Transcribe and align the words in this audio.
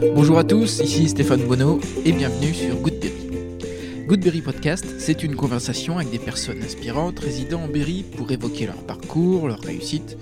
Bonjour 0.00 0.38
à 0.38 0.44
tous, 0.44 0.80
ici 0.80 1.08
Stéphane 1.08 1.46
Bonneau 1.46 1.80
et 2.04 2.12
bienvenue 2.12 2.52
sur 2.52 2.74
Goodberry. 2.76 3.28
Goodberry 4.06 4.40
Podcast, 4.40 4.84
c'est 4.98 5.22
une 5.22 5.36
conversation 5.36 5.98
avec 5.98 6.10
des 6.10 6.18
personnes 6.18 6.62
inspirantes 6.62 7.20
résidant 7.20 7.62
en 7.62 7.68
Berry 7.68 8.04
pour 8.16 8.30
évoquer 8.32 8.66
leur 8.66 8.82
parcours, 8.84 9.46
leur 9.46 9.60
réussite 9.60 10.16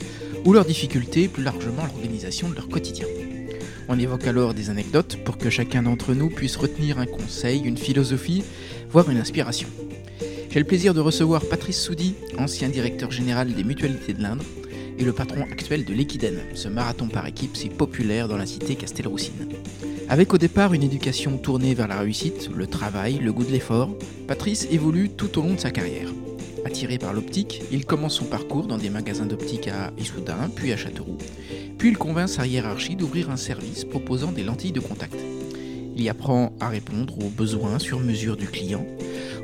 ou 0.44 0.52
leurs 0.52 0.64
difficultés, 0.64 1.28
plus 1.28 1.42
largement 1.42 1.84
l'organisation 1.84 2.48
de 2.48 2.54
leur 2.54 2.68
quotidien. 2.68 3.06
On 3.88 3.98
évoque 3.98 4.26
alors 4.26 4.52
des 4.52 4.68
anecdotes 4.68 5.16
pour 5.24 5.38
que 5.38 5.50
chacun 5.50 5.82
d'entre 5.82 6.14
nous 6.14 6.28
puisse 6.28 6.56
retenir 6.56 6.98
un 6.98 7.06
conseil, 7.06 7.62
une 7.64 7.78
philosophie, 7.78 8.44
voire 8.90 9.08
une 9.10 9.18
inspiration. 9.18 9.68
J'ai 10.50 10.58
le 10.58 10.66
plaisir 10.66 10.92
de 10.92 11.00
recevoir 11.00 11.46
Patrice 11.46 11.80
Soudi, 11.80 12.14
ancien 12.36 12.68
directeur 12.68 13.10
général 13.10 13.54
des 13.54 13.64
mutualités 13.64 14.12
de 14.12 14.22
l'Indre, 14.22 14.44
le 15.04 15.12
patron 15.12 15.42
actuel 15.42 15.84
de 15.84 15.94
l'Equiden, 15.94 16.40
ce 16.54 16.68
marathon 16.68 17.08
par 17.08 17.26
équipe 17.26 17.56
si 17.56 17.68
populaire 17.68 18.28
dans 18.28 18.36
la 18.36 18.46
cité 18.46 18.74
Castelroussine. 18.74 19.48
Avec 20.08 20.34
au 20.34 20.38
départ 20.38 20.74
une 20.74 20.82
éducation 20.82 21.38
tournée 21.38 21.74
vers 21.74 21.88
la 21.88 22.00
réussite, 22.00 22.50
le 22.54 22.66
travail, 22.66 23.18
le 23.18 23.32
goût 23.32 23.44
de 23.44 23.50
l'effort, 23.50 23.96
Patrice 24.28 24.68
évolue 24.70 25.10
tout 25.10 25.38
au 25.38 25.42
long 25.42 25.54
de 25.54 25.60
sa 25.60 25.70
carrière. 25.70 26.08
Attiré 26.64 26.98
par 26.98 27.12
l'optique, 27.12 27.62
il 27.72 27.86
commence 27.86 28.14
son 28.14 28.26
parcours 28.26 28.66
dans 28.66 28.78
des 28.78 28.90
magasins 28.90 29.26
d'optique 29.26 29.68
à 29.68 29.92
Issoudun, 29.98 30.50
puis 30.54 30.72
à 30.72 30.76
Châteauroux. 30.76 31.18
Puis 31.78 31.88
il 31.88 31.98
convainc 31.98 32.28
sa 32.28 32.46
hiérarchie 32.46 32.94
d'ouvrir 32.94 33.30
un 33.30 33.36
service 33.36 33.84
proposant 33.84 34.30
des 34.30 34.44
lentilles 34.44 34.72
de 34.72 34.80
contact. 34.80 35.16
Il 35.94 36.02
y 36.02 36.08
apprend 36.08 36.52
à 36.60 36.68
répondre 36.68 37.18
aux 37.18 37.28
besoins 37.28 37.78
sur 37.78 38.00
mesure 38.00 38.36
du 38.36 38.46
client. 38.46 38.86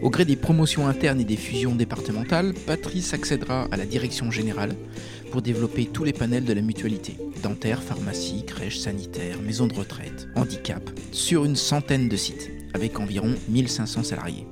Au 0.00 0.10
gré 0.10 0.24
des 0.24 0.36
promotions 0.36 0.86
internes 0.86 1.20
et 1.20 1.24
des 1.24 1.36
fusions 1.36 1.74
départementales, 1.74 2.54
Patrice 2.66 3.12
accédera 3.12 3.66
à 3.72 3.76
la 3.76 3.84
direction 3.84 4.30
générale 4.30 4.76
pour 5.30 5.42
développer 5.42 5.86
tous 5.86 6.04
les 6.04 6.12
panels 6.12 6.44
de 6.44 6.52
la 6.52 6.62
mutualité 6.62 7.16
dentaire, 7.42 7.82
pharmacie, 7.82 8.44
crèche, 8.44 8.78
sanitaire, 8.78 9.40
maison 9.40 9.66
de 9.66 9.74
retraite, 9.74 10.28
handicap, 10.34 10.82
sur 11.12 11.44
une 11.44 11.56
centaine 11.56 12.08
de 12.08 12.16
sites, 12.16 12.50
avec 12.74 12.98
environ 12.98 13.34
1500 13.48 14.02
salariés. 14.02 14.46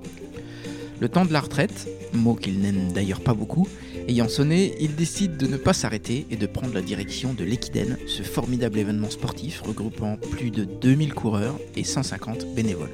Le 1.00 1.08
temps 1.08 1.24
de 1.24 1.32
la 1.32 1.40
retraite, 1.40 1.88
mot 2.14 2.34
qu'il 2.34 2.60
n'aime 2.60 2.92
d'ailleurs 2.92 3.20
pas 3.20 3.34
beaucoup, 3.34 3.68
ayant 4.08 4.28
sonné, 4.28 4.74
il 4.80 4.94
décide 4.94 5.36
de 5.36 5.46
ne 5.46 5.56
pas 5.56 5.72
s'arrêter 5.72 6.26
et 6.30 6.36
de 6.36 6.46
prendre 6.46 6.72
la 6.72 6.80
direction 6.80 7.34
de 7.34 7.44
l'Equiden, 7.44 7.98
ce 8.06 8.22
formidable 8.22 8.78
événement 8.78 9.10
sportif 9.10 9.60
regroupant 9.60 10.16
plus 10.16 10.50
de 10.50 10.64
2000 10.64 11.12
coureurs 11.12 11.58
et 11.74 11.84
150 11.84 12.54
bénévoles. 12.54 12.92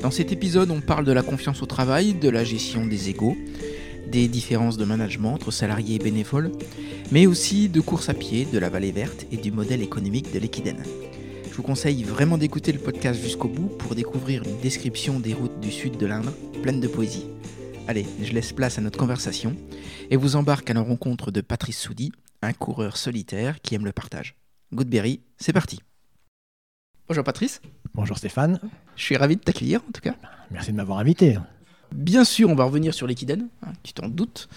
Dans 0.00 0.10
cet 0.10 0.32
épisode, 0.32 0.70
on 0.70 0.80
parle 0.80 1.04
de 1.04 1.12
la 1.12 1.22
confiance 1.22 1.62
au 1.62 1.66
travail, 1.66 2.14
de 2.14 2.28
la 2.28 2.44
gestion 2.44 2.86
des 2.86 3.10
égaux, 3.10 3.36
des 4.10 4.28
différences 4.28 4.76
de 4.76 4.84
management 4.84 5.34
entre 5.34 5.50
salariés 5.50 5.96
et 5.96 5.98
bénévoles, 5.98 6.52
mais 7.10 7.26
aussi 7.26 7.68
de 7.68 7.80
course 7.80 8.08
à 8.08 8.14
pied, 8.14 8.46
de 8.46 8.58
la 8.58 8.68
vallée 8.68 8.92
verte 8.92 9.26
et 9.30 9.36
du 9.36 9.52
modèle 9.52 9.82
économique 9.82 10.32
de 10.32 10.38
l'Equiden. 10.38 10.82
Je 11.50 11.56
vous 11.56 11.62
conseille 11.62 12.02
vraiment 12.02 12.38
d'écouter 12.38 12.72
le 12.72 12.78
podcast 12.78 13.20
jusqu'au 13.20 13.48
bout 13.48 13.68
pour 13.78 13.94
découvrir 13.94 14.42
une 14.42 14.58
description 14.60 15.20
des 15.20 15.34
routes 15.34 15.60
du 15.60 15.70
sud 15.70 15.98
de 15.98 16.06
l'Indre, 16.06 16.32
pleine 16.62 16.80
de 16.80 16.88
poésie. 16.88 17.26
Allez, 17.88 18.06
je 18.22 18.32
laisse 18.32 18.52
place 18.52 18.78
à 18.78 18.80
notre 18.80 18.98
conversation 18.98 19.54
et 20.10 20.16
vous 20.16 20.36
embarque 20.36 20.70
à 20.70 20.74
la 20.74 20.80
rencontre 20.80 21.30
de 21.30 21.40
Patrice 21.40 21.78
Soudi, 21.78 22.12
un 22.40 22.52
coureur 22.52 22.96
solitaire 22.96 23.60
qui 23.60 23.74
aime 23.74 23.84
le 23.84 23.92
partage. 23.92 24.36
Goodberry, 24.72 25.20
c'est 25.36 25.52
parti. 25.52 25.80
Bonjour 27.08 27.24
Patrice. 27.24 27.60
Bonjour 27.92 28.16
Stéphane. 28.16 28.58
Je 28.96 29.02
suis 29.02 29.16
ravi 29.16 29.36
de 29.36 29.42
t'accueillir 29.42 29.80
en 29.86 29.92
tout 29.92 30.00
cas. 30.00 30.14
Merci 30.50 30.72
de 30.72 30.76
m'avoir 30.76 30.98
invité. 30.98 31.36
Bien 31.94 32.24
sûr, 32.24 32.48
on 32.50 32.54
va 32.54 32.64
revenir 32.64 32.94
sur 32.94 33.06
l'Equiden, 33.06 33.48
hein, 33.62 33.72
tu 33.82 33.92
t'en 33.92 34.08
doutes. 34.08 34.48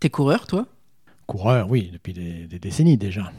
T'es 0.00 0.10
coureur, 0.10 0.46
toi? 0.46 0.66
Coureur, 1.26 1.70
oui, 1.70 1.90
depuis 1.92 2.12
des, 2.12 2.46
des 2.46 2.58
décennies 2.58 2.96
déjà. 2.96 3.32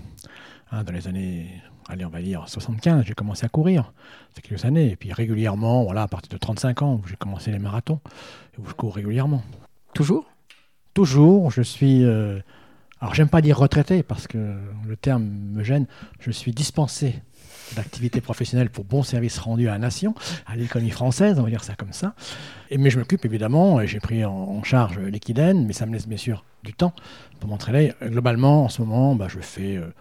Hein, 0.71 0.83
dans 0.83 0.93
les 0.93 1.07
années, 1.07 1.47
allez, 1.87 2.05
on 2.05 2.09
va 2.09 2.21
dire 2.21 2.47
75, 2.47 3.03
j'ai 3.05 3.13
commencé 3.13 3.45
à 3.45 3.49
courir. 3.49 3.93
C'est 4.33 4.41
quelques 4.41 4.65
années. 4.65 4.91
Et 4.91 4.95
puis 4.95 5.11
régulièrement, 5.13 5.83
voilà, 5.83 6.03
à 6.03 6.07
partir 6.07 6.29
de 6.31 6.37
35 6.37 6.81
ans, 6.81 7.01
j'ai 7.07 7.15
commencé 7.15 7.51
les 7.51 7.59
marathons, 7.59 7.99
et 8.55 8.61
où 8.61 8.67
je 8.67 8.73
cours 8.73 8.95
régulièrement. 8.95 9.43
Toujours? 9.93 10.25
Toujours, 10.93 11.51
je 11.51 11.61
suis. 11.61 12.03
euh, 12.03 12.39
alors, 13.01 13.15
j'aime 13.15 13.27
pas 13.29 13.41
dire 13.41 13.57
retraité 13.57 14.01
parce 14.01 14.27
que 14.27 14.55
le 14.87 14.95
terme 14.95 15.23
me 15.23 15.63
gêne. 15.63 15.87
Je 16.21 16.31
suis 16.31 16.53
dispensé 16.53 17.21
d'activité 17.75 18.21
professionnelle 18.21 18.69
pour 18.69 18.85
bon 18.85 19.03
service 19.03 19.37
rendu 19.39 19.67
à 19.67 19.71
la 19.71 19.79
nation, 19.79 20.15
à 20.45 20.55
l'économie 20.55 20.91
française, 20.91 21.39
on 21.39 21.43
va 21.43 21.49
dire 21.49 21.63
ça 21.63 21.75
comme 21.75 21.93
ça. 21.93 22.15
Et, 22.69 22.77
mais 22.77 22.89
je 22.89 22.99
m'occupe 22.99 23.25
évidemment, 23.25 23.85
j'ai 23.85 23.99
pris 23.99 24.25
en, 24.25 24.33
en 24.33 24.63
charge 24.63 24.99
l'Equiden, 24.99 25.65
mais 25.65 25.73
ça 25.73 25.85
me 25.85 25.93
laisse 25.93 26.07
bien 26.07 26.17
sûr 26.17 26.43
du 26.63 26.73
temps 26.73 26.93
pour 27.39 27.49
m'entraîner. 27.49 27.93
Globalement, 28.01 28.65
en 28.65 28.69
ce 28.69 28.81
moment, 28.81 29.15
bah, 29.15 29.27
je 29.29 29.39
fais 29.39 29.75
euh, 29.77 29.93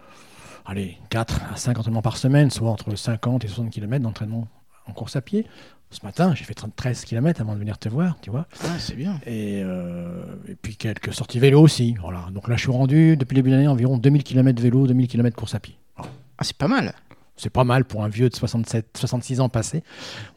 allez, 0.65 0.97
4 1.09 1.41
à 1.53 1.55
5 1.55 1.77
entraînements 1.79 2.01
par 2.01 2.17
semaine, 2.17 2.49
soit 2.49 2.69
entre 2.69 2.95
50 2.95 3.43
et 3.45 3.47
60 3.47 3.71
km 3.71 4.03
d'entraînement 4.03 4.47
en 4.87 4.93
course 4.93 5.15
à 5.15 5.21
pied. 5.21 5.45
Ce 5.89 6.03
matin, 6.03 6.33
j'ai 6.33 6.43
fait 6.43 6.55
13 6.55 7.05
km 7.05 7.39
avant 7.41 7.53
de 7.53 7.59
venir 7.59 7.77
te 7.77 7.87
voir, 7.87 8.17
tu 8.19 8.31
vois. 8.31 8.47
Ah, 8.63 8.79
c'est 8.79 8.95
bien. 8.95 9.19
Et, 9.27 9.61
euh, 9.63 10.23
et 10.47 10.55
puis 10.55 10.75
quelques 10.75 11.13
sorties 11.13 11.37
vélo 11.37 11.61
aussi. 11.61 11.95
Voilà. 12.01 12.25
Donc 12.31 12.47
là, 12.47 12.55
je 12.55 12.61
suis 12.61 12.71
rendu 12.71 13.15
depuis 13.15 13.35
le 13.35 13.41
début 13.43 13.51
de 13.51 13.55
l'année 13.55 13.67
environ 13.67 13.97
2000 13.99 14.23
km 14.23 14.59
vélo, 14.59 14.87
2000 14.87 15.07
km 15.07 15.37
course 15.37 15.53
à 15.53 15.59
pied. 15.59 15.77
Voilà. 15.95 16.11
Ah, 16.39 16.43
c'est 16.43 16.57
pas 16.57 16.67
mal. 16.67 16.93
C'est 17.35 17.49
pas 17.49 17.63
mal 17.63 17.85
pour 17.85 18.03
un 18.03 18.09
vieux 18.09 18.29
de 18.29 18.35
67, 18.35 18.95
66 18.97 19.39
ans 19.39 19.49
passé. 19.49 19.83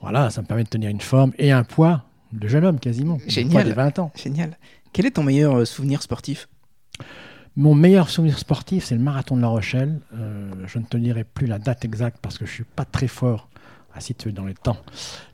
Voilà, 0.00 0.30
ça 0.30 0.42
me 0.42 0.46
permet 0.46 0.64
de 0.64 0.68
tenir 0.68 0.90
une 0.90 1.00
forme 1.00 1.32
et 1.38 1.52
un 1.52 1.64
poids 1.64 2.04
de 2.32 2.48
jeune 2.48 2.64
homme 2.64 2.80
quasiment. 2.80 3.18
Génial. 3.26 3.52
poids 3.52 3.64
de 3.64 3.74
20 3.74 3.98
ans. 3.98 4.12
Génial. 4.16 4.56
Quel 4.92 5.06
est 5.06 5.12
ton 5.12 5.22
meilleur 5.22 5.56
euh, 5.56 5.64
souvenir 5.64 6.02
sportif? 6.02 6.48
Mon 7.54 7.74
meilleur 7.74 8.10
souvenir 8.10 8.38
sportif, 8.38 8.84
c'est 8.84 8.94
le 8.94 9.00
marathon 9.00 9.36
de 9.36 9.42
La 9.42 9.48
Rochelle. 9.48 10.00
Euh, 10.14 10.50
je 10.66 10.78
ne 10.78 10.84
te 10.84 10.96
dirai 10.96 11.24
plus 11.24 11.46
la 11.46 11.58
date 11.58 11.84
exacte 11.84 12.18
parce 12.20 12.38
que 12.38 12.46
je 12.46 12.52
suis 12.52 12.64
pas 12.64 12.84
très 12.84 13.08
fort 13.08 13.48
à 13.96 14.00
situer 14.00 14.32
dans 14.32 14.44
les 14.44 14.54
temps 14.54 14.76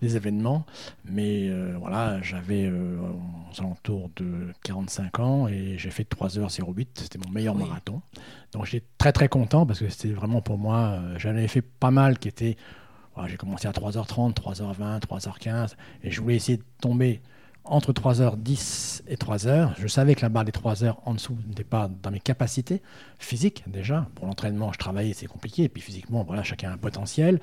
les 0.00 0.16
événements. 0.16 0.64
Mais 1.04 1.48
euh, 1.48 1.74
voilà, 1.78 2.22
j'avais 2.22 2.64
euh, 2.66 2.96
aux 3.00 3.60
alentours 3.60 4.10
de 4.16 4.52
45 4.64 5.18
ans 5.20 5.48
et 5.48 5.76
j'ai 5.78 5.90
fait 5.90 6.04
3h08. 6.08 6.86
C'était 6.94 7.18
mon 7.18 7.30
meilleur 7.30 7.56
Oui. 7.56 7.64
marathon. 7.64 8.00
Donc 8.52 8.66
j'étais 8.66 8.86
très 8.98 9.12
très 9.12 9.28
content 9.28 9.66
parce 9.66 9.80
que 9.80 9.88
c'était 9.88 10.12
vraiment 10.14 10.40
pour 10.40 10.58
moi. 10.58 10.78
euh, 11.00 11.18
J'en 11.18 11.30
avais 11.30 11.48
fait 11.48 11.62
pas 11.62 11.90
mal 11.90 12.18
qui 12.18 12.28
étaient. 12.28 12.56
voilà, 13.14 13.28
j'ai 13.28 13.36
commencé 13.36 13.66
à 13.68 13.72
3h30, 13.72 14.34
3h20, 14.34 15.00
3h15 15.00 15.74
et 16.02 16.10
je 16.10 16.20
voulais 16.20 16.36
essayer 16.36 16.58
de 16.58 16.64
tomber 16.80 17.20
entre 17.64 17.92
3h10 17.92 19.02
et 19.06 19.16
3h. 19.16 19.70
Je 19.78 19.86
savais 19.86 20.14
que 20.14 20.22
la 20.22 20.28
barre 20.28 20.44
des 20.44 20.52
3h 20.52 20.94
en 21.04 21.14
dessous 21.14 21.36
n'était 21.48 21.64
pas 21.64 21.88
dans 22.02 22.10
mes 22.10 22.18
capacités 22.20 22.82
physiques 23.18 23.62
déjà. 23.66 24.08
Pour 24.16 24.26
l'entraînement, 24.26 24.72
je 24.72 24.78
travaillais, 24.78 25.12
c'est 25.12 25.26
compliqué. 25.26 25.64
Et 25.64 25.68
puis 25.68 25.80
physiquement, 25.82 26.24
voilà, 26.24 26.42
chacun 26.42 26.70
a 26.70 26.74
un 26.74 26.76
potentiel. 26.78 27.40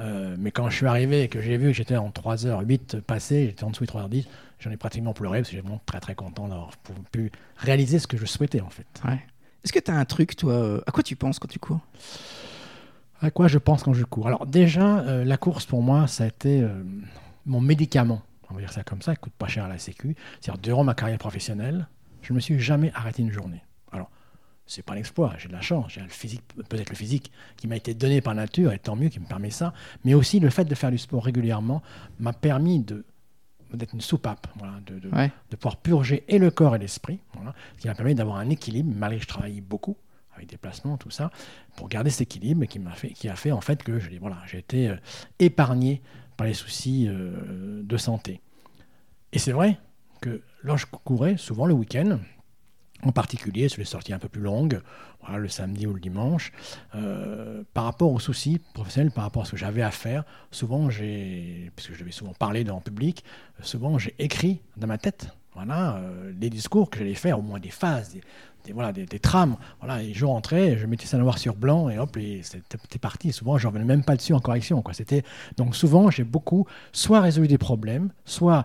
Euh, 0.00 0.36
mais 0.38 0.50
quand 0.50 0.68
je 0.70 0.76
suis 0.76 0.86
arrivé 0.86 1.22
et 1.22 1.28
que 1.28 1.40
j'ai 1.40 1.56
vu 1.56 1.68
que 1.68 1.72
j'étais 1.72 1.96
en 1.96 2.10
3h08 2.10 3.00
passé, 3.00 3.46
j'étais 3.46 3.64
en 3.64 3.70
dessous 3.70 3.84
de 3.86 3.90
3h10, 3.90 4.26
j'en 4.60 4.70
ai 4.70 4.76
pratiquement 4.76 5.14
pleuré 5.14 5.38
parce 5.38 5.48
que 5.50 5.56
j'étais 5.56 5.66
vraiment 5.66 5.82
très 5.86 6.00
très 6.00 6.14
content 6.14 6.48
d'avoir 6.48 6.70
pu- 7.10 7.32
réaliser 7.56 7.98
ce 7.98 8.06
que 8.06 8.16
je 8.16 8.26
souhaitais 8.26 8.60
en 8.60 8.70
fait. 8.70 8.86
Ouais. 9.06 9.20
Est-ce 9.64 9.72
que 9.72 9.78
tu 9.78 9.90
as 9.90 9.96
un 9.96 10.04
truc, 10.04 10.36
toi 10.36 10.52
euh, 10.52 10.80
À 10.86 10.90
quoi 10.92 11.02
tu 11.02 11.16
penses 11.16 11.38
quand 11.38 11.48
tu 11.48 11.58
cours? 11.58 11.80
À 13.20 13.30
quoi 13.30 13.46
je 13.48 13.58
pense 13.58 13.84
quand 13.84 13.92
je 13.94 14.04
cours? 14.04 14.26
Alors 14.26 14.46
déjà, 14.46 14.98
euh, 15.00 15.24
la 15.24 15.36
course 15.36 15.64
pour 15.64 15.80
moi, 15.82 16.08
ça 16.08 16.24
a 16.24 16.26
été 16.26 16.60
euh, 16.60 16.82
mon 17.46 17.60
médicament. 17.60 18.20
On 18.52 18.54
va 18.54 18.60
dire 18.60 18.72
ça 18.72 18.84
comme 18.84 19.00
ça, 19.02 19.12
il 19.12 19.18
coûte 19.18 19.32
pas 19.32 19.48
cher 19.48 19.64
à 19.64 19.68
la 19.68 19.78
Sécu. 19.78 20.14
C'est-à-dire, 20.40 20.60
durant 20.62 20.84
ma 20.84 20.94
carrière 20.94 21.18
professionnelle, 21.18 21.88
je 22.20 22.32
ne 22.32 22.36
me 22.36 22.40
suis 22.40 22.60
jamais 22.60 22.92
arrêté 22.94 23.22
une 23.22 23.32
journée. 23.32 23.62
Alors, 23.92 24.10
c'est 24.66 24.82
pas 24.84 24.94
l'exploit, 24.94 25.34
j'ai 25.38 25.48
de 25.48 25.52
la 25.54 25.62
chance, 25.62 25.92
j'ai 25.92 26.02
le 26.02 26.08
physique, 26.08 26.42
peut-être 26.68 26.90
le 26.90 26.94
physique 26.96 27.32
qui 27.56 27.66
m'a 27.66 27.76
été 27.76 27.94
donné 27.94 28.20
par 28.20 28.34
nature, 28.34 28.72
et 28.72 28.78
tant 28.78 28.94
mieux 28.94 29.08
qui 29.08 29.20
me 29.20 29.26
permet 29.26 29.50
ça. 29.50 29.72
Mais 30.04 30.12
aussi, 30.14 30.38
le 30.38 30.50
fait 30.50 30.64
de 30.66 30.74
faire 30.74 30.90
du 30.90 30.98
sport 30.98 31.24
régulièrement 31.24 31.82
m'a 32.20 32.32
permis 32.32 32.80
de 32.80 33.04
d'être 33.74 33.94
une 33.94 34.02
soupape, 34.02 34.48
voilà, 34.56 34.74
de, 34.84 34.98
de- 34.98 35.08
Ouais. 35.08 35.32
de 35.50 35.56
pouvoir 35.56 35.78
purger 35.78 36.24
et 36.28 36.38
le 36.38 36.50
corps 36.50 36.76
et 36.76 36.78
l'esprit, 36.78 37.20
voilà, 37.32 37.54
ce 37.78 37.80
qui 37.80 37.88
m'a 37.88 37.94
permis 37.94 38.14
d'avoir 38.14 38.36
un 38.36 38.50
équilibre, 38.50 38.92
malgré 38.94 39.16
que 39.16 39.22
je 39.24 39.28
travaillais 39.28 39.62
beaucoup, 39.62 39.96
avec 40.36 40.46
des 40.50 40.58
placements, 40.58 40.98
tout 40.98 41.08
ça, 41.08 41.30
pour 41.76 41.88
garder 41.88 42.10
cet 42.10 42.20
équilibre 42.20 42.64
et 42.64 42.66
qui, 42.66 42.78
m'a 42.78 42.92
fait, 42.92 43.08
qui 43.14 43.30
a 43.30 43.34
fait 43.34 43.50
en 43.50 43.62
fait 43.62 43.82
que 43.82 43.98
je, 43.98 44.10
voilà, 44.20 44.36
j'ai 44.46 44.58
été 44.58 44.90
euh, 44.90 44.96
épargné 45.38 46.02
les 46.42 46.54
soucis 46.54 47.06
euh, 47.08 47.82
de 47.82 47.96
santé. 47.96 48.40
Et 49.32 49.38
c'est 49.38 49.52
vrai 49.52 49.78
que 50.20 50.42
lorsque 50.62 50.86
je 50.86 50.98
courais, 51.04 51.36
souvent 51.36 51.66
le 51.66 51.74
week-end, 51.74 52.18
en 53.02 53.12
particulier 53.12 53.68
sur 53.68 53.80
les 53.80 53.84
sorties 53.84 54.12
un 54.12 54.18
peu 54.18 54.28
plus 54.28 54.40
longues, 54.40 54.80
le 55.36 55.48
samedi 55.48 55.86
ou 55.86 55.94
le 55.94 56.00
dimanche, 56.00 56.52
euh, 56.94 57.62
par 57.74 57.84
rapport 57.84 58.12
aux 58.12 58.18
soucis 58.18 58.60
professionnels, 58.74 59.12
par 59.12 59.24
rapport 59.24 59.42
à 59.42 59.44
ce 59.44 59.52
que 59.52 59.56
j'avais 59.56 59.82
à 59.82 59.90
faire, 59.90 60.24
souvent 60.50 60.90
j'ai, 60.90 61.70
puisque 61.76 61.94
je 61.94 62.00
devais 62.00 62.12
souvent 62.12 62.34
parler 62.34 62.68
en 62.70 62.80
public, 62.80 63.24
euh, 63.60 63.62
souvent 63.62 63.98
j'ai 63.98 64.14
écrit 64.18 64.62
dans 64.76 64.86
ma 64.86 64.98
tête, 64.98 65.28
voilà, 65.54 65.96
euh, 65.96 66.32
les 66.40 66.50
discours 66.50 66.88
que 66.90 66.98
j'allais 66.98 67.14
faire, 67.14 67.38
au 67.38 67.42
moins 67.42 67.60
des 67.60 67.70
phases, 67.70 68.12
des, 68.14 68.20
des- 68.64 68.72
voilà, 68.72 68.92
des, 68.92 69.04
des 69.06 69.18
trames, 69.18 69.56
voilà, 69.80 70.02
et 70.02 70.14
je 70.14 70.24
rentrais, 70.24 70.78
je 70.78 70.86
mettais 70.86 71.06
ça 71.06 71.18
noir 71.18 71.38
sur 71.38 71.54
blanc, 71.56 71.88
et 71.90 71.98
hop, 71.98 72.16
et 72.16 72.42
c'était 72.42 72.98
parti. 72.98 73.32
Souvent, 73.32 73.58
je 73.58 73.66
revenais 73.66 73.84
même 73.84 74.04
pas 74.04 74.16
dessus 74.16 74.32
en 74.34 74.40
correction, 74.40 74.80
quoi. 74.82 74.94
C'était 74.94 75.22
donc 75.56 75.76
souvent, 75.76 76.10
j'ai 76.10 76.24
beaucoup 76.24 76.66
soit 76.92 77.20
résolu 77.20 77.48
des 77.48 77.58
problèmes, 77.58 78.10
soit 78.24 78.64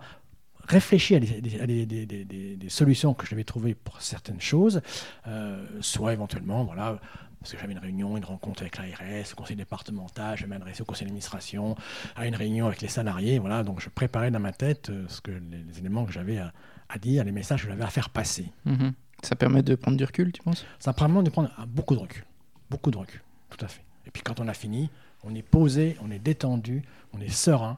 réfléchi 0.68 1.16
à 1.16 1.19
des, 1.19 1.42
des- 1.42 1.66
des- 1.66 1.86
des- 1.86 2.06
des- 2.06 2.25
des- 2.25 2.56
des 2.57 2.69
solutions 2.69 3.13
que 3.13 3.25
je 3.25 3.31
devais 3.31 3.44
trouver 3.45 3.74
pour 3.75 4.01
certaines 4.01 4.42
choses, 4.42 4.81
euh, 5.28 5.66
soit 5.81 6.13
éventuellement 6.13 6.63
voilà, 6.66 7.00
parce 7.39 7.54
que 7.54 7.57
j'avais 7.60 7.72
une 7.74 7.80
réunion, 7.80 8.18
une 8.18 8.25
rencontre 8.25 8.63
avec 8.63 8.78
l'ARS, 8.78 9.28
le 9.30 9.36
conseil 9.36 9.56
départemental, 9.56 10.38
je 10.38 10.45
m'adressais 10.45 10.81
au 10.81 10.86
conseil 10.86 11.06
d'administration, 11.06 11.75
à 12.18 12.28
une 12.28 12.36
réunion 12.36 12.66
avec 12.68 12.81
les 12.81 12.88
salariés, 12.89 13.39
voilà, 13.39 13.63
donc 13.63 13.80
je 13.80 13.89
préparais 13.89 14.31
dans 14.31 14.39
ma 14.42 14.51
tête 14.51 14.89
euh, 14.89 15.06
ce 15.07 15.22
que, 15.22 15.31
les, 15.31 15.80
éléments 15.80 16.04
que 16.06 16.12
j'avais 16.12 16.38
à, 16.39 16.51
dire, 16.98 17.24
les 17.24 17.31
messages 17.31 17.63
que 17.63 17.69
j'avais 17.69 17.84
à 17.84 17.89
faire 17.89 18.10
passer. 18.10 18.51
Mhm. 18.66 18.94
Ça 19.24 19.36
permet 19.36 19.63
de 19.63 19.75
prendre 19.75 19.98
du 19.98 20.04
recul, 20.04 20.31
tu 20.31 20.42
penses? 20.42 20.66
Ça 20.80 20.94
permet 20.94 21.24
de 21.24 21.30
prendre 21.30 21.50
beaucoup 21.68 21.95
de 21.95 22.00
recul, 22.00 22.24
beaucoup 22.69 22.92
de 22.92 22.98
recul, 22.98 23.22
tout 23.50 23.63
à 23.66 23.68
fait. 23.68 23.84
Et 24.06 24.12
puis 24.12 24.22
quand 24.22 24.39
on 24.39 24.48
a 24.48 24.54
fini, 24.54 24.89
on 25.24 25.34
est 25.36 25.42
posé, 25.42 25.98
on 26.01 26.12
est 26.12 26.19
détendu, 26.19 26.84
on 27.13 27.19
est 27.19 27.30
serein. 27.30 27.78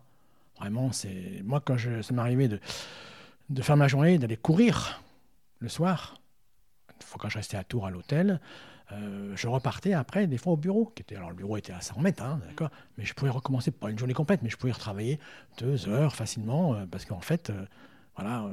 Vraiment, 0.59 0.91
c'est 0.91 1.41
moi 1.43 1.61
quand 1.61 1.77
je, 1.77 2.01
ça 2.01 2.13
arrivé 2.17 2.47
de, 2.49 2.59
de 3.49 3.61
faire 3.61 3.77
ma 3.77 3.87
journée, 3.87 4.17
d'aller 4.17 4.37
courir 4.37 5.01
le 5.59 5.69
soir, 5.69 6.19
une 6.93 7.01
fois 7.05 7.17
quand 7.19 7.29
je 7.29 7.37
restais 7.37 7.57
à 7.57 7.63
Tours 7.63 7.87
à 7.87 7.91
l'hôtel, 7.91 8.41
euh, 8.91 9.33
je 9.35 9.47
repartais 9.47 9.93
après, 9.93 10.27
des 10.27 10.37
fois 10.37 10.53
au 10.53 10.57
bureau, 10.57 10.91
qui 10.95 11.03
était, 11.03 11.15
alors 11.15 11.29
le 11.29 11.35
bureau 11.35 11.57
était 11.57 11.73
à 11.73 11.81
100 11.81 11.99
mètres, 12.01 12.23
hein, 12.23 12.39
d'accord, 12.47 12.71
mais 12.97 13.05
je 13.05 13.13
pouvais 13.13 13.29
recommencer, 13.29 13.71
pas 13.71 13.91
une 13.91 13.99
journée 13.99 14.13
complète, 14.13 14.41
mais 14.41 14.49
je 14.49 14.57
pouvais 14.57 14.71
retravailler 14.71 15.19
deux 15.59 15.87
heures 15.87 16.15
facilement, 16.15 16.73
euh, 16.73 16.85
parce 16.89 17.05
qu'en 17.05 17.21
fait, 17.21 17.49
euh, 17.51 17.65
voilà, 18.15 18.49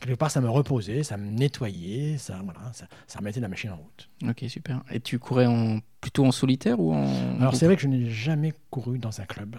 quelque 0.00 0.18
part, 0.18 0.30
ça 0.30 0.40
me 0.40 0.48
reposait, 0.48 1.02
ça 1.02 1.16
me 1.16 1.30
nettoyait, 1.30 2.18
ça, 2.18 2.40
voilà, 2.44 2.72
ça, 2.72 2.86
ça, 3.06 3.18
remettait 3.18 3.40
la 3.40 3.48
machine 3.48 3.70
en 3.70 3.76
route. 3.76 4.08
Ok, 4.28 4.44
super. 4.48 4.82
Et 4.90 5.00
tu 5.00 5.18
courais 5.18 5.46
en, 5.46 5.80
plutôt 6.00 6.24
en 6.24 6.32
solitaire 6.32 6.80
ou 6.80 6.92
en. 6.94 7.40
Alors, 7.40 7.54
c'est 7.54 7.66
vrai 7.66 7.76
que 7.76 7.82
je 7.82 7.88
n'ai 7.88 8.10
jamais 8.10 8.52
couru 8.70 8.98
dans 8.98 9.20
un 9.20 9.24
club 9.24 9.56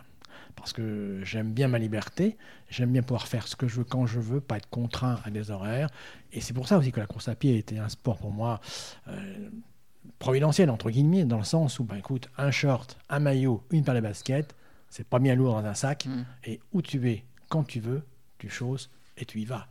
parce 0.56 0.74
que 0.74 1.22
j'aime 1.24 1.52
bien 1.54 1.68
ma 1.68 1.78
liberté, 1.78 2.36
j'aime 2.70 2.92
bien 2.92 3.04
pouvoir 3.04 3.28
faire 3.28 3.48
ce 3.48 3.56
que 3.56 3.68
je 3.68 3.76
veux 3.76 3.84
quand 3.84 4.08
je 4.08 4.20
veux, 4.20 4.42
pas 4.42 4.58
être 4.58 4.70
contraint 4.70 5.20
à 5.24 5.30
des 5.30 5.52
horaires. 5.52 5.90
Et 6.34 6.42
c'est 6.42 6.54
pour 6.54 6.68
ça 6.68 6.80
aussi 6.80 6.92
que 6.92 7.00
la 7.00 7.06
course 7.06 7.28
à 7.28 7.36
pied 7.36 7.58
était 7.58 7.78
un 7.78 7.90
sport 7.90 8.18
pour 8.18 8.32
moi 8.32 8.60
providentiel, 10.20 10.70
entre 10.70 10.90
guillemets, 10.90 11.26
dans 11.26 11.38
le 11.38 11.44
sens 11.44 11.80
où, 11.80 11.84
ben, 11.84 11.98
écoute, 11.98 12.30
un 12.38 12.52
short, 12.52 12.98
un 13.10 13.20
maillot, 13.20 13.64
une 13.72 13.84
paire 13.84 13.96
de 13.96 14.00
baskets, 14.00 14.56
c'est 14.90 15.08
pas 15.08 15.20
bien 15.20 15.36
lourd 15.36 15.54
dans 15.54 15.66
un 15.66 15.74
sac, 15.74 16.06
mm. 16.06 16.26
et 16.46 16.60
où 16.74 16.82
tu 16.82 17.10
es, 17.10 17.24
quand 17.50 17.64
tu 17.64 17.80
veux, 17.80 18.04
tu 18.38 18.50
choses 18.50 18.90
et 19.18 19.26
tu 19.26 19.40
y 19.40 19.46
vas. 19.46 19.68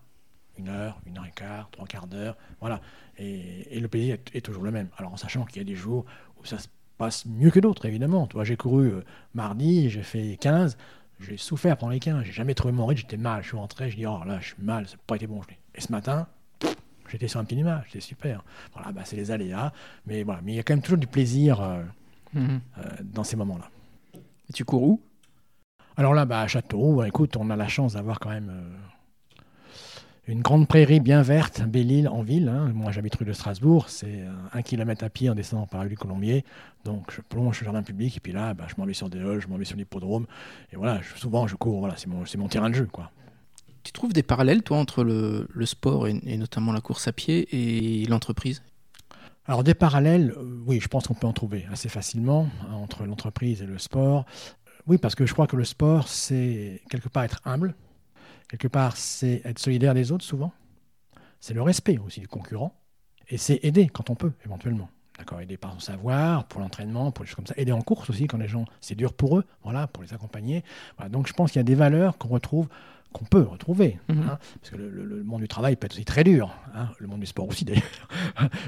Une 0.58 0.68
heure, 0.68 1.00
une 1.06 1.18
heure 1.18 1.26
et 1.26 1.32
quart, 1.32 1.68
trois 1.70 1.86
quarts 1.86 2.06
d'heure, 2.06 2.36
voilà. 2.60 2.80
Et, 3.18 3.78
le 3.78 3.88
plaisir 3.88 4.16
est, 4.32 4.40
toujours 4.40 4.62
le 4.62 4.70
même. 4.70 4.88
Alors 4.96 5.12
en 5.12 5.16
sachant 5.16 5.44
qu'il 5.44 5.58
y 5.58 5.60
a 5.60 5.64
des 5.64 5.74
jours 5.74 6.04
où 6.40 6.44
ça 6.46 6.58
se 6.58 6.68
passe 6.98 7.26
mieux 7.26 7.50
que 7.50 7.60
d'autres, 7.60 7.84
évidemment. 7.86 8.26
Toi, 8.26 8.44
j'ai 8.44 8.56
couru 8.56 8.86
euh, 8.86 9.04
mardi, 9.34 9.90
j'ai 9.90 10.02
fait 10.02 10.38
15, 10.40 10.78
j'ai 11.20 11.36
souffert 11.36 11.76
pendant 11.76 11.92
les 11.92 12.00
15, 12.00 12.24
j'ai 12.24 12.32
jamais 12.32 12.54
trouvé 12.54 12.72
mon 12.72 12.86
rythme, 12.86 13.02
j'étais 13.02 13.16
mal. 13.16 13.42
Je 13.42 13.48
suis 13.48 13.56
rentré, 13.56 13.90
je 13.90 13.96
dis, 13.96 14.06
oh 14.06 14.20
là, 14.26 14.38
je 14.40 14.46
suis 14.54 14.62
mal, 14.62 14.86
ça 14.86 14.94
n'a 14.96 15.02
pas 15.06 15.16
été 15.16 15.26
bon. 15.26 15.40
Et 15.74 15.80
ce 15.80 15.92
matin, 15.92 16.26
J'étais 17.08 17.28
sur 17.28 17.40
un 17.40 17.44
petit 17.44 17.56
nuage, 17.56 17.84
c'était 17.86 18.00
super. 18.00 18.42
Voilà, 18.72 18.92
bah, 18.92 19.02
c'est 19.04 19.16
les 19.16 19.30
aléas, 19.30 19.72
mais 20.06 20.22
voilà, 20.22 20.40
mais 20.42 20.52
il 20.52 20.56
y 20.56 20.58
a 20.58 20.62
quand 20.62 20.74
même 20.74 20.82
toujours 20.82 20.98
du 20.98 21.06
plaisir 21.06 21.60
euh, 21.60 21.82
mhm. 22.32 22.60
euh, 22.78 22.82
dans 23.02 23.24
ces 23.24 23.36
moments-là. 23.36 23.70
Et 24.48 24.52
tu 24.52 24.64
cours 24.64 24.82
où? 24.82 25.00
Alors 25.96 26.14
là, 26.14 26.24
bah, 26.24 26.40
à 26.40 26.46
Château, 26.46 27.02
écoute, 27.04 27.36
on 27.36 27.50
a 27.50 27.56
la 27.56 27.68
chance 27.68 27.94
d'avoir 27.94 28.18
quand 28.18 28.30
même 28.30 28.52
une 30.28 30.42
grande 30.42 30.66
prairie 30.66 31.00
bien 31.00 31.22
verte, 31.22 31.62
Belle-Île 31.62 32.08
en 32.08 32.22
ville. 32.22 32.48
Hein. 32.48 32.72
Moi, 32.74 32.90
j'habite 32.90 33.14
rue 33.14 33.24
de 33.24 33.32
Strasbourg, 33.32 33.88
c'est 33.88 34.24
un 34.52 34.62
kilomètre 34.62 35.04
à 35.04 35.08
pied 35.08 35.30
en 35.30 35.34
descendant 35.34 35.66
par 35.66 35.78
la 35.78 35.84
rue 35.84 35.90
du 35.90 35.96
Colombier. 35.96 36.44
Donc, 36.84 37.12
je 37.14 37.20
plonge 37.20 37.60
le 37.60 37.64
jardin 37.64 37.82
public 37.82 38.16
et 38.16 38.20
puis 38.20 38.32
là, 38.32 38.52
bah, 38.54 38.66
je 38.68 38.74
m'en 38.78 38.86
vais 38.86 38.94
sur 38.94 39.08
des 39.08 39.20
halls, 39.20 39.40
je 39.40 39.48
m'en 39.48 39.56
vais 39.56 39.64
sur 39.64 39.76
l'hippodrome. 39.76 40.26
Et 40.72 40.76
voilà, 40.76 41.00
souvent, 41.16 41.46
je 41.46 41.54
cours, 41.54 41.78
voilà, 41.78 41.94
c'est 41.96 42.08
mon, 42.08 42.24
mon 42.38 42.48
terrain 42.48 42.70
de 42.70 42.74
jeu, 42.74 42.88
quoi. 42.90 43.10
Tu 43.84 43.92
trouves 43.92 44.12
des 44.12 44.24
parallèles, 44.24 44.64
toi, 44.64 44.78
entre 44.78 45.04
le, 45.04 45.46
sport 45.64 46.08
et, 46.08 46.36
notamment 46.36 46.72
la 46.72 46.80
course 46.80 47.06
à 47.06 47.12
pied 47.12 47.46
et 47.52 48.04
l'entreprise? 48.06 48.62
Alors 49.44 49.62
des 49.62 49.74
parallèles, 49.74 50.34
euh, 50.36 50.60
oui, 50.66 50.80
je 50.80 50.88
pense 50.88 51.06
qu'on 51.06 51.14
peut 51.14 51.28
en 51.28 51.32
trouver 51.32 51.66
assez 51.70 51.88
facilement 51.88 52.48
hein, 52.62 52.74
entre 52.74 53.04
l'entreprise 53.04 53.62
et 53.62 53.66
le 53.66 53.78
sport. 53.78 54.24
Euh, 54.66 54.70
oui, 54.88 54.98
parce 54.98 55.14
que 55.14 55.24
je 55.24 55.32
crois 55.32 55.46
que 55.46 55.54
le 55.54 55.64
sport, 55.64 56.08
c'est 56.08 56.82
quelque 56.90 57.08
part 57.08 57.22
être 57.22 57.40
humble, 57.44 57.76
quelque 58.48 58.68
part 58.68 58.96
c'est 58.96 59.42
être 59.44 59.58
solidaire 59.58 59.94
des 59.94 60.12
autres 60.12 60.24
souvent, 60.24 60.52
c'est 61.40 61.54
le 61.54 61.62
respect 61.62 61.98
aussi 61.98 62.20
du 62.20 62.28
concurrent, 62.28 62.74
et 63.28 63.38
c'est 63.38 63.60
aider 63.62 63.88
quand 63.88 64.10
on 64.10 64.14
peut 64.14 64.32
éventuellement. 64.44 64.88
D'accord, 65.18 65.40
aider 65.40 65.56
par 65.56 65.72
son 65.72 65.80
savoir, 65.80 66.44
pour 66.44 66.60
l'entraînement, 66.60 67.10
pour 67.10 67.24
les 67.24 67.28
choses 67.28 67.36
comme 67.36 67.46
ça. 67.46 67.54
Aider 67.56 67.72
en 67.72 67.80
course 67.80 68.10
aussi 68.10 68.26
quand 68.26 68.36
les 68.36 68.48
gens, 68.48 68.66
c'est 68.82 68.94
dur 68.94 69.14
pour 69.14 69.38
eux, 69.38 69.44
voilà, 69.62 69.86
pour 69.86 70.02
les 70.02 70.12
accompagner. 70.12 70.62
donc 71.08 71.26
je 71.26 71.32
pense 71.32 71.52
qu'il 71.52 71.58
y 71.58 71.60
a 71.60 71.64
des 71.64 71.74
valeurs 71.74 72.18
qu'on 72.18 72.28
retrouve 72.28 72.68
qu'on 73.16 73.24
peut 73.24 73.42
retrouver. 73.42 73.98
Hein, 74.10 74.38
parce 74.60 74.72
que 74.72 74.76
le, 74.76 75.22
monde 75.24 75.40
du 75.40 75.48
travail 75.48 75.76
peut 75.76 75.86
être 75.86 75.94
aussi 75.94 76.04
très 76.04 76.22
dur, 76.22 76.54
hein, 76.74 76.88
le 76.98 77.06
monde 77.06 77.20
du 77.20 77.26
sport 77.26 77.48
aussi 77.48 77.64
d'ailleurs. 77.64 77.82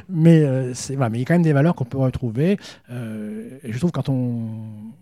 mais, 0.08 0.42
euh, 0.42 0.72
c'est, 0.74 0.96
mais 0.96 1.08
il 1.14 1.18
y 1.18 1.22
a 1.22 1.24
quand 1.26 1.34
même 1.34 1.42
des 1.42 1.52
valeurs 1.52 1.74
qu'on 1.74 1.84
peut 1.84 1.98
retrouver. 1.98 2.58
Euh, 2.90 3.58
et 3.62 3.72
je 3.72 3.78
trouve 3.78 3.92
quand 3.92 4.08
on 4.08 4.92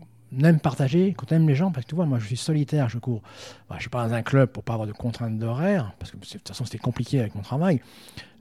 aime 0.42 0.60
partager, 0.60 1.14
quand 1.16 1.32
on 1.32 1.36
aime 1.36 1.48
les 1.48 1.54
gens, 1.54 1.70
parce 1.70 1.84
que 1.84 1.90
tu 1.90 1.94
vois, 1.96 2.06
moi 2.06 2.18
je 2.18 2.26
suis 2.26 2.36
solitaire, 2.36 2.88
je 2.88 2.98
cours. 2.98 3.22
je 3.70 3.74
ne 3.74 3.80
suis 3.80 3.90
pas 3.90 4.06
dans 4.06 4.14
un 4.14 4.22
club 4.22 4.50
pour 4.50 4.62
pas 4.62 4.74
avoir 4.74 4.86
de 4.86 4.92
contraintes 4.92 5.38
d'horaire, 5.38 5.92
parce 5.98 6.10
que 6.10 6.16
de 6.16 6.24
toute 6.24 6.48
façon 6.48 6.64
c'était 6.64 6.78
compliqué 6.78 7.20
avec 7.20 7.34
mon 7.34 7.42
travail. 7.42 7.80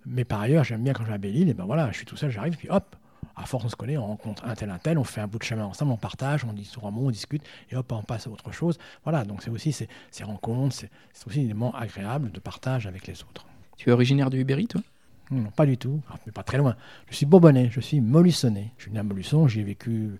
Mais 0.06 0.24
par 0.24 0.42
ailleurs, 0.42 0.64
j'aime 0.64 0.84
bien 0.84 0.94
quand 0.94 1.04
je 1.04 1.10
vais 1.10 1.16
à 1.16 1.18
Belle-Île, 1.18 1.54
ben 1.54 1.66
voilà, 1.66 1.92
je 1.92 1.98
suis 1.98 2.06
tout 2.06 2.16
seul, 2.16 2.30
j'arrive, 2.30 2.58
puis 2.58 2.70
hop, 2.70 2.96
à 3.36 3.46
force 3.46 3.66
on 3.66 3.70
se 3.70 3.76
connaît, 3.76 3.98
on 3.98 4.06
rencontre 4.06 4.46
un 4.46 4.56
tel, 4.56 4.70
un 4.70 4.78
tel, 4.78 4.98
on 4.98 5.04
fait 5.04 5.22
un 5.22 5.28
bout 5.28 5.40
de 5.40 5.44
chemin 5.44 5.66
ensemble, 5.66 5.92
on 5.92 5.98
partage, 5.98 6.46
on 6.46 6.54
dit 6.54 6.70
trois 6.72 6.92
mots, 6.92 7.08
on 7.08 7.12
discute, 7.12 7.44
et 7.70 7.76
hop, 7.76 7.92
on 7.92 8.04
passe 8.04 8.28
à 8.28 8.30
autre 8.30 8.52
chose. 8.52 8.78
Voilà, 9.04 9.26
donc 9.26 9.42
c'est 9.44 9.50
aussi 9.50 9.72
ces, 9.72 9.88
rencontres, 10.24 10.76
c'est 10.76 11.28
aussi 11.28 11.46
des 11.46 11.54
moments 11.54 11.76
agréables 11.76 12.32
de 12.32 12.40
partage 12.40 12.88
avec 12.88 13.08
les 13.08 13.22
autres. 13.24 13.46
Tu 13.78 13.90
es 13.90 13.92
originaire 13.92 14.30
du 14.30 14.44
Berry, 14.44 14.68
toi? 14.68 14.82
Non, 15.32 15.50
pas 15.52 15.66
du 15.66 15.78
tout, 15.78 16.02
mais 16.26 16.32
pas 16.32 16.44
très 16.44 16.58
loin. 16.58 16.76
Je 17.10 17.16
suis 17.16 17.26
bourbonnais, 17.26 17.70
je 17.72 17.80
suis 17.80 18.00
molussonné. 18.00 18.72
Je 18.78 18.84
suis 18.84 18.92
né 18.92 19.00
à 19.00 19.04
Molusson, 19.04 19.48
j'y 19.48 19.62
ai 19.62 19.64
vécu 19.64 20.12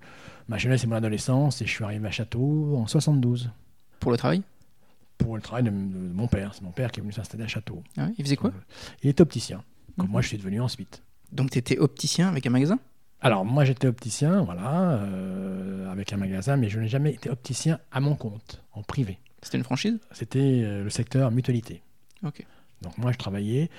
ma 0.48 0.58
jeunesse 0.58 0.84
et 0.84 0.88
mon 0.88 0.96
adolescence, 0.96 1.62
et 1.62 1.66
je 1.66 1.72
suis 1.72 1.84
arrivé 1.84 2.08
à 2.08 2.12
Château 2.12 2.76
en 2.78 2.88
72. 2.88 3.52
Pour 4.00 4.12
le 4.12 4.18
travail? 4.18 4.42
Pour 5.18 5.36
le 5.36 5.42
travail 5.42 5.64
de, 5.64 5.70
mon 5.70 6.28
père. 6.28 6.54
C'est 6.54 6.64
mon 6.64 6.72
père 6.72 6.92
qui 6.92 7.00
est 7.00 7.04
venu 7.04 7.14
s'installer 7.14 7.44
à 7.44 7.48
Château. 7.48 7.84
Ah 7.98 8.10
il 8.18 8.24
faisait 8.24 8.36
quoi? 8.36 8.52
Il 9.04 9.10
était 9.10 9.22
opticien, 9.22 9.64
comme 9.98 10.08
mhm. 10.08 10.12
moi 10.12 10.22
je 10.22 10.28
suis 10.28 10.38
devenu 10.38 10.60
ensuite. 10.60 11.04
Donc 11.32 11.52
tu 11.52 11.60
étais 11.60 11.78
opticien 11.78 12.28
avec 12.28 12.46
un 12.46 12.50
magasin? 12.50 12.80
Alors, 13.22 13.44
moi, 13.44 13.66
j'étais 13.66 13.88
opticien, 13.88 14.44
voilà, 14.44 15.00
euh, 15.00 15.92
avec 15.92 16.14
un 16.14 16.18
magasin, 16.18 16.58
mais 16.58 16.70
je 16.70 16.80
n'ai 16.80 16.88
jamais 16.88 17.12
été 17.12 17.30
opticien 17.30 17.80
à 17.92 18.00
mon 18.00 18.14
compte, 18.14 18.62
en 18.74 18.84
privé. 18.84 19.18
C'était 19.42 19.58
une 19.58 19.64
franchise? 19.64 19.98
C'était 20.12 20.62
euh, 20.64 20.84
le 20.84 20.90
secteur 20.92 21.32
mutualité. 21.32 21.82
Ok. 22.24 22.46
Donc, 22.84 22.98
moi, 23.00 23.12
je 23.12 23.18
travaillais 23.18 23.72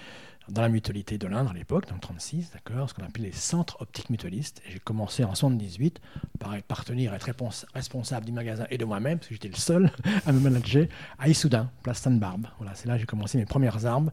dans 0.49 0.63
la 0.63 0.69
mutualité 0.69 1.19
de 1.19 1.27
l'Indre 1.27 1.51
à 1.51 1.55
l'époque, 1.55 1.89
dans 1.89 1.95
le 1.95 2.01
36, 2.01 2.53
d'accord, 2.53 2.89
ce 2.89 2.95
qu'on 2.95 3.03
appelait 3.03 3.27
les 3.27 3.33
centres 3.33 3.81
optiques 3.81 4.11
mutualistes. 4.11 4.63
J'ai 4.69 4.79
commencé 4.79 5.25
en 5.25 5.35
78 5.35 6.01
par 6.39 6.55
être 6.55 6.67
partenaire, 6.67 7.15
être 7.15 7.29
responsable 7.75 8.27
du 8.27 8.33
magasin 8.33 8.67
et 8.71 8.79
de 8.79 8.85
moi-même, 8.85 9.19
parce 9.19 9.29
que 9.29 9.35
j'étais 9.35 9.49
le 9.49 9.55
seul 9.55 9.91
à 10.27 10.33
me 10.33 10.41
manager 10.41 10.87
à 11.19 11.29
Issoudun, 11.29 11.71
place 11.83 11.99
Sainte-Barbe. 11.99 12.47
Voilà, 12.59 12.75
c'est 12.75 12.87
là 12.87 12.95
que 12.95 13.01
j'ai 13.01 13.07
commencé 13.07 13.39
mes 13.39 13.47
premières 13.47 13.87
armes 13.87 14.11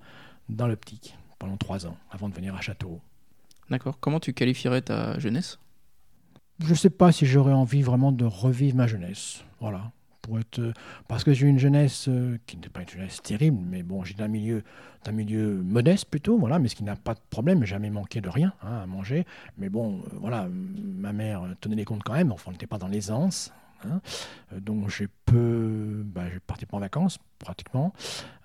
dans 0.49 0.67
l'optique 0.67 1.15
pendant 1.39 1.57
trois 1.57 1.85
ans, 1.85 1.97
avant 2.11 2.29
de 2.29 2.33
venir 2.33 2.55
à 2.55 2.61
Château. 2.61 2.99
D'accord. 3.69 3.99
Comment 3.99 4.19
tu 4.19 4.33
qualifierais 4.33 4.81
ta 4.81 5.19
jeunesse? 5.19 5.59
Je 6.59 6.69
ne 6.69 6.75
sais 6.75 6.89
pas 6.89 7.11
si 7.11 7.25
j'aurais 7.25 7.53
envie 7.53 7.81
vraiment 7.81 8.11
de 8.11 8.25
revivre 8.25 8.77
ma 8.77 8.87
jeunesse. 8.87 9.43
Voilà. 9.59 9.91
Euh, 10.59 10.73
parce 11.07 11.23
que 11.23 11.33
j'ai 11.33 11.47
une 11.47 11.59
jeunesse 11.59 12.07
euh, 12.07 12.37
qui 12.45 12.57
n'est 12.57 12.69
pas 12.69 12.81
une 12.81 12.89
jeunesse 12.89 13.21
terrible, 13.21 13.59
mais 13.69 13.83
bon, 13.83 14.03
j'ai 14.03 14.13
d'un 14.13 14.27
milieu, 14.27 14.63
milieu 15.11 15.61
modeste 15.61 16.05
plutôt, 16.09 16.37
voilà, 16.37 16.59
mais 16.59 16.69
ce 16.69 16.75
qui 16.75 16.83
n'a 16.83 16.95
pas 16.95 17.13
de 17.13 17.19
problème, 17.29 17.65
jamais 17.65 17.89
manqué 17.89 18.21
de 18.21 18.29
rien 18.29 18.53
hein, 18.61 18.79
à 18.83 18.85
manger. 18.85 19.25
Mais 19.57 19.69
bon, 19.69 19.99
euh, 19.99 20.17
voilà, 20.21 20.47
ma 20.49 21.13
mère 21.13 21.43
tenait 21.59 21.75
les 21.75 21.85
comptes 21.85 22.03
quand 22.03 22.13
même, 22.13 22.31
enfin, 22.31 22.45
on 22.47 22.51
n'était 22.51 22.67
pas 22.67 22.77
dans 22.77 22.87
l'aisance. 22.87 23.51
Hein, 23.85 23.99
donc 24.61 24.89
j'ai 24.89 25.09
peu, 25.25 26.03
bah, 26.05 26.23
je 26.33 26.39
partais 26.39 26.65
pas 26.65 26.77
en 26.77 26.79
vacances 26.79 27.19
pratiquement. 27.37 27.93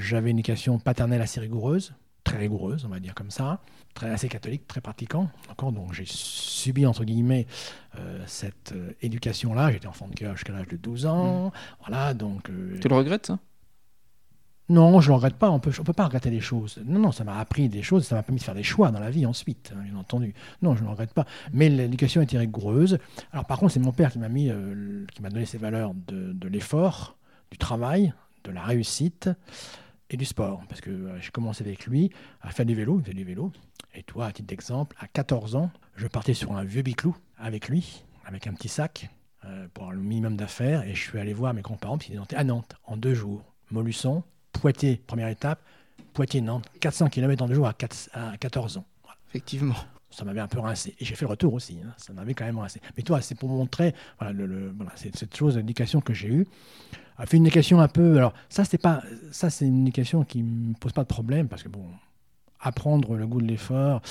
J'avais 0.00 0.30
une 0.30 0.38
éducation 0.38 0.80
paternelle 0.80 1.23
assez 1.23 1.38
rigoureuse, 1.38 1.94
très 2.25 2.38
rigoureuse, 2.38 2.85
on 2.85 2.88
va 2.88 2.99
dire 2.99 3.14
comme 3.14 3.30
ça, 3.30 3.61
très 3.98 4.10
assez 4.10 4.28
catholique, 4.28 4.66
très 4.68 4.80
pratiquant. 4.80 5.28
Encore, 5.50 5.72
donc 5.72 5.92
j'ai 5.92 6.04
subi 6.06 6.86
entre 6.86 7.04
guillemets 7.04 7.46
euh, 7.98 8.22
cette 8.26 8.72
euh, 8.72 8.92
éducation-là. 9.02 9.72
J'étais 9.72 9.88
enfant 9.88 10.06
de 10.06 10.14
cœur 10.14 10.36
jusqu'à 10.36 10.52
l'âge 10.52 10.68
de 10.68 10.76
12 10.76 11.06
ans. 11.06 11.46
Mm. 11.46 11.50
Voilà, 11.80 12.14
donc. 12.14 12.48
Euh, 12.48 12.78
tu 12.80 12.88
le 12.88 12.94
regrettes 12.94 13.26
ça? 13.26 13.38
Non, 14.68 15.00
je 15.00 15.06
ne 15.06 15.12
le 15.12 15.14
regrette 15.16 15.34
pas. 15.34 15.50
On 15.50 15.58
peut, 15.58 15.70
ne 15.76 15.84
peut 15.84 15.92
pas 15.92 16.04
regretter 16.04 16.30
des 16.30 16.40
choses. 16.40 16.78
Non, 16.84 17.00
non, 17.00 17.10
ça 17.10 17.24
m'a 17.24 17.38
appris 17.38 17.68
des 17.68 17.82
choses, 17.82 18.06
ça 18.06 18.14
m'a 18.14 18.22
permis 18.22 18.38
de 18.38 18.44
faire 18.44 18.54
des 18.54 18.62
choix 18.62 18.90
dans 18.92 19.00
la 19.00 19.10
vie 19.10 19.26
ensuite, 19.26 19.72
hein, 19.74 19.80
bien 19.82 19.96
entendu. 19.96 20.32
Non, 20.62 20.76
je 20.76 20.80
ne 20.80 20.84
le 20.84 20.90
regrette 20.92 21.14
pas. 21.14 21.26
Mais 21.52 21.68
l'éducation 21.68 22.20
était 22.22 22.38
rigoureuse. 22.38 22.98
Alors, 23.32 23.46
par 23.46 23.58
contre, 23.58 23.72
c'est 23.72 23.80
mon 23.80 23.92
père 23.92 24.12
qui 24.12 24.18
m'a 24.18 24.28
mis, 24.28 24.52
qui 25.12 25.22
m'a 25.22 25.30
donné 25.30 25.46
ces 25.46 25.58
valeurs 25.58 25.92
de, 26.06 26.32
de 26.34 26.48
l'effort, 26.48 27.16
du 27.50 27.56
travail, 27.56 28.12
de 28.44 28.52
la 28.52 28.62
réussite 28.62 29.30
et 30.10 30.16
du 30.16 30.24
sport. 30.24 30.62
Parce 30.68 30.80
que 30.80 30.90
euh, 30.90 31.20
j'ai 31.20 31.30
commencé 31.30 31.64
avec 31.64 31.86
lui 31.86 32.10
à 32.40 32.50
faire 32.50 32.66
du 32.66 32.74
vélo, 32.74 33.02
il 33.06 33.14
du 33.14 33.24
vélo. 33.24 33.52
Et 33.94 34.02
toi, 34.02 34.26
à 34.26 34.32
titre 34.32 34.48
d'exemple, 34.48 34.96
à 34.98 35.08
14 35.08 35.56
ans, 35.56 35.70
je 35.96 36.06
partais 36.06 36.34
sur 36.34 36.52
un 36.52 36.64
vieux 36.64 36.82
biclou 36.82 37.16
avec 37.36 37.68
lui, 37.68 38.04
avec 38.24 38.46
un 38.46 38.52
petit 38.52 38.68
sac 38.68 39.10
euh, 39.44 39.66
pour 39.74 39.92
le 39.92 39.98
minimum 39.98 40.36
d'affaires. 40.36 40.86
Et 40.86 40.94
je 40.94 41.00
suis 41.00 41.18
allé 41.18 41.32
voir 41.32 41.54
mes 41.54 41.62
grands-parents, 41.62 41.98
qui 41.98 42.12
étaient 42.12 42.36
à 42.36 42.44
Nantes 42.44 42.74
en 42.84 42.96
deux 42.96 43.14
jours. 43.14 43.42
Molusson, 43.70 44.22
Poitiers, 44.52 45.00
première 45.06 45.28
étape, 45.28 45.62
Poitiers-Nantes, 46.14 46.64
400 46.80 47.08
km 47.08 47.44
en 47.44 47.48
deux 47.48 47.54
jours 47.54 47.68
à, 47.68 47.74
14 47.74 48.78
ans. 48.78 48.84
Effectivement. 49.28 49.74
Ça 50.18 50.25
m'avait 50.25 50.40
un 50.40 50.48
peu 50.48 50.58
rincé. 50.58 50.96
Et 50.98 51.04
j'ai 51.04 51.14
fait 51.14 51.25
le 51.25 51.30
retour 51.30 51.54
aussi, 51.54 51.78
hein. 51.84 51.94
ça 51.96 52.12
m'avait 52.12 52.34
quand 52.34 52.44
même 52.44 52.58
rincé. 52.58 52.80
Mais 52.96 53.04
toi, 53.04 53.20
c'est 53.20 53.37
pour 53.37 53.48
montrer, 53.48 53.94
voilà, 54.18 54.32
le, 54.32 54.72
voilà 54.76 54.92
cette 54.96 55.37
chose, 55.37 55.56
l'indication 55.56 56.00
que 56.00 56.12
j'ai 56.12 56.28
eue, 56.28 56.46
a 57.18 57.26
fait 57.26 57.37
une 57.37 57.44
indication 57.44 57.78
un 57.80 57.87
peu. 57.87 58.16
Alors, 58.16 58.34
ça, 58.48 58.64
c'est 58.64 58.78
pas, 58.78 59.02
ça, 59.30 59.48
c'est 59.48 59.66
une 59.66 59.82
indication 59.82 60.25
qui 60.25 60.42
me 60.42 60.75
pose 60.75 60.92
pas 60.92 61.04
de 61.04 61.08
problème, 61.08 61.46
parce 61.46 61.62
que 61.62 61.68
bon, 61.68 61.87
apprendre 62.60 63.14
le 63.14 63.28
goût 63.28 63.40
de 63.40 63.46
l'effort, 63.46 64.02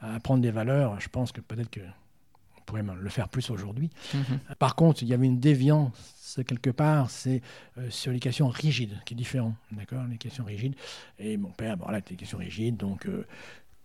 apprendre 0.00 0.40
des 0.40 0.52
valeurs, 0.52 1.00
je 1.00 1.08
pense 1.08 1.32
que 1.32 1.40
peut-être 1.40 1.70
que 1.70 1.80
on 1.80 2.62
pourrait 2.64 2.84
le 3.00 3.10
faire 3.10 3.28
plus 3.28 3.50
aujourd'hui. 3.50 3.90
Mm-hmm. 4.14 4.54
Par 4.58 4.76
contre, 4.76 5.02
il 5.02 5.08
y 5.08 5.14
avait 5.14 5.26
une 5.26 5.40
déviance 5.40 6.16
quelque 6.42 6.70
part, 6.70 7.10
c'est 7.10 7.42
euh, 7.78 7.90
sur 7.90 8.10
l'éducation 8.12 8.48
rigide, 8.48 9.00
qui 9.04 9.14
est 9.14 9.16
différent, 9.16 9.54
d'accord 9.72 10.04
L'éducation 10.04 10.44
rigide. 10.44 10.74
Et 11.18 11.36
mon 11.36 11.50
père, 11.50 11.76
voilà, 11.76 11.98
l'éducation 11.98 12.38
rigide, 12.38 12.76
donc 12.76 13.06
euh, 13.06 13.26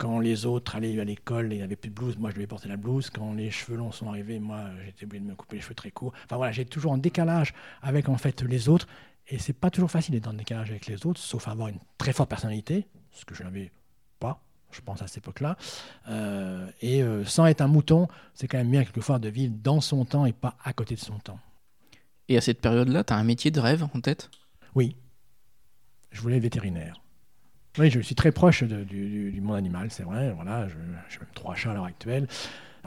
quand 0.02 0.18
les 0.18 0.46
autres 0.46 0.74
allaient 0.74 0.98
à 0.98 1.04
l'école 1.04 1.52
et 1.52 1.58
n'avaient 1.58 1.76
plus 1.76 1.90
de 1.90 1.94
blouse, 1.94 2.18
moi 2.18 2.30
je 2.30 2.34
devais 2.34 2.48
porter 2.48 2.68
la 2.68 2.76
blouse. 2.76 3.08
Quand 3.08 3.34
les 3.34 3.52
cheveux 3.52 3.76
longs 3.76 3.92
sont 3.92 4.08
arrivés, 4.08 4.40
moi 4.40 4.64
j'étais 4.84 5.04
obligé 5.04 5.22
de 5.22 5.28
me 5.28 5.36
couper 5.36 5.54
les 5.54 5.62
cheveux 5.62 5.76
très 5.76 5.92
courts. 5.92 6.12
Enfin 6.24 6.34
voilà, 6.34 6.50
j'ai 6.50 6.64
toujours 6.64 6.90
en 6.90 6.98
décalage 6.98 7.54
avec 7.82 8.08
en 8.08 8.16
fait 8.16 8.42
les 8.42 8.68
autres. 8.68 8.88
Et 9.28 9.38
c'est 9.38 9.52
pas 9.52 9.70
toujours 9.70 9.92
facile 9.92 10.14
d'être 10.14 10.26
en 10.26 10.32
décalage 10.32 10.70
avec 10.70 10.86
les 10.86 11.06
autres, 11.06 11.20
sauf 11.20 11.46
avoir 11.46 11.68
une 11.68 11.78
très 11.98 12.12
forte 12.12 12.28
personnalité, 12.28 12.88
ce 13.12 13.24
que 13.24 13.36
je 13.36 13.44
n'avais 13.44 13.70
pas, 14.18 14.42
je 14.72 14.80
pense 14.80 15.00
à 15.02 15.06
cette 15.06 15.18
époque-là. 15.18 15.56
Euh, 16.08 16.68
et 16.80 17.04
euh, 17.04 17.24
sans 17.24 17.46
être 17.46 17.60
un 17.60 17.68
mouton, 17.68 18.08
c'est 18.34 18.48
quand 18.48 18.58
même 18.58 18.72
bien 18.72 18.82
quelquefois 18.82 19.20
de 19.20 19.28
vivre 19.28 19.54
dans 19.62 19.80
son 19.80 20.04
temps 20.04 20.26
et 20.26 20.32
pas 20.32 20.56
à 20.64 20.72
côté 20.72 20.96
de 20.96 21.00
son 21.00 21.20
temps. 21.20 21.38
Et 22.26 22.36
à 22.36 22.40
cette 22.40 22.60
période-là, 22.60 23.04
tu 23.04 23.12
as 23.12 23.16
un 23.16 23.24
métier 23.24 23.52
de 23.52 23.60
rêve 23.60 23.84
en 23.84 24.00
tête? 24.00 24.30
Oui. 24.74 24.96
Je 26.10 26.20
voulais 26.20 26.38
être 26.38 26.42
vétérinaire. 26.42 27.00
Oui, 27.78 27.90
je 27.90 28.00
suis 28.00 28.14
très 28.14 28.32
proche 28.32 28.62
du, 28.64 29.40
monde 29.42 29.56
animal, 29.56 29.90
c'est 29.90 30.02
vrai. 30.02 30.32
Voilà, 30.32 30.68
j'ai 30.68 31.18
même 31.18 31.28
trois 31.34 31.54
chats 31.54 31.70
à 31.70 31.74
l'heure 31.74 31.84
actuelle. 31.84 32.28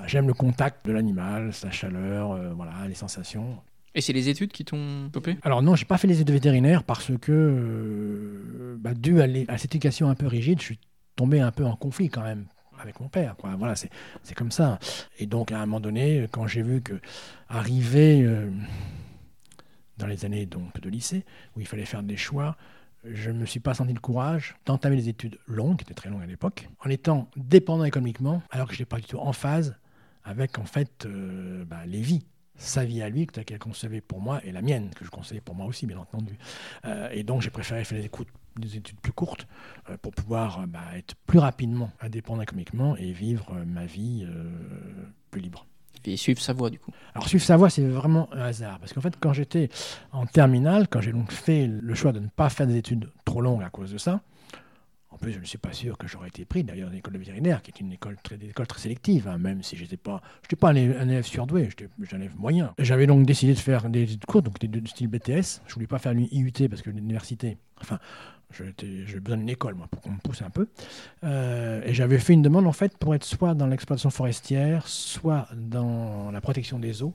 J'aime 0.06 0.28
le 0.28 0.34
contact 0.34 0.86
de 0.86 0.92
l'animal, 0.92 1.54
sa 1.54 1.72
chaleur, 1.72 2.32
euh, 2.32 2.54
voilà, 2.54 2.74
les 2.88 2.96
sensations. 2.96 3.58
Et 3.96 4.02
c'est 4.02 4.12
les 4.12 4.28
études 4.28 4.52
qui 4.52 4.66
t'ont 4.66 5.10
topé? 5.10 5.38
Alors 5.42 5.64
non, 5.64 5.76
j'ai 5.76 5.86
pas 5.86 5.98
fait 5.98 6.08
les 6.08 6.20
études 6.20 6.34
vétérinaires 6.34 6.84
parce 6.84 7.12
que, 7.18 7.32
euh, 7.32 8.76
bah, 8.78 8.94
dû 8.94 9.22
à, 9.22 9.28
à, 9.48 9.58
cette 9.58 9.74
éducation 9.74 10.10
un 10.10 10.16
peu 10.16 10.28
rigide, 10.28 10.60
je 10.60 10.66
suis 10.66 10.80
tombé 11.16 11.40
un 11.40 11.52
peu 11.52 11.64
en 11.66 11.78
conflit 11.78 12.10
quand 12.10 12.24
même 12.24 12.46
avec 12.80 13.00
mon 13.00 13.08
père. 13.08 13.36
Quoi. 13.38 13.56
Voilà, 13.58 13.76
c'est 13.76 13.90
comme 14.36 14.52
ça. 14.52 14.80
Et 15.18 15.26
donc 15.26 15.52
à 15.52 15.58
un 15.58 15.66
moment 15.66 15.80
donné, 15.80 16.28
quand 16.32 16.48
j'ai 16.48 16.62
vu 16.62 16.82
que 16.82 17.00
arriver 17.48 18.22
euh, 18.24 18.52
dans 19.98 20.08
les 20.08 20.26
années 20.26 20.46
donc 20.46 20.80
de 20.82 20.90
lycée, 20.90 21.26
où 21.56 21.62
il 21.62 21.68
fallait 21.68 21.86
faire 21.86 22.04
des 22.04 22.18
choix, 22.18 22.58
je 23.12 23.30
ne 23.30 23.40
me 23.40 23.46
suis 23.46 23.60
pas 23.60 23.74
senti 23.74 23.94
le 23.94 24.00
courage 24.00 24.56
d'entamer 24.66 24.96
des 24.96 25.10
études 25.10 25.38
longues, 25.48 25.78
qui 25.78 25.84
étaient 25.84 25.94
très 25.94 26.10
longues 26.10 26.24
à 26.24 26.28
l'époque, 26.28 26.70
en 26.84 26.90
étant 26.90 27.30
dépendant 27.36 27.84
économiquement, 27.84 28.42
alors 28.52 28.68
que 28.68 28.74
je 28.74 28.80
n'étais 28.80 28.90
pas 28.90 28.98
du 28.98 29.06
tout 29.06 29.20
en 29.20 29.34
phase 29.34 29.76
avec 30.24 30.58
en 30.58 30.66
fait 30.66 31.06
euh, 31.06 31.66
bah, 31.66 31.86
les 31.86 32.02
vies 32.02 32.26
sa 32.58 32.86
vie 32.86 33.02
à 33.02 33.10
lui, 33.10 33.28
que 33.28 33.42
qu'elle 33.42 33.60
concevait 33.60 34.00
pour 34.00 34.22
moi, 34.22 34.40
et 34.46 34.54
la 34.54 34.62
mienne, 34.62 34.90
que 34.96 35.04
je 35.04 35.10
concevais 35.10 35.42
pour 35.42 35.56
moi 35.56 35.66
aussi, 35.66 35.86
bien 35.86 35.98
entendu. 35.98 36.38
Euh, 36.86 37.10
et 37.12 37.24
donc, 37.24 37.42
j'ai 37.42 37.50
préféré 37.50 37.84
faire 37.84 38.02
des, 38.02 38.10
des, 38.56 38.78
études 38.78 38.98
plus 39.02 39.12
courtes 39.12 39.46
euh, 39.90 39.98
pour 39.98 40.14
pouvoir 40.14 40.66
bah, 40.66 40.80
être 40.96 41.16
plus 41.28 41.40
rapidement 41.40 41.92
indépendant 42.00 42.42
économiquement 42.42 42.96
et 42.96 43.12
vivre 43.12 43.54
ma 43.66 43.86
vie 43.86 44.26
plus 45.32 45.42
libre 45.42 45.66
et 46.08 46.18
suivre 46.18 46.42
sa 46.42 46.54
voie 46.54 46.70
du 46.70 46.80
coup 46.80 46.92
Alors 47.14 47.28
suivre 47.28 47.44
sa 47.44 47.58
voie, 47.58 47.70
c'est 47.70 47.86
vraiment 47.86 48.30
un 48.34 48.42
hasard. 48.42 48.80
Parce 48.80 48.94
qu'en 48.94 49.02
fait, 49.02 49.16
quand 49.20 49.34
j'étais 49.34 49.70
en 50.12 50.26
terminale, 50.26 50.88
quand 50.90 51.02
j'ai 51.02 51.12
donc 51.12 51.32
fait 51.32 51.68
le 51.68 51.96
choix 51.96 52.12
de 52.12 52.20
ne 52.20 52.28
pas 52.28 52.50
faire 52.50 52.68
des 52.68 52.78
études 52.78 53.10
trop 53.24 53.42
longues 53.42 53.64
à 53.64 53.70
cause 53.70 53.92
de 53.92 53.98
ça, 53.98 54.22
en 55.16 55.18
plus, 55.18 55.32
je 55.32 55.40
ne 55.40 55.46
suis 55.46 55.58
pas 55.58 55.72
sûr 55.72 55.98
que 55.98 56.08
j'aurais 56.08 56.28
été 56.28 56.44
pris 56.44 56.66
d'ailleurs 56.66 56.90
dans 56.90 56.94
l'école 56.94 57.14
de 57.14 57.20
vétérinaire, 57.20 57.62
qui 57.62 57.72
est 57.72 57.80
une 57.80 57.94
école 57.94 58.18
très, 58.22 58.36
école 58.36 58.68
très 58.68 58.82
sélective, 58.82 59.30
hein, 59.30 59.38
même 59.38 59.64
si 59.64 59.78
j'étais 59.78 59.96
pas, 59.96 60.22
j'étais 60.42 60.58
pas 60.58 60.72
un, 60.72 60.76
élève 60.76 61.26
surdoué, 61.26 61.70
j'étais 61.70 61.88
un 62.12 62.20
élève 62.20 62.36
moyen. 62.36 62.74
J'avais 62.80 63.08
donc 63.08 63.26
décidé 63.26 63.54
de 63.54 63.60
faire 63.60 63.90
des 63.90 64.04
études 64.04 64.26
courtes, 64.26 64.44
donc 64.44 64.60
des 64.60 64.88
style 64.90 65.08
BTS. 65.08 65.62
Je 65.68 65.74
voulais 65.74 65.88
pas 65.88 66.00
faire 66.00 66.14
l'IUT 66.14 66.68
parce 66.70 66.82
que 66.82 66.90
l'université, 66.90 67.58
enfin, 67.80 67.98
j'ai 68.78 69.20
besoin 69.20 69.38
d'une 69.38 69.50
école, 69.50 69.76
moi, 69.76 69.88
pour 69.90 70.02
qu'on 70.02 70.12
me 70.12 70.20
pousse 70.20 70.42
un 70.42 70.50
peu. 70.50 70.68
Euh, 71.24 71.82
et 71.86 71.94
j'avais 71.94 72.20
fait 72.20 72.34
une 72.34 72.42
demande, 72.42 72.68
en 72.68 72.74
fait, 72.74 72.98
pour 72.98 73.16
être 73.16 73.24
soit 73.24 73.54
dans 73.54 73.68
l'exploitation 73.68 74.10
forestière, 74.10 74.88
soit 74.88 75.48
dans 75.56 76.32
la 76.32 76.42
protection 76.42 76.80
des 76.80 77.04
eaux, 77.04 77.14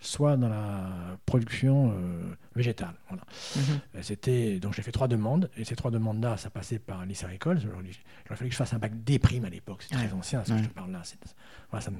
soit 0.00 0.36
dans 0.36 0.48
la 0.48 1.18
production 1.24 1.90
euh, 1.90 2.34
végétale. 2.54 2.94
Voilà. 3.08 3.24
Mhm. 3.56 4.02
C'était 4.02 4.58
donc 4.58 4.74
j'ai 4.74 4.82
fait 4.82 4.92
trois 4.92 5.08
demandes 5.08 5.50
et 5.56 5.64
ces 5.64 5.76
trois 5.76 5.90
demandes-là, 5.90 6.36
ça 6.36 6.50
passait 6.50 6.78
par 6.78 7.04
lycée 7.04 7.24
agricole. 7.24 7.58
Il 7.62 7.68
aurait 7.68 8.36
fallu 8.36 8.48
que 8.48 8.52
je 8.52 8.58
fasse 8.58 8.74
un 8.74 8.78
bac 8.78 8.92
D 9.04 9.18
prime 9.18 9.44
à 9.44 9.50
l'époque. 9.50 9.84
C'est 9.88 9.94
très 9.94 10.12
ancien 10.12 10.44
ce 10.44 10.52
que 10.52 10.58
je 10.58 10.64
te 10.64 10.74
parle 10.74 10.92
là. 10.92 11.02
Voilà, 11.70 11.84
ça, 11.84 11.90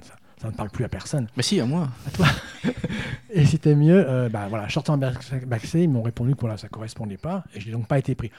ça, 0.41 0.49
ne 0.49 0.53
parle 0.53 0.71
plus 0.71 0.85
à 0.85 0.89
personne. 0.89 1.27
Mais 1.37 1.43
si, 1.43 1.61
à 1.61 1.67
moi. 1.67 1.89
À 2.07 2.11
toi. 2.11 2.27
et 3.31 3.45
c'était 3.47 3.75
mieux. 3.75 4.05
Euh, 4.09 4.29
bah, 4.29 4.47
voilà, 4.49 4.69
sortant 4.69 4.95
en 4.95 4.99
bac 4.99 5.67
C, 5.67 5.83
ils 5.83 5.89
m'ont 5.89 6.03
répondu 6.03 6.35
que 6.35 6.41
voilà, 6.41 6.57
ça 6.57 6.69
correspondait 6.69 7.17
pas 7.17 7.45
et 7.55 7.61
je 7.61 7.67
n'ai 7.67 7.73
donc 7.73 7.89
pas 7.89 7.99
été 7.99 8.15
pris. 8.15 8.31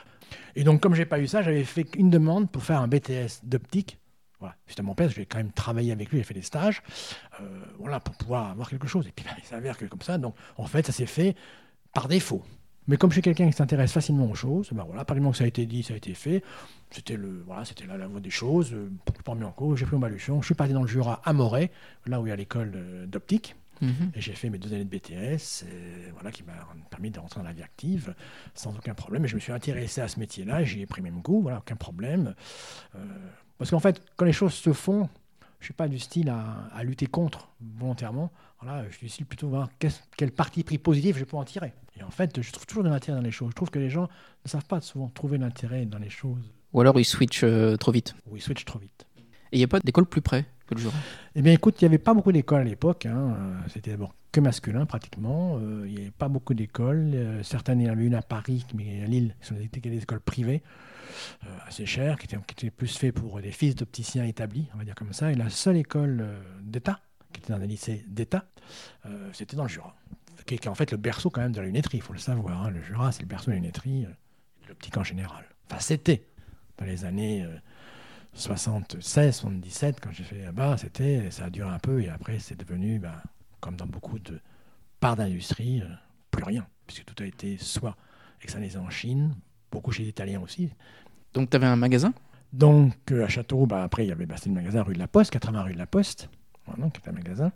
Et 0.55 0.63
donc, 0.63 0.81
comme 0.81 0.93
j'ai 0.93 1.05
pas 1.05 1.19
eu 1.19 1.27
ça, 1.27 1.41
j'avais 1.41 1.63
fait 1.63 1.87
une 1.95 2.09
demande 2.09 2.49
pour 2.49 2.63
faire 2.63 2.81
un 2.81 2.87
BTS 2.87 3.43
d'optique. 3.43 3.99
Voilà. 4.39 4.55
À 4.77 4.81
mon 4.83 4.93
père, 4.93 5.09
je 5.09 5.15
vais 5.15 5.25
quand 5.25 5.37
même 5.37 5.51
travailler 5.51 5.91
avec 5.91 6.11
lui, 6.11 6.19
j'ai 6.19 6.23
fait 6.23 6.33
des 6.33 6.43
stages, 6.43 6.83
euh, 7.41 7.59
voilà, 7.79 7.99
pour 7.99 8.15
pouvoir 8.15 8.51
avoir 8.51 8.69
quelque 8.69 8.87
chose. 8.87 9.07
Et 9.07 9.11
puis, 9.11 9.25
bah, 9.25 9.35
il 9.37 9.43
s'avère 9.43 9.77
que 9.77 9.85
comme 9.85 10.01
ça, 10.01 10.17
donc, 10.17 10.35
en 10.57 10.65
fait, 10.65 10.85
ça 10.85 10.91
s'est 10.91 11.07
fait 11.07 11.35
par 11.93 12.07
défaut. 12.07 12.43
Mais 12.87 12.95
comme 12.95 13.09
je 13.09 13.15
suis 13.15 13.21
quelqu'un 13.21 13.47
qui 13.47 13.53
s'intéresse 13.53 13.91
facilement 13.91 14.29
aux 14.29 14.35
choses, 14.35 14.69
ben 14.71 14.83
voilà, 14.85 15.03
par 15.03 15.15
le 15.15 15.21
moment 15.21 15.31
que 15.31 15.37
ça 15.37 15.43
a 15.43 15.47
été 15.47 15.65
dit, 15.65 15.83
ça 15.83 15.93
a 15.93 15.97
été 15.97 16.13
fait. 16.13 16.41
C'était 16.89 17.17
le, 17.17 17.43
voilà, 17.45 17.65
c'était 17.65 17.85
la, 17.85 18.07
voie 18.07 18.21
des 18.21 18.29
choses. 18.29 18.73
Euh, 18.73 18.89
pas 19.25 19.35
mis 19.35 19.43
en 19.43 19.51
cause. 19.51 19.77
J'ai 19.77 19.85
pris 19.85 19.95
mon 19.95 20.01
baluchon. 20.01 20.41
Je 20.41 20.45
suis 20.45 20.55
parti 20.55 20.71
dans 20.71 20.83
le 20.83 20.87
Jura 20.87 21.21
à 21.25 21.33
Moret, 21.33 21.69
là 22.05 22.21
où 22.21 22.25
il 22.25 22.29
y 22.29 22.31
a 22.31 22.35
l'école 22.37 22.71
euh, 22.75 23.05
d'optique. 23.05 23.55
Mhm. 23.81 24.11
Et 24.15 24.21
j'ai 24.21 24.33
fait 24.33 24.49
mes 24.49 24.57
deux 24.57 24.73
années 24.73 24.85
de 24.85 24.89
BTS, 24.89 25.65
voilà, 26.13 26.31
qui 26.31 26.43
m'a 26.43 26.53
permis 26.89 27.11
de 27.11 27.19
rentrer 27.19 27.39
dans 27.39 27.45
la 27.47 27.53
vie 27.53 27.63
active 27.63 28.15
sans 28.53 28.75
aucun 28.75 28.93
problème. 28.93 29.25
Et 29.25 29.27
je 29.27 29.35
me 29.35 29.39
suis 29.39 29.51
intéressé 29.51 30.01
à 30.01 30.07
ce 30.07 30.19
métier-là, 30.19 30.63
j'y 30.63 30.81
ai 30.81 30.85
pris 30.85 31.01
même 31.01 31.21
goût, 31.21 31.41
voilà, 31.41 31.59
aucun 31.59 31.75
problème. 31.75 32.35
Euh, 32.95 32.99
parce 33.57 33.71
qu'en 33.71 33.79
fait, 33.79 34.01
quand 34.15 34.25
les 34.25 34.33
choses 34.33 34.53
se 34.53 34.73
font, 34.73 35.09
je 35.59 35.63
ne 35.63 35.65
suis 35.65 35.73
pas 35.73 35.87
du 35.87 35.99
style 35.99 36.29
à, 36.29 36.83
lutter 36.83 37.07
contre 37.07 37.49
volontairement. 37.59 38.31
Voilà, 38.61 38.87
je 38.89 38.95
suis 38.95 39.07
du 39.07 39.11
style 39.11 39.25
plutôt 39.25 39.49
voir 39.49 39.69
quel 40.15 40.31
parti 40.31 40.63
pris 40.63 40.77
positif 40.77 41.17
je 41.17 41.23
peux 41.23 41.37
en 41.37 41.43
tirer. 41.43 41.73
Et 41.99 42.03
en 42.03 42.11
fait, 42.11 42.41
je 42.41 42.51
trouve 42.51 42.65
toujours 42.65 42.83
de 42.83 42.89
l'intérêt 42.89 43.17
dans 43.17 43.23
les 43.23 43.31
choses. 43.31 43.49
Je 43.49 43.55
trouve 43.55 43.71
que 43.71 43.79
les 43.79 43.89
gens 43.89 44.07
ne 44.45 44.49
savent 44.49 44.65
pas 44.65 44.81
souvent 44.81 45.09
trouver 45.09 45.37
l'intérêt 45.37 45.85
dans 45.85 45.97
les 45.97 46.09
choses. 46.09 46.51
Ou 46.73 46.81
alors 46.81 46.99
ils 46.99 47.05
switchent 47.05 47.43
euh, 47.43 47.75
trop 47.75 47.91
vite. 47.91 48.13
Ou 48.29 48.37
ils 48.37 48.41
switchent 48.41 48.65
trop 48.65 48.77
vite. 48.77 49.07
Et 49.51 49.55
il 49.55 49.57
n'y 49.57 49.63
a 49.63 49.67
pas 49.67 49.79
d'école 49.79 50.05
plus 50.05 50.21
près? 50.21 50.45
Eh 51.35 51.41
bien, 51.41 51.53
écoute, 51.53 51.81
il 51.81 51.85
n'y 51.85 51.87
avait 51.87 51.97
pas 51.97 52.13
beaucoup 52.13 52.31
d'écoles 52.31 52.61
à 52.61 52.63
l'époque. 52.63 53.05
Hein. 53.05 53.35
C'était 53.67 53.91
d'abord 53.91 54.13
que 54.31 54.39
masculin, 54.39 54.85
pratiquement. 54.85 55.57
Euh, 55.57 55.85
il 55.87 55.93
n'y 55.93 56.01
avait 56.01 56.11
pas 56.11 56.27
beaucoup 56.27 56.53
d'écoles. 56.53 57.11
Euh, 57.13 57.43
certaines, 57.43 57.81
il 57.81 57.87
y 57.87 57.89
en 57.89 57.93
avait 57.93 58.05
une 58.05 58.15
à 58.15 58.21
Paris, 58.21 58.65
mais 58.75 59.03
à 59.03 59.07
Lille, 59.07 59.35
ce 59.41 59.49
sont 59.49 59.55
des, 59.55 59.67
des 59.67 59.97
écoles 59.97 60.19
privées, 60.19 60.61
euh, 61.45 61.47
assez 61.67 61.85
chères, 61.85 62.17
qui 62.17 62.25
étaient, 62.25 62.37
qui 62.45 62.65
étaient, 62.65 62.71
plus 62.71 62.95
faites 62.97 63.15
pour 63.15 63.41
des 63.41 63.51
fils 63.51 63.75
d'opticiens 63.75 64.25
établis, 64.25 64.67
on 64.73 64.77
va 64.77 64.83
dire 64.83 64.95
comme 64.95 65.13
ça. 65.13 65.31
Et 65.31 65.35
la 65.35 65.49
seule 65.49 65.77
école 65.77 66.25
d'État, 66.61 66.99
qui 67.33 67.41
était 67.41 67.53
dans 67.53 67.61
un 67.61 67.65
lycée 67.65 68.05
d'État, 68.07 68.45
c'était 69.33 69.55
dans 69.55 69.63
le 69.63 69.69
Jura. 69.69 69.95
Qui 70.45 70.55
est, 70.55 70.67
en 70.67 70.75
fait 70.75 70.91
le 70.91 70.97
berceau 70.97 71.29
quand 71.29 71.41
même 71.41 71.51
de 71.51 71.59
la 71.59 71.65
lunetterie, 71.65 71.97
il 71.97 72.03
faut 72.03 72.13
le 72.13 72.19
savoir. 72.19 72.65
Hein. 72.65 72.69
Le 72.69 72.81
Jura, 72.81 73.11
c'est 73.11 73.21
le 73.21 73.27
berceau 73.27 73.47
de 73.47 73.55
la 73.55 73.57
lunetterie, 73.57 74.03
de 74.03 74.67
l'optique 74.67 74.97
en 74.97 75.03
général. 75.03 75.45
Enfin, 75.65 75.79
c'était 75.79 76.27
dans 76.77 76.85
les 76.85 77.05
années 77.05 77.45
76, 78.37 79.35
77, 79.35 79.99
quand 79.99 80.11
j'ai 80.11 80.23
fait 80.23 80.43
là-bas, 80.43 80.77
c'était, 80.77 81.31
ça 81.31 81.45
a 81.45 81.49
duré 81.49 81.69
un 81.69 81.79
peu 81.79 82.01
et 82.03 82.09
après 82.09 82.37
c'est 82.37 82.57
devenu, 82.57 82.99
ben, 82.99 83.15
comme 83.59 83.75
dans 83.75 83.87
beaucoup 83.87 84.19
de 84.19 84.39
parts 84.99 85.15
d'industrie, 85.15 85.81
euh, 85.81 85.87
plus 86.29 86.43
rien, 86.43 86.67
puisque 86.85 87.05
tout 87.05 87.23
a 87.23 87.25
été 87.25 87.57
soit 87.57 87.97
externalisé 88.43 88.77
en 88.77 88.91
Chine, 88.91 89.33
beaucoup 89.71 89.91
chez 89.91 90.03
les 90.03 90.09
Italiens 90.09 90.39
aussi. 90.39 90.69
Donc 91.33 91.49
tu 91.49 91.55
avais 91.55 91.65
un 91.65 91.75
magasin? 91.75 92.13
Donc 92.53 92.93
euh, 93.11 93.25
à 93.25 93.27
Château, 93.27 93.65
ben, 93.65 93.81
après 93.81 94.05
il 94.05 94.09
y 94.09 94.11
avait 94.11 94.27
bah, 94.27 94.35
le 94.45 94.51
magasin 94.51 94.83
rue 94.83 94.93
de 94.93 94.99
la 94.99 95.07
Poste, 95.07 95.31
80 95.31 95.63
rue 95.63 95.73
de 95.73 95.79
la 95.79 95.87
Poste, 95.87 96.29
voilà, 96.67 96.91
qui 96.91 96.99
était 96.99 97.09
un 97.09 97.13
magasin. 97.13 97.51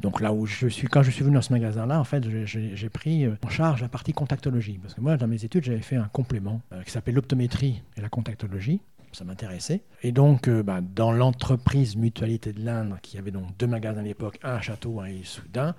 Donc 0.00 0.20
là 0.20 0.34
où 0.34 0.44
je 0.44 0.68
suis, 0.68 0.88
quand 0.88 1.02
je 1.02 1.10
suis 1.10 1.24
venu 1.24 1.36
dans 1.36 1.42
ce 1.42 1.54
magasin-là, 1.54 1.98
en 1.98 2.04
fait, 2.04 2.22
j'ai 2.44 2.88
pris 2.90 3.24
euh, 3.24 3.34
en 3.42 3.48
charge 3.48 3.80
la 3.80 3.88
partie 3.88 4.12
contactologie. 4.12 4.78
Parce 4.78 4.92
que 4.92 5.00
moi, 5.00 5.16
dans 5.16 5.26
mes 5.26 5.42
études, 5.42 5.64
j'avais 5.64 5.80
fait 5.80 5.96
un 5.96 6.06
complément 6.06 6.60
qui 6.84 6.90
s'appelle 6.92 7.14
l'optométrie 7.14 7.82
et 7.96 8.00
la 8.02 8.08
contactologie 8.08 8.80
ça 9.16 9.24
m'intéressait. 9.24 9.82
Et 10.02 10.12
donc, 10.12 10.48
euh, 10.48 10.62
bah, 10.62 10.80
dans 10.80 11.12
l'entreprise 11.12 11.96
Mutualité 11.96 12.52
de 12.52 12.64
l'Indre, 12.64 12.98
qui 13.00 13.18
avait 13.18 13.30
donc 13.30 13.56
deux 13.56 13.66
magasins 13.66 14.00
à 14.00 14.04
l'époque, 14.04 14.38
un 14.42 14.56
à 14.56 14.60
Château, 14.60 15.00
un 15.00 15.04
à 15.04 15.10
Issoudun, 15.10 15.74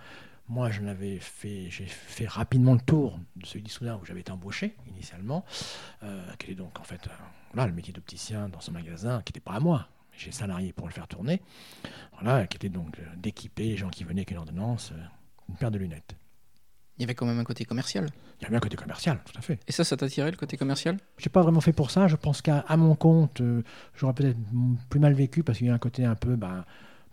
moi, 0.48 0.72
je 0.72 0.82
n'avais 0.82 1.20
fait, 1.20 1.70
j'ai 1.70 1.86
fait 1.86 2.28
rapidement 2.28 2.74
le 2.74 2.80
tour 2.80 3.20
de 3.36 3.46
celui 3.46 3.62
d'Issoudun 3.62 4.00
où 4.02 4.06
j'avais 4.06 4.22
été 4.22 4.32
embauché 4.32 4.76
initialement, 4.88 5.46
euh, 6.02 6.24
qui 6.40 6.48
était 6.48 6.56
donc 6.56 6.80
en 6.80 6.84
fait 6.84 7.06
euh, 7.06 7.12
là 7.54 7.68
le 7.68 7.74
métier 7.74 7.94
d'opticien 7.94 8.50
dans 8.50 8.60
ce 8.60 8.72
magasin, 8.72 9.22
qui 9.24 9.30
n'était 9.30 9.40
pas 9.40 9.54
à 9.54 9.60
moi. 9.60 9.88
J'ai 10.18 10.32
salarié 10.32 10.74
pour 10.74 10.88
le 10.88 10.92
faire 10.94 11.08
tourner, 11.08 11.42
voilà, 12.20 12.46
qui 12.48 12.58
était 12.58 12.68
donc 12.68 13.00
d'équiper 13.16 13.64
les 13.64 13.78
gens 13.78 13.90
qui 13.90 14.04
venaient 14.04 14.22
avec 14.22 14.32
une 14.32 14.38
ordonnance, 14.38 14.92
une 15.48 15.56
paire 15.56 15.72
de 15.72 15.78
lunettes. 15.78 16.18
Il 17.00 17.04
y 17.04 17.06
avait 17.06 17.16
quand 17.16 17.26
même 17.26 17.40
un 17.40 17.46
côté 17.46 17.64
commercial. 17.64 18.10
Il 18.42 18.44
y 18.44 18.48
avait 18.48 18.58
un 18.58 18.60
côté 18.60 18.76
commercial, 18.76 19.20
tout 19.26 19.38
à 19.38 19.42
fait. 19.42 19.58
Et 19.68 19.72
ça, 19.72 19.86
ça 19.86 19.96
t'attirait 19.96 20.32
le 20.32 20.38
côté 20.38 20.58
commercial? 20.58 20.98
Je 21.18 21.26
n'ai 21.26 21.32
pas 21.32 21.42
vraiment 21.42 21.62
fait 21.62 21.72
pour 21.72 21.92
ça. 21.92 22.08
Je 22.08 22.18
pense 22.18 22.42
qu'à 22.42 22.66
mon 22.76 22.94
compte, 22.94 23.40
euh, 23.40 23.64
j'aurais 23.96 24.14
peut-être 24.14 24.38
plus 24.90 25.00
mal 25.00 25.14
vécu 25.14 25.42
parce 25.42 25.58
qu'il 25.58 25.68
y 25.68 25.70
a 25.70 25.74
un 25.74 25.80
côté 25.80 26.04
un 26.04 26.16
peu 26.16 26.36
ben, 26.36 26.66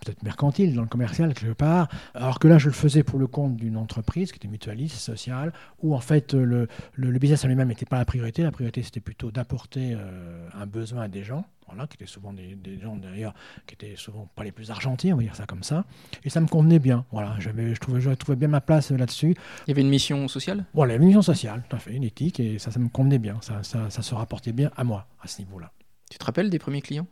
peut-être 0.05 0.23
mercantile 0.23 0.75
dans 0.75 0.83
le 0.83 0.89
commercial 0.89 1.33
quelque 1.35 1.53
part, 1.53 1.89
alors 2.15 2.39
que 2.39 2.49
là 2.49 2.59
je 2.59 2.67
le 2.67 2.73
faisais 2.73 3.03
pour 3.03 3.19
le 3.19 3.27
compte 3.27 3.57
d'une 3.57 3.77
entreprise 3.77 4.33
qui 4.33 4.37
était 4.37 4.49
mutualiste, 4.49 4.97
sociale, 4.97 5.53
où 5.83 5.95
en 5.95 6.01
fait 6.01 6.35
le, 6.35 6.69
le, 6.95 7.19
business 7.19 7.45
en 7.45 7.49
lui-même 7.49 7.69
n'était 7.69 7.87
pas 7.87 7.99
la 7.99 8.05
priorité, 8.05 8.43
la 8.43 8.53
priorité 8.53 8.83
c'était 8.83 9.01
plutôt 9.01 9.31
d'apporter 9.31 9.95
euh, 9.95 10.49
un 10.55 10.67
besoin 10.67 11.03
à 11.03 11.09
des 11.09 11.23
gens, 11.23 11.45
voilà, 11.67 11.87
qui 11.87 11.95
étaient 11.95 12.07
souvent 12.07 12.33
des, 12.33 12.55
des, 12.55 12.79
gens 12.79 12.97
d'ailleurs 12.97 13.35
qui 13.67 13.75
étaient 13.75 13.97
souvent 13.97 14.29
pas 14.35 14.45
les 14.45 14.53
plus 14.53 14.71
argentins, 14.71 15.13
on 15.13 15.17
va 15.17 15.23
dire 15.23 15.35
ça 15.35 15.47
comme 15.47 15.63
ça, 15.63 15.85
et 16.25 16.31
ça 16.31 16.41
me 16.41 16.47
convenait 16.47 16.79
bien, 16.79 17.05
voilà, 17.11 17.37
j'avais, 17.39 17.75
je, 17.75 17.81
trouvais, 17.81 18.01
je 18.01 18.11
trouvais 18.11 18.37
bien 18.37 18.49
ma 18.49 18.61
place 18.61 18.91
là-dessus. 18.91 19.35
Il 19.67 19.69
y 19.69 19.73
avait 19.73 19.83
une 19.83 19.89
mission 19.89 20.29
sociale? 20.29 20.65
Voilà, 20.75 20.95
une 20.95 21.05
mission 21.05 21.23
sociale, 21.23 21.65
tout 21.69 21.77
à 21.77 21.79
fait, 21.79 21.95
une 21.95 22.05
éthique, 22.05 22.41
et 22.41 22.59
ça, 22.59 22.71
ça 22.71 22.79
me 22.79 22.89
convenait 22.89 23.19
bien, 23.19 23.39
ça, 23.41 23.63
ça, 23.63 23.91
ça 23.91 24.03
se 24.03 24.15
rapportait 24.15 24.53
bien 24.53 24.71
à 24.77 24.85
moi 24.85 25.09
à 25.21 25.27
ce 25.27 25.41
niveau-là. 25.41 25.73
Tu 26.11 26.19
te 26.19 26.25
rappelles 26.25 26.51
des 26.51 26.59
premiers 26.59 26.83
clients? 26.83 27.07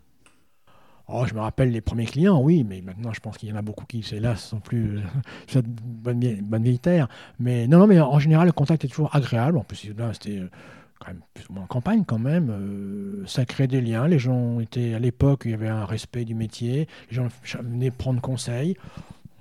Oh, 1.06 1.25
je 1.26 1.34
me 1.34 1.40
rappelle 1.40 1.70
les 1.70 1.82
premiers 1.82 2.06
clients, 2.06 2.40
oui, 2.40 2.64
mais 2.64 2.80
maintenant 2.80 3.12
je 3.12 3.20
pense 3.20 3.37
qu'il 3.37 3.50
y 3.50 3.52
en 3.52 3.56
a 3.56 3.62
beaucoup 3.62 3.84
qui, 3.84 4.02
là, 4.20 4.37
sont 4.37 4.61
plus 4.61 5.00
euh, 5.56 5.62
bonne, 5.84 6.18
vieille 6.18 6.78
terre. 6.78 7.08
Mais 7.38 7.66
non, 7.66 7.78
non, 7.78 7.87
mais 7.87 8.00
en 8.00 8.18
général, 8.18 8.46
le 8.46 8.52
contact 8.52 8.84
est 8.84 8.88
toujours 8.88 9.14
agréable. 9.14 9.58
En 9.58 9.64
plus, 9.64 9.87
là, 9.96 10.14
c'était 10.14 10.38
euh, 10.38 10.49
quand 10.99 11.08
même 11.08 11.20
plus 11.34 11.44
ou 11.50 11.52
moins 11.52 11.64
en 11.64 11.66
campagne, 11.66 12.04
quand 12.06 12.18
même. 12.18 12.49
Euh, 12.50 13.26
ça 13.26 13.44
crée 13.44 13.66
des 13.66 13.82
liens. 13.82 14.08
Les 14.08 14.18
gens 14.18 14.61
étaient, 14.61 14.94
à 14.94 14.99
l'époque, 14.99 15.42
il 15.44 15.50
y 15.50 15.54
avait 15.54 15.68
un 15.68 15.84
respect 15.84 16.25
du 16.25 16.34
métier. 16.34 16.88
Les 17.11 17.16
gens 17.16 17.28
venaient 17.61 17.90
prendre 17.90 18.23
conseil. 18.23 18.76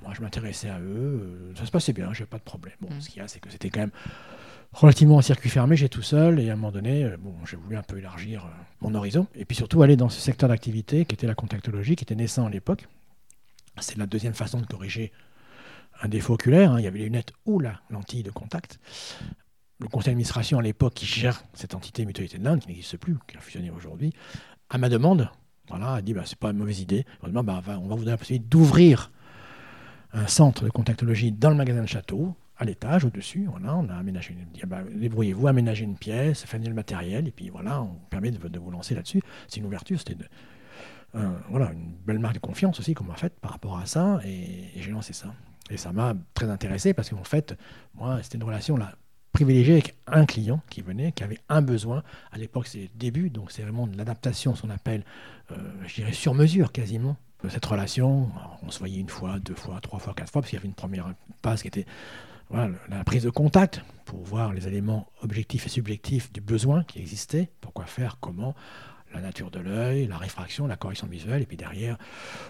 Moi, 0.03 0.13
je 0.13 0.21
m'intéressais 0.21 0.69
à 0.69 0.81
eux. 0.81 1.53
ça 1.55 1.65
se 1.65 1.71
passait 1.71 1.93
bien, 1.93 2.11
j'ai 2.11 2.25
pas 2.25 2.39
de 2.39 2.43
problème. 2.43 2.75
Bon, 2.81 2.93
mmh. 2.93 3.01
ce 3.01 3.09
qu'il 3.09 3.21
y 3.21 3.25
a, 3.25 3.27
c'est 3.29 3.39
que 3.39 3.49
c'était 3.49 3.69
quand 3.69 3.79
même 3.79 3.91
relativement 4.73 5.17
en 5.17 5.21
circuit 5.21 5.49
fermé, 5.49 5.75
j'ai 5.75 5.89
tout 5.89 6.01
seul, 6.01 6.39
et 6.39 6.49
à 6.49 6.53
un 6.53 6.55
moment 6.55 6.71
donné, 6.71 7.05
euh, 7.05 7.17
j'ai 7.49 7.57
voulu 7.57 7.77
un 7.77 7.83
peu 7.83 7.97
élargir 7.97 8.45
euh, 8.45 8.49
mon 8.81 8.95
horizon, 8.95 9.27
et 9.35 9.45
puis 9.45 9.55
surtout 9.55 9.81
aller 9.83 9.95
dans 9.95 10.09
ce 10.09 10.19
secteur 10.19 10.49
d'activité 10.49 11.05
qui 11.05 11.15
était 11.15 11.27
la 11.27 11.35
contactologie, 11.35 11.95
qui 11.95 12.03
était 12.03 12.15
naissant 12.15 12.45
à 12.45 12.49
l'époque. 12.49 12.87
C'est 13.79 13.97
la 13.97 14.05
deuxième 14.05 14.33
façon 14.33 14.59
de 14.59 14.65
corriger 14.65 15.11
un 16.01 16.07
défaut 16.07 16.33
oculaire. 16.33 16.73
Hein. 16.73 16.79
Il 16.79 16.83
y 16.83 16.87
avait 16.87 16.99
les 16.99 17.05
lunettes 17.05 17.33
ou 17.45 17.59
la 17.59 17.81
lentille 17.89 18.23
de 18.23 18.31
contact. 18.31 18.79
Le 19.79 19.87
conseil 19.87 20.11
d'administration 20.11 20.59
à 20.59 20.61
l'époque 20.61 20.93
qui 20.93 21.05
gère 21.05 21.43
cette 21.53 21.73
entité 21.73 22.05
Mutualité 22.05 22.37
de 22.37 22.43
l'Inde, 22.43 22.59
qui 22.59 22.67
n'existe 22.67 22.97
plus, 22.97 23.15
qui 23.27 23.37
a 23.37 23.39
fusionné 23.39 23.71
aujourd'hui, 23.71 24.13
à 24.69 24.77
ma 24.77 24.89
demande, 24.89 25.29
voilà, 25.69 25.93
a 25.93 26.01
dit 26.01 26.13
bah, 26.13 26.23
c'est 26.25 26.37
pas 26.37 26.51
une 26.51 26.57
mauvaise 26.57 26.79
idée. 26.79 27.05
Bah, 27.23 27.29
on 27.33 27.87
va 27.87 27.95
vous 27.95 27.95
donner 27.95 28.11
la 28.11 28.17
possibilité 28.17 28.47
d'ouvrir 28.47 29.11
un 30.13 30.27
centre 30.27 30.63
de 30.63 30.69
contactologie 30.69 31.31
dans 31.31 31.49
le 31.49 31.55
magasin 31.55 31.81
de 31.81 31.87
château 31.87 32.35
l'étage, 32.65 33.05
au-dessus. 33.05 33.47
On 33.53 33.89
a 33.89 33.95
aménagé 33.95 34.33
une, 34.33 34.69
bah, 34.69 34.81
débrouillez-vous, 34.83 35.47
aménager 35.47 35.83
une 35.83 35.97
pièce, 35.97 36.43
faire 36.45 36.59
le 36.59 36.73
matériel, 36.73 37.27
et 37.27 37.31
puis 37.31 37.49
voilà, 37.49 37.81
on 37.81 37.95
permet 38.09 38.31
de, 38.31 38.59
vous 38.59 38.71
lancer 38.71 38.95
là-dessus. 38.95 39.21
C'est 39.47 39.59
une 39.59 39.65
ouverture, 39.65 39.97
c'était 39.99 40.17
voilà, 41.49 41.71
une 41.71 41.93
belle 42.05 42.19
marque 42.19 42.35
de 42.35 42.39
confiance 42.39 42.79
aussi 42.79 42.95
qu'on 42.95 43.03
m'a 43.03 43.15
faite 43.15 43.39
par 43.39 43.51
rapport 43.51 43.77
à 43.77 43.85
ça, 43.85 44.19
et, 44.25 44.69
j'ai 44.75 44.91
lancé 44.91 45.13
ça. 45.13 45.33
Et 45.69 45.77
ça 45.77 45.93
m'a 45.93 46.13
très 46.33 46.49
intéressé 46.49 46.93
parce 46.93 47.09
qu'en 47.09 47.23
fait, 47.23 47.55
moi, 47.95 48.21
c'était 48.21 48.37
une 48.37 48.43
relation 48.43 48.75
là 48.75 48.93
privilégiée 49.33 49.73
avec 49.73 49.95
un 50.05 50.25
client 50.25 50.61
qui 50.69 50.81
venait, 50.81 51.11
qui 51.11 51.23
avait 51.23 51.39
un 51.49 51.61
besoin. 51.61 52.03
À 52.31 52.37
l'époque, 52.37 52.67
c'est 52.67 52.81
le 52.81 52.89
début, 52.95 53.29
donc 53.29 53.51
c'est 53.51 53.63
vraiment 53.63 53.87
de 53.87 53.97
l'adaptation, 53.97 54.55
ce 54.55 54.61
qu'on 54.61 54.69
appelle, 54.69 55.03
euh, 55.51 55.55
je 55.87 55.95
dirais, 55.95 56.13
sur 56.13 56.35
mesure 56.35 56.71
quasiment, 56.71 57.17
cette 57.49 57.65
relation. 57.65 58.29
on 58.61 58.69
se 58.69 58.79
voyait 58.79 58.99
une 58.99 59.09
fois, 59.09 59.39
deux 59.39 59.55
fois, 59.55 59.81
trois 59.81 59.99
fois, 59.99 60.13
quatre 60.13 60.31
fois, 60.31 60.41
parce 60.41 60.51
qu'il 60.51 60.57
y 60.57 60.61
avait 60.61 60.69
une 60.69 60.75
première 60.75 61.13
passe 61.41 61.63
qui 61.63 61.67
était 61.67 61.85
la 62.51 63.03
prise 63.03 63.23
de 63.23 63.29
contact 63.29 63.81
pour 64.05 64.23
voir 64.23 64.53
les 64.53 64.67
éléments 64.67 65.07
objectifs 65.21 65.65
et 65.65 65.69
subjectifs 65.69 66.31
du 66.31 66.41
besoin 66.41 66.83
qui 66.83 66.99
existait, 66.99 67.49
pourquoi 67.61 67.85
faire, 67.85 68.17
comment, 68.19 68.53
la 69.13 69.21
nature 69.21 69.51
de 69.51 69.59
l'œil, 69.59 70.07
la 70.07 70.17
réfraction, 70.17 70.67
la 70.67 70.75
correction 70.75 71.07
visuelle, 71.07 71.41
et 71.41 71.45
puis 71.45 71.57
derrière, 71.57 71.97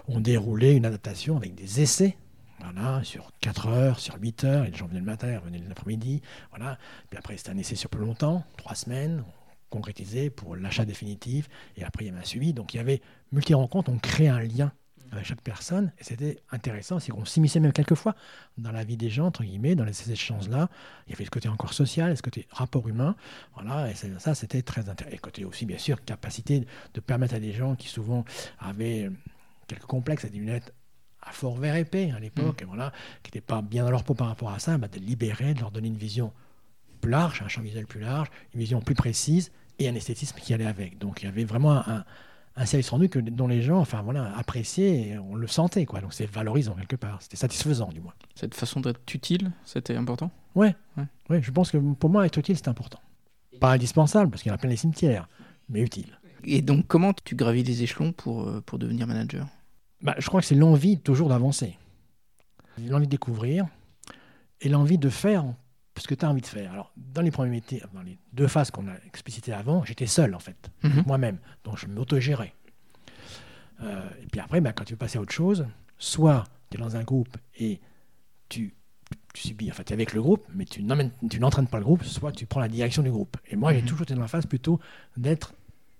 on 0.08 0.20
déroulait 0.20 0.76
une 0.76 0.86
adaptation 0.86 1.36
avec 1.36 1.54
des 1.54 1.80
essais, 1.80 2.16
voilà, 2.60 3.02
sur 3.04 3.32
4 3.40 3.68
heures, 3.68 3.98
sur 3.98 4.16
8 4.16 4.44
heures, 4.44 4.64
et 4.64 4.70
les 4.70 4.76
gens 4.76 4.86
venaient 4.86 5.00
le 5.00 5.06
matin, 5.06 5.38
venaient 5.44 5.62
l'après-midi, 5.68 6.22
voilà, 6.50 6.78
puis 7.10 7.18
après 7.18 7.36
c'était 7.36 7.50
un 7.50 7.58
essai 7.58 7.74
sur 7.74 7.90
plus 7.90 8.00
longtemps, 8.00 8.44
3 8.56 8.74
semaines, 8.74 9.24
concrétisé 9.68 10.30
pour 10.30 10.56
l'achat 10.56 10.84
définitif, 10.84 11.48
et 11.76 11.84
après 11.84 12.04
il 12.04 12.08
y 12.08 12.10
avait 12.10 12.20
un 12.20 12.24
suivi, 12.24 12.52
donc 12.54 12.74
il 12.74 12.78
y 12.78 12.80
avait 12.80 13.02
multi-rencontres, 13.32 13.90
on 13.90 13.98
crée 13.98 14.28
un 14.28 14.40
lien 14.40 14.72
avec 15.14 15.26
chaque 15.26 15.40
personne. 15.40 15.92
Et 15.98 16.04
c'était 16.04 16.38
intéressant, 16.50 16.98
c'est 16.98 17.12
qu'on 17.12 17.24
s'immisçait 17.24 17.60
même 17.60 17.72
quelquefois 17.72 18.14
dans 18.58 18.72
la 18.72 18.84
vie 18.84 18.96
des 18.96 19.10
gens, 19.10 19.26
entre 19.26 19.44
guillemets, 19.44 19.74
dans 19.74 19.90
ces 19.92 20.12
échanges-là. 20.12 20.68
Il 21.06 21.12
y 21.12 21.14
avait 21.14 21.24
ce 21.24 21.30
côté 21.30 21.48
encore 21.48 21.72
social, 21.72 22.16
ce 22.16 22.22
côté 22.22 22.46
rapport 22.50 22.88
humain. 22.88 23.16
Voilà, 23.54 23.90
et 23.90 23.94
ça, 23.94 24.34
c'était 24.34 24.62
très 24.62 24.88
intéressant. 24.88 25.14
Et 25.14 25.18
côté 25.18 25.44
aussi, 25.44 25.66
bien 25.66 25.78
sûr, 25.78 26.04
capacité 26.04 26.66
de 26.94 27.00
permettre 27.00 27.34
à 27.34 27.40
des 27.40 27.52
gens 27.52 27.74
qui 27.74 27.88
souvent 27.88 28.24
avaient 28.58 29.10
quelques 29.66 29.86
complexes 29.86 30.24
à 30.24 30.28
des 30.28 30.38
lunettes 30.38 30.72
à 31.26 31.32
fort 31.32 31.56
vert 31.56 31.74
épais 31.76 32.12
à 32.14 32.20
l'époque, 32.20 32.62
mmh. 32.62 32.66
voilà, 32.66 32.92
qui 33.22 33.30
n'étaient 33.30 33.40
pas 33.40 33.62
bien 33.62 33.84
dans 33.84 33.90
leur 33.90 34.04
peau 34.04 34.14
par 34.14 34.28
rapport 34.28 34.50
à 34.50 34.58
ça, 34.58 34.76
bah, 34.76 34.88
de 34.88 34.98
libérer, 34.98 35.54
de 35.54 35.60
leur 35.60 35.70
donner 35.70 35.88
une 35.88 35.96
vision 35.96 36.32
plus 37.00 37.10
large, 37.10 37.42
un 37.42 37.48
champ 37.48 37.62
visuel 37.62 37.86
plus 37.86 38.00
large, 38.00 38.28
une 38.52 38.60
vision 38.60 38.80
plus 38.80 38.94
précise 38.94 39.50
et 39.78 39.88
un 39.88 39.94
esthétisme 39.94 40.38
qui 40.38 40.54
allait 40.54 40.66
avec. 40.66 40.98
Donc 40.98 41.22
il 41.22 41.26
y 41.26 41.28
avait 41.28 41.44
vraiment 41.44 41.72
un, 41.72 41.98
un 41.98 42.04
service 42.66 42.90
rendu 42.90 43.08
que, 43.08 43.18
dont 43.18 43.48
les 43.48 43.62
gens 43.62 43.78
enfin, 43.78 44.02
voilà, 44.02 44.36
appréciaient 44.36 45.08
et 45.08 45.18
on 45.18 45.34
le 45.34 45.46
sentait. 45.46 45.86
Quoi. 45.86 46.00
Donc 46.00 46.14
c'est 46.14 46.30
valorisant 46.30 46.74
quelque 46.74 46.96
part. 46.96 47.20
C'était 47.20 47.36
satisfaisant 47.36 47.88
du 47.88 48.00
moins. 48.00 48.14
Cette 48.34 48.54
façon 48.54 48.80
d'être 48.80 49.00
utile, 49.12 49.50
c'était 49.64 49.96
important? 49.96 50.30
Ouais. 50.54 50.74
ouais. 51.28 51.42
je 51.42 51.50
pense 51.50 51.70
que 51.70 51.78
pour 51.78 52.10
moi, 52.10 52.26
être 52.26 52.38
utile, 52.38 52.56
c'est 52.56 52.68
important. 52.68 53.00
Pas 53.60 53.72
indispensable, 53.72 54.30
parce 54.30 54.42
qu'il 54.42 54.50
y 54.50 54.52
en 54.52 54.56
a 54.56 54.58
plein 54.58 54.70
les 54.70 54.76
cimetières, 54.76 55.28
mais 55.68 55.80
utile. 55.80 56.18
Et 56.44 56.62
donc, 56.62 56.86
comment 56.86 57.12
tu 57.12 57.34
gravis 57.34 57.62
les 57.62 57.82
échelons 57.82 58.12
pour, 58.12 58.48
euh, 58.48 58.62
pour 58.64 58.78
devenir 58.78 59.06
manager? 59.06 59.46
Bah, 60.02 60.14
Je 60.18 60.26
crois 60.28 60.40
que 60.40 60.46
c'est 60.46 60.54
l'envie 60.54 60.98
toujours 60.98 61.28
d'avancer. 61.28 61.78
L'envie 62.78 63.06
de 63.06 63.10
découvrir 63.10 63.66
et 64.60 64.68
l'envie 64.68 64.98
de 64.98 65.08
faire 65.08 65.44
ce 66.00 66.08
que 66.08 66.14
tu 66.14 66.24
as 66.24 66.30
envie 66.30 66.40
de 66.40 66.46
faire. 66.46 66.72
Alors, 66.72 66.92
dans 66.96 67.22
les 67.22 67.30
premiers 67.30 67.50
métiers, 67.50 67.82
dans 67.92 68.02
les 68.02 68.18
deux 68.32 68.48
phases 68.48 68.70
qu'on 68.70 68.88
a 68.88 68.94
explicitées 69.06 69.52
avant, 69.52 69.84
j'étais 69.84 70.06
seul, 70.06 70.34
en 70.34 70.38
fait, 70.38 70.70
mhm. 70.82 71.04
moi-même. 71.06 71.38
Donc, 71.64 71.78
je 71.78 71.86
m'autogérais. 71.86 72.52
Euh, 73.82 74.08
et 74.22 74.26
puis 74.26 74.40
après, 74.40 74.60
bah, 74.60 74.72
quand 74.72 74.84
tu 74.84 74.94
veux 74.94 74.98
passer 74.98 75.18
à 75.18 75.20
autre 75.20 75.32
chose, 75.32 75.66
soit 75.98 76.44
tu 76.70 76.76
es 76.76 76.80
dans 76.80 76.96
un 76.96 77.02
groupe 77.02 77.36
et 77.58 77.80
tu, 78.48 78.74
subis, 79.34 79.70
enfin, 79.70 79.82
tu 79.84 79.92
es 79.92 79.94
avec 79.94 80.12
le 80.12 80.22
groupe, 80.22 80.46
mais 80.54 80.64
tu 80.64 80.82
n'entraînes 80.82 81.66
pas 81.66 81.78
le 81.78 81.84
groupe, 81.84 82.04
soit 82.04 82.32
tu 82.32 82.46
prends 82.46 82.60
la 82.60 82.68
direction 82.68 83.02
du 83.02 83.10
groupe. 83.10 83.36
Et 83.48 83.56
moi, 83.56 83.72
j'ai 83.72 83.82
mhm. 83.82 83.86
toujours 83.86 84.02
été 84.02 84.14
dans 84.14 84.22
la 84.22 84.28
phase 84.28 84.46
plutôt 84.46 84.80
d'être 85.16 85.54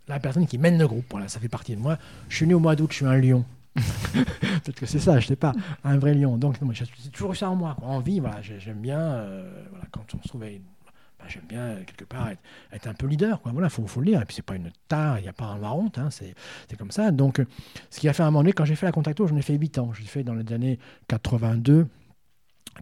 la 0.09 0.21
personne 0.21 0.47
qui 0.47 0.59
mène 0.59 0.79
le 0.79 0.87
groupe. 0.87 1.07
Voilà, 1.11 1.29
ça 1.29 1.41
fait 1.41 1.49
partie 1.49 1.75
de 1.75 1.81
moi. 1.81 1.99
Je 2.29 2.37
suis 2.37 2.47
né 2.47 2.55
au 2.55 2.61
mois 2.61 2.77
d'août, 2.77 2.91
je 2.91 2.97
suis 2.97 3.07
un 3.07 3.17
lion. 3.17 3.45
Peut-être 4.13 4.79
que 4.79 4.87
c'est 4.87 4.99
ça, 4.99 5.19
je 5.19 5.27
sais 5.27 5.37
pas, 5.37 5.53
un 5.83 5.99
vrai 5.99 6.15
lion. 6.15 6.37
Donc, 6.37 6.57
j'ai 6.73 7.11
toujours 7.11 7.35
ça 7.35 7.51
en 7.51 7.57
moi, 7.57 7.77
en 7.83 8.01
vie. 8.01 8.21
Voilà, 8.21 8.41
j'aime 8.41 8.81
bien, 8.81 9.01
euh, 9.01 9.65
voilà, 9.71 9.87
quand 9.91 10.15
on 10.15 10.23
se 10.23 10.29
trouve, 10.29 10.43
bah, 10.43 11.25
j'aime 11.27 11.45
bien 11.49 11.61
euh, 11.61 11.85
quelque 11.85 12.05
part 12.05 12.29
être, 12.73 12.87
un 12.87 12.95
peu 12.95 13.07
leader. 13.07 13.41
Quoi. 13.41 13.53
Voilà, 13.53 13.69
faut, 13.69 13.87
faut 13.87 14.01
le 14.01 14.07
dire. 14.07 14.23
Et 14.23 14.25
puis 14.25 14.37
c'est 14.37 14.43
pas 14.43 14.55
une 14.55 14.71
tare, 14.89 15.19
il 15.19 15.23
n'y 15.23 15.29
a 15.29 15.33
pas 15.33 15.47
un 15.47 15.63
honte, 15.63 15.99
hein, 15.99 16.11
c'est 16.11 16.35
comme 16.77 16.91
ça. 16.91 17.11
Donc, 17.11 17.41
euh, 17.41 17.47
ce 17.91 17.99
qui 18.01 18.09
a 18.09 18.13
fait 18.13 18.23
un 18.23 18.27
moment 18.27 18.41
donné, 18.41 18.53
quand 18.53 18.65
j'ai 18.65 18.77
fait 18.77 18.87
la 18.87 18.93
Contacto, 18.93 19.27
j'en 19.27 19.37
ai 19.37 19.43
fait 19.43 19.55
8 19.55 19.79
ans. 19.79 19.93
J'ai 19.93 20.05
fait 20.05 20.23
dans 20.23 20.35
les 20.35 20.53
années 20.53 20.79
82. 21.09 21.89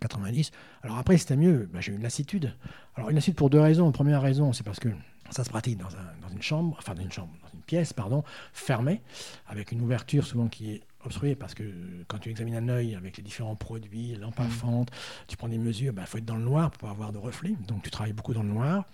90. 0.00 0.52
Alors 0.82 0.98
après, 0.98 1.18
c'était 1.18 1.36
mieux. 1.36 1.68
Bah, 1.72 1.80
j'ai 1.80 1.92
eu 1.92 1.96
une 1.96 2.02
lassitude. 2.02 2.54
Alors, 2.96 3.10
une 3.10 3.16
lassitude 3.16 3.36
pour 3.36 3.50
deux 3.50 3.60
raisons. 3.60 3.90
première 3.92 4.22
raison, 4.22 4.52
c'est 4.52 4.64
parce 4.64 4.80
que 4.80 4.88
ça 5.30 5.44
se 5.44 5.50
pratique 5.50 5.78
dans, 5.78 5.88
une 6.30 6.42
chambre, 6.42 6.76
enfin 6.78 6.94
dans 6.94 7.02
une 7.02 7.12
chambre, 7.12 7.32
pièce, 7.62 7.92
pardon, 7.92 8.24
fermée, 8.52 9.00
avec 9.46 9.72
une 9.72 9.80
ouverture 9.80 10.26
souvent 10.26 10.48
qui 10.48 10.72
est 10.72 10.82
obstruée 11.04 11.34
parce 11.34 11.54
que 11.54 11.64
quand 12.08 12.18
tu 12.18 12.30
examines 12.30 12.56
un 12.56 12.68
œil 12.68 12.94
avec 12.94 13.16
les 13.16 13.22
différents 13.22 13.56
produits, 13.56 14.14
lampe 14.16 14.38
à 14.38 14.44
mmh. 14.44 14.84
tu 15.26 15.36
prends 15.36 15.48
des 15.48 15.58
mesures, 15.58 15.92
il 15.92 15.96
bah, 15.96 16.06
faut 16.06 16.18
être 16.18 16.24
dans 16.24 16.36
le 16.36 16.44
noir 16.44 16.70
pour 16.70 16.88
avoir 16.88 17.12
de 17.12 17.18
reflets, 17.18 17.54
donc 17.66 17.82
tu 17.82 17.90
travailles 17.90 18.12
beaucoup 18.12 18.34
dans 18.34 18.42
le 18.42 18.48
noir. 18.48 18.84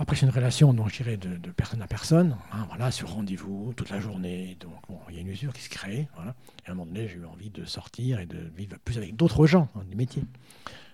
Après, 0.00 0.16
c'est 0.16 0.24
une 0.24 0.32
relation, 0.32 0.72
donc, 0.72 0.88
je 0.88 1.02
dirais, 1.02 1.18
de, 1.18 1.50
personne 1.50 1.82
à 1.82 1.86
personne, 1.86 2.34
hein, 2.52 2.64
voilà, 2.68 2.90
sur 2.90 3.10
rendez-vous, 3.10 3.74
toute 3.76 3.90
la 3.90 4.00
journée. 4.00 4.56
Donc, 4.58 4.72
il 5.10 5.14
y 5.14 5.18
a 5.18 5.20
une 5.20 5.28
usure 5.28 5.52
qui 5.52 5.60
se 5.60 5.68
crée. 5.68 6.08
Voilà. 6.16 6.34
Et 6.64 6.68
à 6.68 6.72
un 6.72 6.74
moment 6.74 6.90
donné, 6.90 7.06
j'ai 7.06 7.16
eu 7.16 7.26
envie 7.26 7.50
de 7.50 7.66
sortir 7.66 8.18
et 8.18 8.24
de 8.24 8.38
vivre 8.56 8.78
plus 8.82 8.96
avec 8.96 9.14
d'autres 9.14 9.46
gens 9.46 9.68
hein, 9.76 9.82
du 9.90 9.96
métier. 9.96 10.24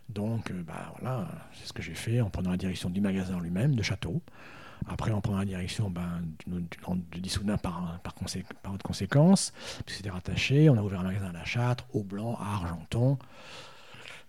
Donc, 0.09 0.51
euh, 0.51 0.61
bah, 0.65 0.93
voilà, 0.99 1.29
c'est 1.55 1.69
ce 1.69 1.73
que 1.73 1.83
j'ai 1.83 1.95
fait 1.95 2.21
en 2.21 2.31
prenant 2.31 2.51
la 2.51 2.57
direction 2.57 2.91
du 2.91 3.01
magasin 3.01 3.39
lui-même, 3.39 3.77
de 3.77 3.83
Château. 3.85 4.23
Après, 4.89 5.11
en 5.11 5.21
prenant 5.21 5.39
la 5.39 5.45
direction 5.45 5.91
ben, 5.91 6.23
Dissoudun 7.13 7.57
par, 7.57 7.99
par, 8.03 8.15
par 8.63 8.75
autre 8.75 8.85
conséquence, 8.85 9.53
c'était 9.87 10.11
rattaché. 10.11 10.71
On 10.71 10.77
a 10.77 10.83
ouvert 10.83 11.01
un 11.01 11.05
magasin 11.05 11.31
à 11.31 11.33
La 11.33 11.45
Châtre, 11.45 11.85
au 11.93 12.03
Blanc, 12.03 12.39
à 12.41 12.55
Argenton. 12.55 13.19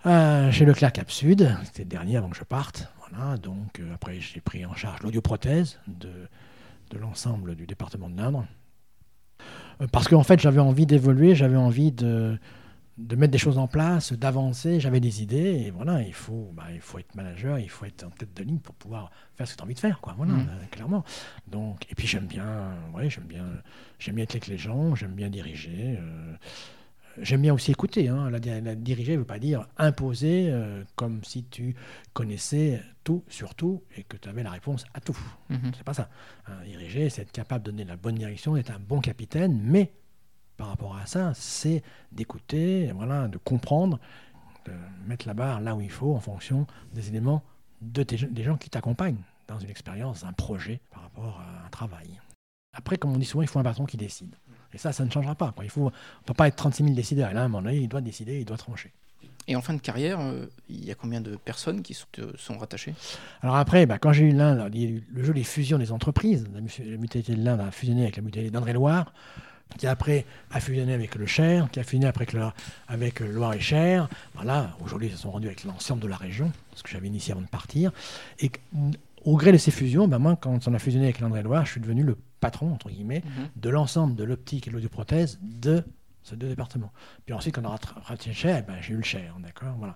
Euh, 0.05 0.51
chez 0.51 0.65
Leclerc 0.65 0.93
Cap 0.93 1.11
Sud, 1.11 1.55
c'était 1.65 1.83
le 1.83 1.89
dernier 1.89 2.17
avant 2.17 2.29
que 2.29 2.37
je 2.37 2.43
parte. 2.43 2.87
Voilà, 2.99 3.37
donc 3.37 3.79
euh, 3.79 3.93
après 3.93 4.19
j'ai 4.19 4.41
pris 4.41 4.65
en 4.65 4.75
charge 4.75 5.01
l'audioprothèse 5.01 5.79
de, 5.87 6.11
de 6.91 6.97
l'ensemble 6.97 7.55
du 7.55 7.65
département 7.65 8.09
de 8.09 8.17
l'Indre. 8.17 8.45
parce 9.91 10.07
qu'en 10.07 10.23
fait 10.23 10.39
j'avais 10.39 10.59
envie 10.59 10.85
d'évoluer, 10.85 11.35
j'avais 11.35 11.57
envie 11.57 11.91
de, 11.91 12.37
de 12.97 13.15
mettre 13.15 13.31
des 13.31 13.37
choses 13.37 13.57
en 13.59 13.67
place, 13.67 14.11
d'avancer. 14.13 14.79
J'avais 14.79 14.99
des 14.99 15.21
idées 15.21 15.65
et 15.65 15.71
voilà, 15.71 16.01
il 16.01 16.13
faut, 16.13 16.51
bah, 16.53 16.63
il 16.73 16.79
faut 16.81 16.97
être 16.97 17.13
manager, 17.15 17.59
il 17.59 17.69
faut 17.69 17.85
être 17.85 18.03
en 18.03 18.09
tête 18.09 18.33
de 18.35 18.43
ligne 18.43 18.57
pour 18.59 18.73
pouvoir 18.75 19.11
faire 19.35 19.47
ce 19.47 19.53
que 19.53 19.57
tu 19.57 19.61
as 19.61 19.65
envie 19.65 19.75
de 19.75 19.79
faire, 19.79 19.99
quoi. 20.01 20.13
Voilà, 20.17 20.33
Mhm. 20.33 20.47
euh, 20.49 20.65
clairement. 20.71 21.03
Donc, 21.47 21.85
et 21.91 21.95
puis 21.95 22.07
j'aime 22.07 22.25
bien, 22.25 22.73
ouais, 22.95 23.09
j'aime 23.09 23.25
bien, 23.25 23.45
j'aime 23.99 24.15
bien 24.15 24.23
être 24.23 24.31
avec 24.31 24.47
les 24.47 24.57
gens, 24.57 24.95
j'aime 24.95 25.13
bien 25.13 25.29
diriger. 25.29 25.97
euh, 25.99 26.33
J'aime 27.19 27.41
bien 27.41 27.51
aussi 27.55 27.71
écouter. 27.71 28.09
Hein. 28.09 28.29
La, 28.29 28.37
la 28.61 28.75
diriger 28.75 29.13
ne 29.13 29.17
veut 29.19 29.25
pas 29.25 29.39
dire 29.39 29.67
imposer 29.79 30.49
euh, 30.51 30.83
comme 30.95 31.23
si 31.23 31.43
tu 31.45 31.75
connaissais 32.13 32.79
tout 33.03 33.23
sur 33.27 33.55
tout 33.55 33.81
et 33.95 34.03
que 34.03 34.17
tu 34.17 34.29
avais 34.29 34.43
la 34.43 34.51
réponse 34.51 34.85
à 34.93 34.99
tout. 35.01 35.17
Mhm. 35.49 35.71
C'est 35.75 35.83
pas 35.83 35.95
ça. 35.95 36.09
Un 36.45 36.63
diriger, 36.63 37.09
c'est 37.09 37.23
être 37.23 37.31
capable 37.31 37.65
de 37.65 37.71
donner 37.71 37.85
la 37.85 37.95
bonne 37.97 38.13
direction, 38.13 38.53
d'être 38.53 38.69
un 38.69 38.77
bon 38.79 39.01
capitaine, 39.01 39.59
mais 39.63 39.91
par 40.57 40.67
rapport 40.67 40.97
à 40.97 41.05
ça, 41.05 41.33
c'est 41.35 41.83
d'écouter, 42.11 42.91
voilà, 42.95 43.27
de 43.27 43.37
comprendre, 43.37 43.99
de 44.65 44.71
mettre 45.07 45.27
la 45.27 45.33
barre 45.33 45.61
là 45.61 45.75
où 45.75 45.81
il 45.81 45.89
faut 45.91 46.13
en 46.15 46.19
fonction 46.19 46.67
des 46.93 47.07
éléments 47.09 47.43
de 47.81 48.03
tes- 48.03 48.17
des 48.17 48.43
gens 48.43 48.57
qui 48.57 48.69
t'accompagnent 48.69 49.21
dans 49.47 49.59
une 49.59 49.69
expérience, 49.69 50.23
un 50.23 50.33
projet 50.33 50.81
par 50.91 51.03
rapport 51.03 51.39
à 51.41 51.65
un 51.65 51.69
travail. 51.69 52.19
Après, 52.75 52.97
comme 52.97 53.13
on 53.13 53.17
dit 53.17 53.25
souvent, 53.25 53.43
il 53.43 53.47
faut 53.47 53.59
un 53.59 53.63
patron 53.63 53.85
qui 53.85 53.97
décide. 53.97 54.35
Et 54.73 54.77
ça, 54.77 54.91
ça 54.91 55.05
ne 55.05 55.09
changera 55.09 55.35
pas. 55.35 55.51
quoi. 55.53 55.63
Il 55.63 55.69
faut, 55.69 55.83
on 55.83 55.85
ne 55.85 56.25
peut 56.25 56.33
pas 56.33 56.47
être 56.47 56.57
36 56.57 56.83
000 56.83 56.95
décideurs. 56.95 57.31
Et 57.31 57.33
là, 57.33 57.41
à 57.41 57.45
un 57.45 57.47
moment 57.47 57.61
donné, 57.63 57.77
il 57.77 57.87
doit 57.87 58.01
décider, 58.01 58.39
il 58.39 58.45
doit 58.45 58.57
trancher. 58.57 58.91
Et 59.47 59.55
en 59.55 59.61
fin 59.61 59.73
de 59.73 59.79
carrière, 59.79 60.19
euh, 60.19 60.45
il 60.69 60.83
y 60.83 60.91
a 60.91 60.95
combien 60.95 61.21
de 61.21 61.37
personnes 61.37 61.81
qui 61.81 61.93
sont, 61.93 62.05
te 62.11 62.35
sont 62.37 62.57
rattachées? 62.57 62.93
Alors 63.41 63.55
après, 63.55 63.85
bah, 63.85 63.97
quand 63.97 64.11
j'ai 64.11 64.25
eu 64.25 64.33
eu 64.33 65.03
le 65.09 65.23
jeu 65.23 65.33
des 65.33 65.45
fusions 65.45 65.77
des 65.77 65.93
entreprises, 65.93 66.45
la, 66.53 66.59
la 66.59 66.97
mutualité 66.97 67.33
de 67.33 67.41
l'Inde 67.43 67.61
a 67.61 67.71
fusionné 67.71 68.01
avec 68.03 68.17
la 68.17 68.23
mutualité 68.23 68.51
d'Indre-et-Loire, 68.51 69.13
qui 69.77 69.85
après 69.87 70.25
a 70.51 70.59
fusionné 70.59 70.93
avec 70.93 71.15
le 71.15 71.25
Cher, 71.25 71.69
qui 71.71 71.79
a 71.79 71.83
fusionné 71.83 72.07
après 72.07 72.23
avec 72.23 72.33
le, 72.33 72.43
avec 72.87 73.19
le 73.19 73.31
Loir-et-Cher. 73.31 74.09
Voilà, 74.35 74.75
aujourd'hui, 74.81 75.09
ils 75.09 75.11
se 75.11 75.17
sont 75.17 75.31
rendus 75.31 75.47
avec 75.47 75.63
l'ensemble 75.63 76.01
de 76.01 76.07
la 76.07 76.17
région, 76.17 76.51
ce 76.75 76.83
que 76.83 76.89
j'avais 76.89 77.07
initié 77.07 77.33
avant 77.33 77.41
de 77.41 77.47
partir. 77.47 77.91
Et 78.39 78.51
au 79.25 79.35
gré 79.37 79.51
de 79.51 79.57
ces 79.57 79.71
fusions, 79.71 80.07
bah, 80.07 80.19
moi, 80.19 80.35
quand 80.35 80.67
on 80.67 80.73
a 80.73 80.79
fusionné 80.79 81.05
avec 81.05 81.19
l'Indre-et-Loire, 81.19 81.65
je 81.65 81.71
suis 81.71 81.81
devenu 81.81 82.03
le 82.03 82.17
patron, 82.39 82.71
entre 82.73 82.89
guillemets, 82.89 83.23
de 83.55 83.69
l'ensemble 83.69 84.15
de 84.15 84.23
l'optique 84.23 84.67
et 84.67 84.69
de 84.69 84.75
l'audioprothèse 84.75 85.39
de 85.41 85.83
ces 86.23 86.35
deux 86.35 86.47
départements. 86.47 86.91
Puis 87.25 87.33
ensuite, 87.33 87.55
quand 87.55 87.61
on 87.63 87.67
a 87.67 87.71
rat- 87.71 88.01
racheté 88.03 88.29
le 88.29 88.35
Cher, 88.35 88.63
ben, 88.65 88.75
j'ai 88.81 88.93
eu 88.93 88.97
le 88.97 89.03
Cher, 89.03 89.35
d'accord 89.39 89.75
voilà. 89.77 89.95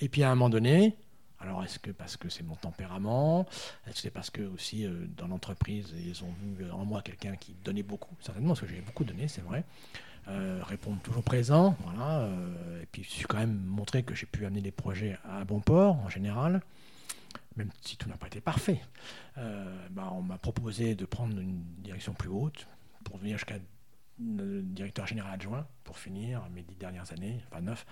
Et 0.00 0.08
puis 0.08 0.22
à 0.22 0.30
un 0.30 0.34
moment 0.34 0.50
donné, 0.50 0.96
alors 1.40 1.62
est-ce 1.64 1.78
que 1.78 1.90
parce 1.90 2.16
que 2.16 2.28
c'est 2.28 2.42
mon 2.42 2.54
tempérament? 2.54 3.46
Est-ce 3.86 3.96
que 3.96 4.00
c'est 4.00 4.10
parce 4.10 4.30
que 4.30 4.42
aussi 4.42 4.86
euh, 4.86 5.06
dans 5.16 5.28
l'entreprise, 5.28 5.92
ils 5.96 6.24
ont 6.24 6.32
vu 6.56 6.70
en 6.70 6.84
moi 6.84 7.02
quelqu'un 7.02 7.36
qui 7.36 7.54
donnait 7.64 7.82
beaucoup? 7.82 8.14
Certainement, 8.20 8.50
parce 8.50 8.60
que 8.60 8.66
j'ai 8.66 8.80
beaucoup 8.80 9.04
donné, 9.04 9.28
c'est 9.28 9.42
vrai. 9.42 9.64
Euh, 10.28 10.60
répondre 10.64 11.00
toujours 11.02 11.22
présent, 11.22 11.76
voilà. 11.84 12.20
euh, 12.20 12.82
et 12.82 12.86
puis 12.86 13.04
je 13.04 13.10
suis 13.10 13.24
quand 13.26 13.36
même 13.36 13.62
montré 13.64 14.02
que 14.02 14.14
j'ai 14.14 14.26
pu 14.26 14.44
amener 14.44 14.60
des 14.60 14.72
projets 14.72 15.18
à 15.24 15.44
bon 15.44 15.60
port 15.60 15.96
en 15.96 16.08
général, 16.08 16.62
même 17.56 17.70
si 17.82 17.96
tout 17.96 18.08
n'a 18.08 18.16
pas 18.16 18.26
été 18.26 18.40
parfait. 18.40 18.80
Bah, 19.36 20.10
on 20.12 20.22
m'a 20.22 20.38
proposé 20.38 20.94
de 20.94 21.04
prendre 21.04 21.38
une 21.38 21.62
direction 21.78 22.14
plus 22.14 22.30
haute 22.30 22.66
pour 23.04 23.18
venir 23.18 23.36
jusqu'à 23.36 23.58
directeur 24.18 25.06
général 25.06 25.34
adjoint 25.34 25.66
pour 25.84 25.98
finir 25.98 26.42
mes 26.54 26.62
dix 26.62 26.76
dernières 26.76 27.12
années, 27.12 27.40
enfin 27.50 27.60
neuf, 27.60 27.86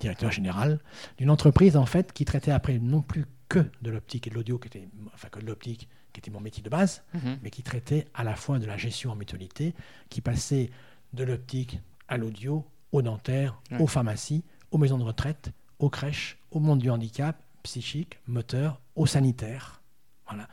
directeur 0.00 0.30
général 0.30 0.78
d'une 1.18 1.30
entreprise 1.30 1.76
en 1.76 1.86
fait 1.86 2.12
qui 2.12 2.24
traitait 2.24 2.52
après 2.52 2.78
non 2.78 3.02
plus 3.02 3.26
que 3.48 3.66
de 3.82 3.90
l'optique 3.90 4.26
et 4.26 4.30
de 4.30 4.34
l'audio, 4.36 4.58
qui 4.58 4.68
était, 4.68 4.88
enfin 5.14 5.28
que 5.28 5.40
de 5.40 5.46
l'optique 5.46 5.88
qui 6.12 6.20
était 6.20 6.30
mon 6.30 6.40
métier 6.40 6.62
de 6.62 6.68
base, 6.70 7.02
Mhm. 7.14 7.38
mais 7.42 7.50
qui 7.50 7.62
traitait 7.62 8.06
à 8.14 8.22
la 8.22 8.36
fois 8.36 8.58
de 8.60 8.66
la 8.66 8.76
gestion 8.76 9.10
en 9.10 9.16
mutualité, 9.16 9.74
qui 10.10 10.20
passait 10.20 10.70
de 11.12 11.24
l'optique 11.24 11.80
à 12.08 12.16
l'audio, 12.16 12.64
au 12.92 13.02
dentaire, 13.02 13.60
Ouais. 13.72 13.80
aux 13.80 13.88
pharmacies, 13.88 14.44
aux 14.70 14.78
maisons 14.78 14.98
de 14.98 15.02
retraite, 15.02 15.50
aux 15.80 15.90
crèches, 15.90 16.38
au 16.52 16.60
monde 16.60 16.78
du 16.78 16.88
handicap, 16.88 17.42
psychique, 17.64 18.20
moteur, 18.28 18.80
au 18.94 19.06
sanitaire, 19.06 19.82
voilà, 20.28 20.48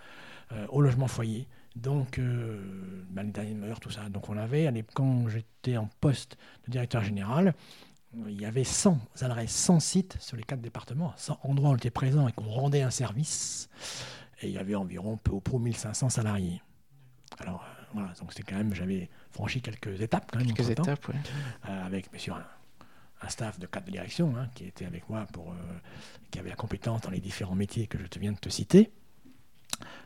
euh, 0.51 0.65
au 0.69 0.81
logement 0.81 1.07
foyer. 1.07 1.47
Donc, 1.75 2.19
euh, 2.19 3.05
ben, 3.09 3.23
les 3.23 3.31
derniers 3.31 3.53
meilleurs, 3.53 3.79
tout 3.79 3.91
ça. 3.91 4.09
Donc, 4.09 4.29
on 4.29 4.37
avait, 4.37 4.71
quand 4.93 5.27
j'étais 5.29 5.77
en 5.77 5.89
poste 5.99 6.37
de 6.65 6.71
directeur 6.71 7.03
général, 7.03 7.53
il 8.27 8.39
y 8.39 8.45
avait 8.45 8.65
100 8.65 8.99
adresses, 9.21 9.51
100 9.55 9.79
sites 9.79 10.17
sur 10.19 10.35
les 10.35 10.43
quatre 10.43 10.61
départements, 10.61 11.13
100 11.15 11.39
endroits 11.43 11.69
où 11.69 11.73
on 11.73 11.77
était 11.77 11.89
présent 11.91 12.27
et 12.27 12.33
qu'on 12.33 12.49
rendait 12.49 12.81
un 12.81 12.91
service. 12.91 13.69
Et 14.41 14.47
il 14.47 14.53
y 14.53 14.57
avait 14.57 14.75
environ 14.75 15.17
peu 15.17 15.31
ou 15.31 15.39
prou 15.39 15.59
1500 15.59 16.09
salariés. 16.09 16.61
Alors, 17.39 17.63
euh, 17.63 17.83
voilà, 17.93 18.13
donc 18.19 18.33
c'était 18.33 18.43
quand 18.51 18.57
même, 18.57 18.73
j'avais 18.73 19.09
franchi 19.29 19.61
quelques 19.61 20.01
étapes 20.01 20.29
quand 20.31 20.39
même. 20.39 20.53
Quelques 20.53 20.71
étapes, 20.71 21.07
ouais. 21.07 21.15
euh, 21.69 21.85
avec 21.85 22.11
bien 22.11 22.19
sûr 22.19 22.35
un, 22.35 22.45
un 23.21 23.29
staff 23.29 23.59
de 23.59 23.67
cadre 23.67 23.85
de 23.85 23.91
direction 23.91 24.35
hein, 24.35 24.49
qui 24.55 24.65
était 24.65 24.85
avec 24.85 25.07
moi 25.09 25.25
pour 25.31 25.51
euh, 25.51 25.55
qui 26.31 26.39
avait 26.39 26.49
la 26.49 26.55
compétence 26.55 27.01
dans 27.01 27.11
les 27.11 27.19
différents 27.19 27.55
métiers 27.55 27.87
que 27.87 27.97
je 27.97 28.05
te 28.07 28.19
viens 28.19 28.31
de 28.33 28.39
te 28.39 28.49
citer. 28.49 28.91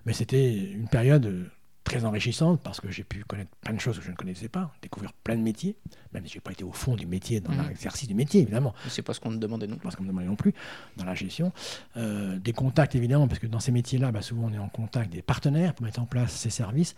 Mais 0.05 0.13
c'était 0.13 0.53
une 0.71 0.87
période 0.87 1.25
euh, 1.25 1.45
très 1.83 2.03
enrichissante 2.05 2.61
parce 2.63 2.81
que 2.81 2.89
j'ai 2.89 3.03
pu 3.03 3.23
connaître 3.23 3.51
plein 3.61 3.73
de 3.73 3.79
choses 3.79 3.99
que 3.99 4.03
je 4.05 4.09
ne 4.11 4.15
connaissais 4.15 4.47
pas, 4.49 4.73
découvrir 4.81 5.13
plein 5.13 5.35
de 5.35 5.41
métiers, 5.41 5.75
même 6.13 6.23
si 6.25 6.31
je 6.33 6.37
n'ai 6.37 6.41
pas 6.41 6.51
été 6.51 6.63
au 6.63 6.71
fond 6.71 6.95
du 6.95 7.05
métier, 7.05 7.41
dans 7.41 7.51
Mhm. 7.51 7.67
l'exercice 7.69 8.07
du 8.07 8.15
métier 8.15 8.41
évidemment, 8.41 8.73
C'est 8.87 9.01
pas 9.03 9.13
ce 9.13 9.19
qu'on 9.19 9.29
te 9.31 9.35
demandait 9.37 9.67
non 9.67 9.75
plus. 9.75 9.83
parce 9.83 9.95
qu'on 9.95 10.03
me 10.03 10.07
demandait 10.07 10.25
non 10.27 10.35
plus, 10.35 10.53
dans 10.97 11.05
la 11.05 11.13
gestion. 11.13 11.51
Euh, 11.97 12.39
des 12.39 12.53
contacts 12.53 12.95
évidemment, 12.95 13.27
parce 13.27 13.39
que 13.39 13.45
dans 13.47 13.59
ces 13.59 13.71
métiers-là, 13.71 14.11
bah, 14.11 14.21
souvent 14.23 14.47
on 14.47 14.53
est 14.53 14.57
en 14.57 14.69
contact 14.69 15.11
des 15.11 15.21
partenaires 15.21 15.73
pour 15.75 15.85
mettre 15.85 15.99
en 16.01 16.05
place 16.07 16.31
ces 16.33 16.49
services. 16.49 16.95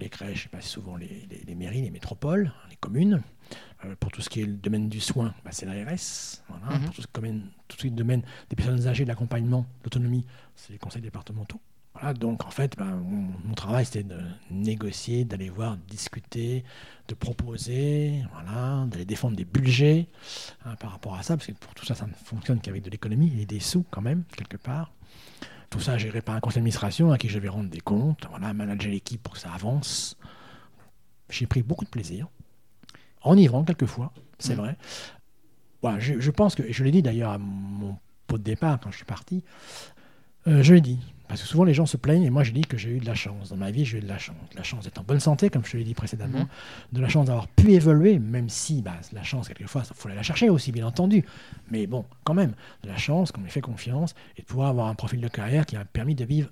Les 0.00 0.08
crèches, 0.08 0.48
bah, 0.52 0.58
c'est 0.60 0.68
souvent 0.68 0.96
les, 0.96 1.26
les- 1.30 1.44
les 1.46 1.54
mairies, 1.54 1.82
les 1.82 1.90
métropoles, 1.90 2.52
les 2.70 2.76
communes. 2.76 3.22
Euh, 3.84 3.94
pour 4.00 4.10
tout 4.10 4.22
ce 4.22 4.28
qui 4.28 4.40
est 4.40 4.46
le 4.46 4.54
domaine 4.54 4.88
du 4.88 5.00
soin, 5.00 5.34
bah, 5.44 5.50
c'est 5.52 5.66
l'ARS. 5.66 6.42
Voilà. 6.48 6.78
Mhm. 6.78 6.84
Pour 6.86 6.94
tout 6.96 7.02
ce, 7.02 7.06
domaine, 7.14 7.42
tout 7.68 7.76
ce 7.76 7.82
qui 7.82 7.86
est 7.86 7.90
le 7.90 7.96
domaine 7.96 8.22
des 8.50 8.56
personnes 8.56 8.86
âgées, 8.88 9.04
de 9.04 9.08
l'accompagnement, 9.08 9.60
de 9.60 9.84
l'autonomie, 9.84 10.26
c'est 10.56 10.72
les 10.72 10.78
conseils 10.78 11.02
départementaux. 11.02 11.60
Voilà, 11.98 12.12
donc 12.12 12.44
en 12.44 12.50
fait, 12.50 12.76
bah, 12.76 12.84
mon, 12.84 13.28
mon 13.44 13.54
travail 13.54 13.86
c'était 13.86 14.02
de 14.02 14.18
négocier, 14.50 15.24
d'aller 15.24 15.48
voir, 15.48 15.76
de 15.78 15.82
discuter, 15.88 16.62
de 17.08 17.14
proposer, 17.14 18.22
voilà, 18.34 18.84
d'aller 18.86 19.06
défendre 19.06 19.34
des 19.34 19.46
budgets 19.46 20.06
hein, 20.66 20.74
par 20.76 20.90
rapport 20.90 21.14
à 21.14 21.22
ça, 21.22 21.36
parce 21.38 21.46
que 21.46 21.52
pour 21.52 21.72
tout 21.74 21.86
ça, 21.86 21.94
ça 21.94 22.06
ne 22.06 22.12
fonctionne 22.12 22.60
qu'avec 22.60 22.82
de 22.82 22.90
l'économie 22.90 23.32
et 23.40 23.46
des 23.46 23.60
sous 23.60 23.84
quand 23.90 24.02
même, 24.02 24.24
quelque 24.36 24.58
part. 24.58 24.92
Tout 25.70 25.80
ça 25.80 25.96
géré 25.96 26.20
par 26.20 26.34
un 26.34 26.40
conseil 26.40 26.56
d'administration 26.56 27.12
à 27.12 27.18
qui 27.18 27.28
je 27.28 27.38
vais 27.38 27.48
rendre 27.48 27.70
des 27.70 27.80
comptes, 27.80 28.26
voilà, 28.28 28.52
manager 28.52 28.90
l'équipe 28.90 29.22
pour 29.22 29.34
que 29.34 29.40
ça 29.40 29.52
avance. 29.52 30.16
J'ai 31.30 31.46
pris 31.46 31.62
beaucoup 31.62 31.84
de 31.86 31.90
plaisir, 31.90 32.28
enivrant 33.22 33.64
quelquefois, 33.64 34.12
c'est 34.38 34.52
Mhm. 34.54 34.60
vrai. 34.60 34.76
Voilà, 35.82 35.98
je, 35.98 36.20
je 36.20 36.30
pense 36.30 36.54
que, 36.54 36.62
et 36.62 36.72
je 36.72 36.84
l'ai 36.84 36.90
dit 36.90 37.02
d'ailleurs 37.02 37.30
à 37.30 37.38
mon 37.38 37.96
pot 38.26 38.38
de 38.38 38.42
départ 38.42 38.78
quand 38.80 38.90
je 38.90 38.96
suis 38.96 39.04
parti, 39.06 39.42
euh, 40.46 40.62
je 40.62 40.74
l'ai 40.74 40.80
dit, 40.80 41.00
parce 41.28 41.42
que 41.42 41.46
souvent 41.48 41.64
les 41.64 41.74
gens 41.74 41.86
se 41.86 41.96
plaignent, 41.96 42.22
et 42.22 42.30
moi 42.30 42.42
je 42.44 42.52
dis 42.52 42.60
que 42.62 42.76
j'ai 42.76 42.90
eu 42.90 42.98
de 43.00 43.06
la 43.06 43.14
chance. 43.14 43.50
Dans 43.50 43.56
ma 43.56 43.70
vie, 43.70 43.84
j'ai 43.84 43.98
eu 43.98 44.00
de 44.00 44.08
la 44.08 44.18
chance. 44.18 44.36
De 44.52 44.56
la 44.56 44.62
chance 44.62 44.84
d'être 44.84 44.98
en 44.98 45.02
bonne 45.04 45.20
santé, 45.20 45.50
comme 45.50 45.64
je 45.64 45.72
te 45.72 45.76
l'ai 45.76 45.84
dit 45.84 45.94
précédemment, 45.94 46.38
Mhm. 46.40 46.48
de 46.92 47.00
la 47.00 47.08
chance 47.08 47.26
d'avoir 47.26 47.48
pu 47.48 47.72
évoluer, 47.72 48.18
même 48.18 48.48
si 48.48 48.82
bah, 48.82 48.94
la 49.12 49.22
chance, 49.22 49.48
quelquefois, 49.48 49.82
il 49.88 49.94
faut 49.94 50.08
aller 50.08 50.16
la 50.16 50.22
chercher 50.22 50.48
aussi, 50.50 50.72
bien 50.72 50.86
entendu. 50.86 51.24
Mais 51.70 51.86
bon, 51.86 52.04
quand 52.24 52.34
même, 52.34 52.54
de 52.82 52.88
la 52.88 52.96
chance, 52.96 53.32
qu'on 53.32 53.40
m'ait 53.40 53.48
fait 53.50 53.60
confiance, 53.60 54.14
et 54.36 54.42
de 54.42 54.46
pouvoir 54.46 54.68
avoir 54.68 54.86
un 54.88 54.94
profil 54.94 55.20
de 55.20 55.28
carrière 55.28 55.66
qui 55.66 55.76
m'a 55.76 55.84
permis 55.84 56.14
de 56.14 56.24
vivre 56.24 56.50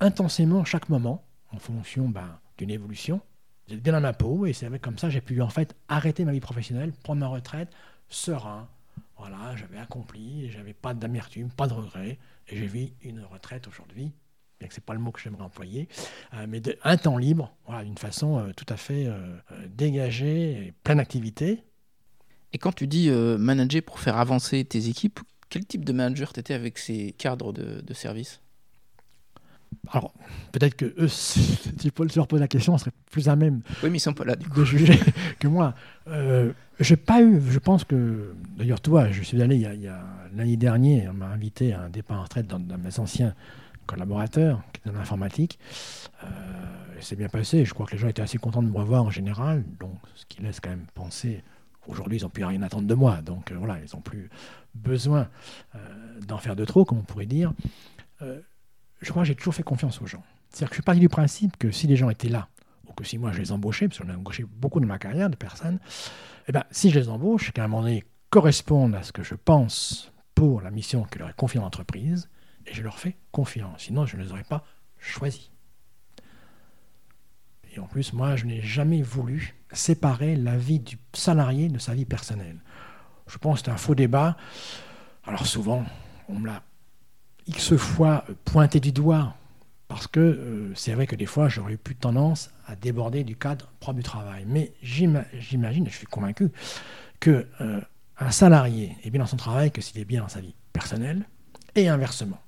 intensément 0.00 0.64
chaque 0.64 0.88
moment, 0.88 1.24
en 1.52 1.58
fonction 1.58 2.08
bah, 2.08 2.40
d'une 2.58 2.70
évolution. 2.70 3.20
J'étais 3.68 3.80
bien 3.80 3.92
dans 3.92 4.00
ma 4.00 4.12
peau, 4.12 4.46
et 4.46 4.52
c'est 4.52 4.66
avec 4.66 4.80
comme 4.82 4.98
ça 4.98 5.10
j'ai 5.10 5.20
pu 5.20 5.40
en 5.42 5.48
fait 5.50 5.74
arrêter 5.88 6.24
ma 6.24 6.32
vie 6.32 6.40
professionnelle, 6.40 6.92
prendre 7.02 7.20
ma 7.20 7.26
retraite, 7.28 7.68
serein. 8.08 8.68
Voilà, 9.18 9.56
j'avais 9.56 9.78
accompli, 9.78 10.48
j'avais 10.50 10.72
pas 10.72 10.94
d'amertume, 10.94 11.50
pas 11.50 11.66
de 11.66 11.72
regret, 11.72 12.18
et 12.46 12.56
j'ai 12.56 12.66
vu 12.66 12.90
une 13.02 13.24
retraite 13.24 13.66
aujourd'hui, 13.66 14.12
bien 14.60 14.68
que 14.68 14.74
c'est 14.74 14.84
pas 14.84 14.94
le 14.94 15.00
mot 15.00 15.10
que 15.10 15.20
j'aimerais 15.20 15.42
employer, 15.42 15.88
euh, 16.34 16.46
mais 16.48 16.62
un 16.84 16.96
temps 16.96 17.18
libre, 17.18 17.52
voilà, 17.66 17.84
d'une 17.84 17.98
façon 17.98 18.38
euh, 18.38 18.52
tout 18.56 18.66
à 18.68 18.76
fait 18.76 19.06
euh, 19.06 19.36
dégagée, 19.68 20.66
et 20.68 20.72
pleine 20.84 20.98
d'activité. 20.98 21.64
Et 22.52 22.58
quand 22.58 22.72
tu 22.72 22.86
dis 22.86 23.10
manager 23.10 23.82
pour 23.82 23.98
faire 23.98 24.16
avancer 24.16 24.64
tes 24.64 24.88
équipes, 24.88 25.20
quel 25.50 25.66
type 25.66 25.84
de 25.84 25.92
manager 25.92 26.32
tu 26.32 26.40
étais 26.40 26.54
avec 26.54 26.78
ces 26.78 27.12
cadres 27.12 27.52
de 27.52 27.94
service? 27.94 28.40
Alors, 29.90 30.12
peut-être 30.52 30.74
que 30.76 30.86
eux, 30.98 31.08
si 31.08 31.90
peux 31.90 32.06
leur 32.16 32.26
poser 32.26 32.40
la 32.40 32.48
question, 32.48 32.74
on 32.74 32.78
serait 32.78 32.92
plus 33.10 33.28
à 33.28 33.36
même 33.36 33.62
Oui, 33.82 33.90
mais 33.90 33.96
ils 33.98 34.00
sont 34.00 34.12
pas 34.14 34.24
là 34.24 34.36
du 34.36 34.48
coup. 34.48 34.60
de 34.60 34.64
juger 34.64 34.98
que 35.38 35.48
moi. 35.48 35.74
Euh, 36.08 36.52
j'ai 36.80 36.96
pas 36.96 37.22
eu, 37.22 37.40
je 37.48 37.58
pense 37.58 37.84
que, 37.84 38.34
d'ailleurs, 38.56 38.80
toi, 38.80 39.10
je 39.10 39.22
suis 39.22 39.40
allé 39.42 39.56
il 39.56 39.62
y 39.62 39.66
a, 39.66 39.74
il 39.74 39.80
y 39.82 39.88
a- 39.88 40.04
l'année 40.36 40.56
dernière, 40.56 41.10
on 41.10 41.14
m'a 41.14 41.26
invité 41.28 41.72
à 41.72 41.82
un 41.82 41.88
départ 41.90 42.20
en 42.20 42.22
retraite 42.22 42.46
d'un 42.46 42.60
de 42.60 42.76
mes 42.76 42.98
anciens 43.00 43.34
collaborateurs 43.86 44.62
qui 44.72 44.82
est 44.86 44.92
dans 44.92 44.98
l'informatique. 44.98 45.58
Euh, 46.24 46.26
c'est 47.00 47.16
bien 47.16 47.28
passé. 47.28 47.64
Je 47.64 47.72
crois 47.74 47.86
que 47.86 47.92
les 47.92 47.98
gens 47.98 48.08
étaient 48.08 48.22
assez 48.22 48.38
contents 48.38 48.62
de 48.62 48.68
me 48.68 48.76
revoir 48.76 49.02
en 49.04 49.10
général, 49.10 49.64
donc 49.80 49.94
ce 50.14 50.24
qui 50.26 50.42
laisse 50.42 50.60
quand 50.60 50.70
même 50.70 50.86
penser. 50.94 51.42
Aujourd'hui, 51.86 52.18
ils 52.18 52.22
n'ont 52.24 52.28
plus 52.28 52.44
rien 52.44 52.60
à 52.62 52.66
attendre 52.66 52.86
de 52.86 52.94
moi, 52.94 53.22
donc 53.22 53.50
euh, 53.50 53.56
voilà, 53.58 53.78
ils 53.78 53.94
n'ont 53.96 54.02
plus 54.02 54.28
besoin 54.74 55.28
euh, 55.74 55.78
d'en 56.26 56.38
faire 56.38 56.54
de 56.54 56.64
trop, 56.66 56.84
comme 56.84 56.98
on 56.98 57.02
pourrait 57.02 57.26
dire. 57.26 57.52
Euh, 58.22 58.40
je 59.00 59.10
crois 59.10 59.22
que 59.22 59.28
j'ai 59.28 59.34
toujours 59.34 59.54
fait 59.54 59.62
confiance 59.62 60.00
aux 60.00 60.06
gens. 60.06 60.22
C'est-à-dire 60.50 60.68
que 60.68 60.74
je 60.74 60.80
suis 60.80 60.84
parti 60.84 61.00
du 61.00 61.08
principe 61.08 61.56
que 61.56 61.70
si 61.70 61.86
les 61.86 61.96
gens 61.96 62.10
étaient 62.10 62.28
là, 62.28 62.48
ou 62.86 62.92
que 62.92 63.04
si 63.04 63.18
moi 63.18 63.32
je 63.32 63.38
les 63.38 63.52
embauchais, 63.52 63.88
parce 63.88 63.98
que 63.98 64.04
j'en 64.06 64.12
ai 64.12 64.16
embauché 64.16 64.44
beaucoup 64.44 64.80
dans 64.80 64.86
ma 64.86 64.98
carrière 64.98 65.30
de 65.30 65.36
personnes, 65.36 65.78
eh 66.48 66.52
ben, 66.52 66.64
si 66.70 66.90
je 66.90 66.98
les 66.98 67.08
embauche, 67.08 67.52
qu'à 67.52 67.64
un 67.64 67.68
moment 67.68 67.82
donné, 67.82 68.04
correspondent 68.30 68.94
à 68.94 69.02
ce 69.02 69.12
que 69.12 69.22
je 69.22 69.34
pense 69.34 70.12
pour 70.34 70.60
la 70.62 70.70
mission 70.70 71.04
que 71.04 71.18
leur 71.18 71.28
est 71.28 71.36
confiée 71.36 71.60
l'entreprise, 71.60 72.28
et 72.66 72.74
je 72.74 72.82
leur 72.82 72.98
fais 72.98 73.16
confiance. 73.32 73.82
Sinon, 73.84 74.06
je 74.06 74.16
ne 74.16 74.22
les 74.22 74.32
aurais 74.32 74.44
pas 74.44 74.64
choisis. 74.98 75.50
Et 77.74 77.80
en 77.80 77.86
plus, 77.86 78.12
moi, 78.12 78.36
je 78.36 78.46
n'ai 78.46 78.62
jamais 78.62 79.02
voulu 79.02 79.54
séparer 79.72 80.36
la 80.36 80.56
vie 80.56 80.80
du 80.80 80.98
salarié 81.12 81.68
de 81.68 81.78
sa 81.78 81.94
vie 81.94 82.04
personnelle. 82.04 82.60
Je 83.26 83.38
pense 83.38 83.60
que 83.60 83.66
c'est 83.66 83.70
un 83.70 83.76
faux 83.76 83.94
débat. 83.94 84.36
Alors 85.24 85.46
souvent, 85.46 85.84
on 86.28 86.38
me 86.38 86.46
l'a 86.46 86.62
X 87.48 87.76
fois 87.76 88.24
pointé 88.44 88.78
du 88.78 88.92
doigt, 88.92 89.34
parce 89.88 90.06
que 90.06 90.20
euh, 90.20 90.74
c'est 90.74 90.92
vrai 90.92 91.06
que 91.06 91.16
des 91.16 91.26
fois, 91.26 91.48
j'aurais 91.48 91.72
eu 91.72 91.78
plus 91.78 91.96
tendance 91.96 92.50
à 92.66 92.76
déborder 92.76 93.24
du 93.24 93.36
cadre 93.36 93.72
propre 93.80 93.96
du 93.96 94.02
travail. 94.02 94.44
Mais 94.46 94.72
j'imagine, 94.82 95.86
et 95.86 95.90
je 95.90 95.96
suis 95.96 96.06
convaincu, 96.06 96.50
que 97.20 97.46
euh, 97.60 97.80
un 98.18 98.30
salarié 98.30 98.96
est 99.02 99.10
bien 99.10 99.20
dans 99.20 99.26
son 99.26 99.36
travail 99.36 99.70
que 99.70 99.80
s'il 99.80 99.98
est 99.98 100.04
bien 100.04 100.22
dans 100.22 100.28
sa 100.28 100.40
vie 100.40 100.54
personnelle, 100.72 101.26
et 101.74 101.88
inversement. 101.88 102.40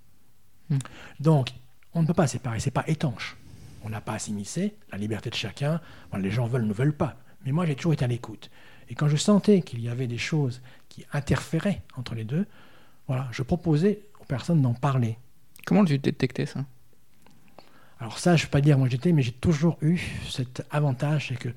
Hmm. 0.68 0.78
Donc, 1.18 1.52
on 1.94 2.02
ne 2.02 2.06
peut 2.06 2.14
pas 2.14 2.26
séparer, 2.26 2.60
c'est 2.60 2.70
pas 2.70 2.84
étanche. 2.86 3.36
On 3.82 3.88
n'a 3.88 4.02
pas 4.02 4.12
à 4.12 4.18
s'immiscer, 4.18 4.74
la 4.92 4.98
liberté 4.98 5.30
de 5.30 5.34
chacun, 5.34 5.80
les 6.18 6.30
gens 6.30 6.46
veulent, 6.46 6.66
ne 6.66 6.74
veulent 6.74 6.96
pas. 6.96 7.16
Mais 7.44 7.52
moi, 7.52 7.64
j'ai 7.64 7.74
toujours 7.74 7.94
été 7.94 8.04
à 8.04 8.08
l'écoute. 8.08 8.50
Et 8.90 8.94
quand 8.94 9.08
je 9.08 9.16
sentais 9.16 9.62
qu'il 9.62 9.80
y 9.80 9.88
avait 9.88 10.06
des 10.06 10.18
choses 10.18 10.60
qui 10.88 11.06
interféraient 11.12 11.82
entre 11.96 12.14
les 12.14 12.24
deux, 12.24 12.46
voilà, 13.06 13.28
je 13.32 13.42
proposais 13.42 14.02
aux 14.30 14.36
personnes 14.36 14.62
d'en 14.62 14.74
parler. 14.74 15.18
Comment 15.66 15.84
tu 15.84 15.98
détectais 15.98 16.46
ça? 16.46 16.64
Alors 17.98 18.18
ça, 18.18 18.36
je 18.36 18.42
ne 18.42 18.46
vais 18.46 18.50
pas 18.50 18.60
dire 18.60 18.78
moi 18.78 18.88
j'étais, 18.88 19.12
mais 19.12 19.22
j'ai 19.22 19.32
toujours 19.32 19.76
eu 19.82 19.98
cet 20.28 20.64
avantage, 20.70 21.28
c'est 21.28 21.36
que 21.36 21.50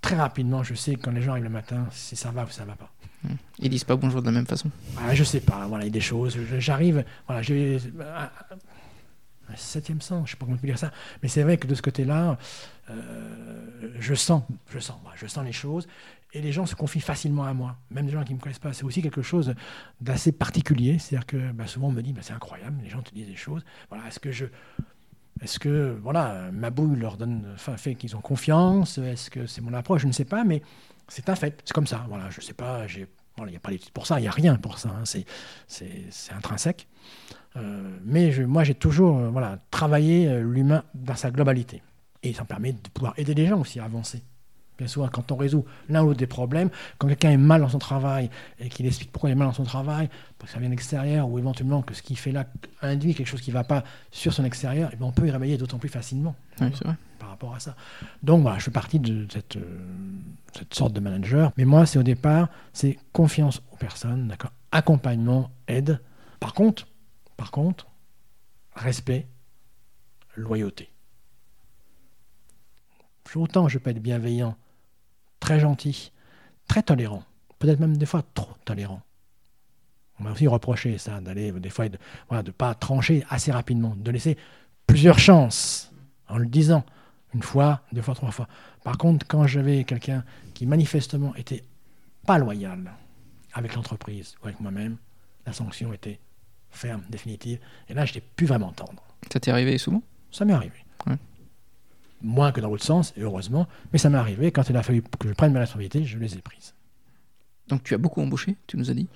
très 0.00 0.16
rapidement, 0.16 0.62
je 0.62 0.74
sais 0.74 0.96
quand 0.96 1.12
les 1.12 1.22
gens 1.22 1.32
arrivent 1.32 1.44
le 1.44 1.50
matin, 1.50 1.86
si 1.92 2.16
ça 2.16 2.30
va 2.30 2.44
ou 2.44 2.50
ça 2.50 2.64
va 2.64 2.74
pas. 2.74 2.90
Hmm. 3.22 3.34
Ils 3.58 3.70
disent 3.70 3.84
pas 3.84 3.96
bonjour 3.96 4.20
de 4.20 4.26
la 4.26 4.32
même 4.32 4.46
façon. 4.46 4.70
Ah, 4.98 5.14
je 5.14 5.24
sais 5.24 5.40
pas, 5.40 5.66
voilà, 5.66 5.84
il 5.84 5.88
y 5.88 5.90
a 5.90 5.92
des 5.92 6.00
choses. 6.00 6.36
J'arrive, 6.58 7.04
voilà, 7.26 7.42
j'ai 7.42 7.78
un 9.48 9.56
septième 9.56 10.00
sens, 10.00 10.18
je 10.18 10.22
ne 10.22 10.26
sais 10.30 10.36
pas 10.36 10.46
comment 10.46 10.58
dire 10.62 10.78
ça, 10.78 10.90
mais 11.22 11.28
c'est 11.28 11.42
vrai 11.44 11.56
que 11.56 11.68
de 11.68 11.74
ce 11.74 11.82
côté-là, 11.82 12.36
euh, 12.90 13.92
je 14.00 14.14
sens, 14.14 14.42
je 14.70 14.78
sens, 14.80 14.96
je 15.14 15.26
sens 15.26 15.44
les 15.44 15.52
choses, 15.52 15.86
et 16.36 16.42
les 16.42 16.52
gens 16.52 16.66
se 16.66 16.74
confient 16.74 17.00
facilement 17.00 17.44
à 17.44 17.54
moi, 17.54 17.76
même 17.90 18.04
les 18.04 18.12
gens 18.12 18.22
qui 18.22 18.32
ne 18.32 18.38
me 18.38 18.42
connaissent 18.42 18.58
pas. 18.58 18.74
C'est 18.74 18.84
aussi 18.84 19.00
quelque 19.00 19.22
chose 19.22 19.54
d'assez 20.02 20.32
particulier, 20.32 20.98
c'est-à-dire 20.98 21.26
que 21.26 21.52
bah, 21.52 21.66
souvent 21.66 21.88
on 21.88 21.92
me 21.92 22.02
dit, 22.02 22.12
bah, 22.12 22.20
c'est 22.22 22.34
incroyable, 22.34 22.78
les 22.82 22.90
gens 22.90 23.00
te 23.00 23.14
disent 23.14 23.26
des 23.26 23.36
choses. 23.36 23.64
Est-ce 25.40 25.58
que 25.58 25.98
ma 26.52 26.70
boule 26.70 26.98
leur 26.98 27.16
donne, 27.16 27.54
fait 27.56 27.94
qu'ils 27.94 28.16
ont 28.16 28.20
confiance? 28.20 28.98
Est-ce 28.98 29.30
que 29.30 29.46
c'est 29.46 29.62
mon 29.62 29.72
approche? 29.72 30.02
Je 30.02 30.06
ne 30.06 30.12
sais 30.12 30.26
pas, 30.26 30.44
mais 30.44 30.60
c'est 31.08 31.28
un 31.30 31.36
fait. 31.36 31.62
C'est 31.64 31.72
comme 31.72 31.86
ça. 31.86 32.06
Je 32.30 32.40
sais 32.42 32.54
pas. 32.54 32.86
Il 32.86 33.06
n'y 33.46 33.56
a 33.56 33.60
pas 33.60 33.70
d'études 33.70 33.92
pour 33.92 34.06
ça. 34.06 34.18
Il 34.18 34.22
n'y 34.22 34.28
a 34.28 34.32
rien 34.32 34.56
pour 34.56 34.78
ça. 34.78 34.90
Hein, 34.90 35.04
c'est, 35.06 35.24
intrinsèque. 36.34 36.86
Euh, 37.56 37.98
mais 38.04 38.30
moi, 38.46 38.64
j'ai 38.64 38.74
toujours 38.74 39.18
euh, 39.18 39.56
travaillé 39.70 40.28
euh, 40.28 40.42
l'humain 40.42 40.84
dans 40.94 41.16
sa 41.16 41.30
globalité. 41.30 41.82
Et 42.22 42.34
ça 42.34 42.42
me 42.42 42.48
permet 42.48 42.72
de 42.72 42.88
pouvoir 42.92 43.14
aider 43.16 43.34
les 43.34 43.46
gens 43.46 43.60
aussi 43.60 43.80
à 43.80 43.84
avancer. 43.84 44.22
Bien 44.78 44.86
souvent, 44.86 45.08
quand 45.08 45.32
on 45.32 45.36
résout 45.36 45.64
l'un 45.88 46.02
ou 46.02 46.08
l'autre 46.08 46.18
des 46.18 46.26
problèmes, 46.26 46.70
quand 46.98 47.08
quelqu'un 47.08 47.30
est 47.30 47.38
mal 47.38 47.62
dans 47.62 47.68
son 47.68 47.78
travail 47.78 48.30
et 48.58 48.68
qu'il 48.68 48.86
explique 48.86 49.10
pourquoi 49.10 49.30
il 49.30 49.32
est 49.32 49.36
mal 49.36 49.48
dans 49.48 49.54
son 49.54 49.64
travail, 49.64 50.08
parce 50.38 50.50
que 50.50 50.54
ça 50.54 50.60
vient 50.60 50.68
de 50.68 50.74
l'extérieur, 50.74 51.28
ou 51.28 51.38
éventuellement 51.38 51.82
que 51.82 51.94
ce 51.94 52.02
qu'il 52.02 52.18
fait 52.18 52.32
là 52.32 52.46
induit 52.82 53.14
quelque 53.14 53.26
chose 53.26 53.40
qui 53.40 53.50
ne 53.50 53.54
va 53.54 53.64
pas 53.64 53.84
sur 54.10 54.32
son 54.34 54.44
extérieur, 54.44 54.90
et 54.90 54.92
eh 54.94 54.96
bien 54.96 55.06
on 55.06 55.12
peut 55.12 55.26
y 55.26 55.30
réveiller 55.30 55.56
d'autant 55.56 55.78
plus 55.78 55.88
facilement 55.88 56.34
oui, 56.60 56.68
vrai. 56.84 56.94
par 57.18 57.30
rapport 57.30 57.54
à 57.54 57.60
ça. 57.60 57.74
Donc 58.22 58.42
voilà, 58.42 58.58
je 58.58 58.64
fais 58.64 58.70
partie 58.70 59.00
de 59.00 59.26
cette, 59.30 59.58
cette 60.56 60.74
sorte 60.74 60.92
de 60.92 61.00
manager. 61.00 61.52
Mais 61.56 61.64
moi, 61.64 61.86
c'est 61.86 61.98
au 61.98 62.02
départ, 62.02 62.48
c'est 62.72 62.98
confiance 63.12 63.62
aux 63.72 63.76
personnes, 63.76 64.28
d'accord, 64.28 64.52
accompagnement, 64.72 65.50
aide. 65.68 66.00
Par 66.38 66.52
contre, 66.52 66.86
par 67.36 67.50
contre, 67.50 67.86
respect, 68.74 69.26
loyauté. 70.36 70.90
Autant 73.34 73.68
je 73.68 73.78
peux 73.78 73.90
être 73.90 74.00
bienveillant, 74.00 74.56
très 75.46 75.60
gentil, 75.60 76.10
très 76.66 76.82
tolérant, 76.82 77.22
peut-être 77.60 77.78
même 77.78 77.96
des 77.96 78.04
fois 78.04 78.24
trop 78.34 78.50
tolérant. 78.64 79.00
On 80.18 80.24
m'a 80.24 80.32
aussi 80.32 80.48
reproché 80.48 80.98
ça, 80.98 81.20
d'aller 81.20 81.52
des 81.52 81.70
fois 81.70 81.88
de 81.88 81.98
ne 82.32 82.50
pas 82.50 82.74
trancher 82.74 83.24
assez 83.30 83.52
rapidement, 83.52 83.94
de 83.96 84.10
laisser 84.10 84.36
plusieurs 84.88 85.20
chances 85.20 85.92
en 86.26 86.38
le 86.38 86.46
disant 86.46 86.84
une 87.32 87.44
fois, 87.44 87.82
deux 87.92 88.02
fois, 88.02 88.14
trois 88.16 88.32
fois. 88.32 88.48
Par 88.82 88.98
contre, 88.98 89.24
quand 89.28 89.46
j'avais 89.46 89.84
quelqu'un 89.84 90.24
qui 90.52 90.66
manifestement 90.66 91.32
était 91.36 91.62
pas 92.26 92.38
loyal 92.38 92.92
avec 93.52 93.76
l'entreprise 93.76 94.34
ou 94.42 94.46
avec 94.46 94.58
moi-même, 94.58 94.96
la 95.46 95.52
sanction 95.52 95.92
était 95.92 96.18
ferme, 96.70 97.02
définitive. 97.08 97.60
Et 97.88 97.94
là, 97.94 98.04
je 98.04 98.14
n'étais 98.14 98.26
plus 98.34 98.46
vraiment 98.46 98.72
tendre. 98.72 99.00
Ça 99.32 99.38
t'est 99.38 99.52
arrivé 99.52 99.78
souvent? 99.78 100.02
Ça 100.32 100.44
m'est 100.44 100.54
arrivé. 100.54 100.74
Moins 102.22 102.52
que 102.52 102.60
dans 102.60 102.68
l'autre 102.68 102.84
sens, 102.84 103.12
et 103.16 103.22
heureusement. 103.22 103.66
Mais 103.92 103.98
ça 103.98 104.10
m'est 104.10 104.18
arrivé. 104.18 104.50
Quand 104.50 104.68
il 104.70 104.76
a 104.76 104.82
fallu 104.82 105.02
que 105.18 105.28
je 105.28 105.34
prenne 105.34 105.52
mes 105.52 105.58
responsabilités, 105.58 106.04
je 106.04 106.18
les 106.18 106.34
ai 106.34 106.40
prises. 106.40 106.74
Donc 107.68 107.82
tu 107.82 107.94
as 107.94 107.98
beaucoup 107.98 108.20
embauché, 108.20 108.56
tu 108.66 108.76
nous 108.76 108.90
as 108.90 108.94
dit? 108.94 109.08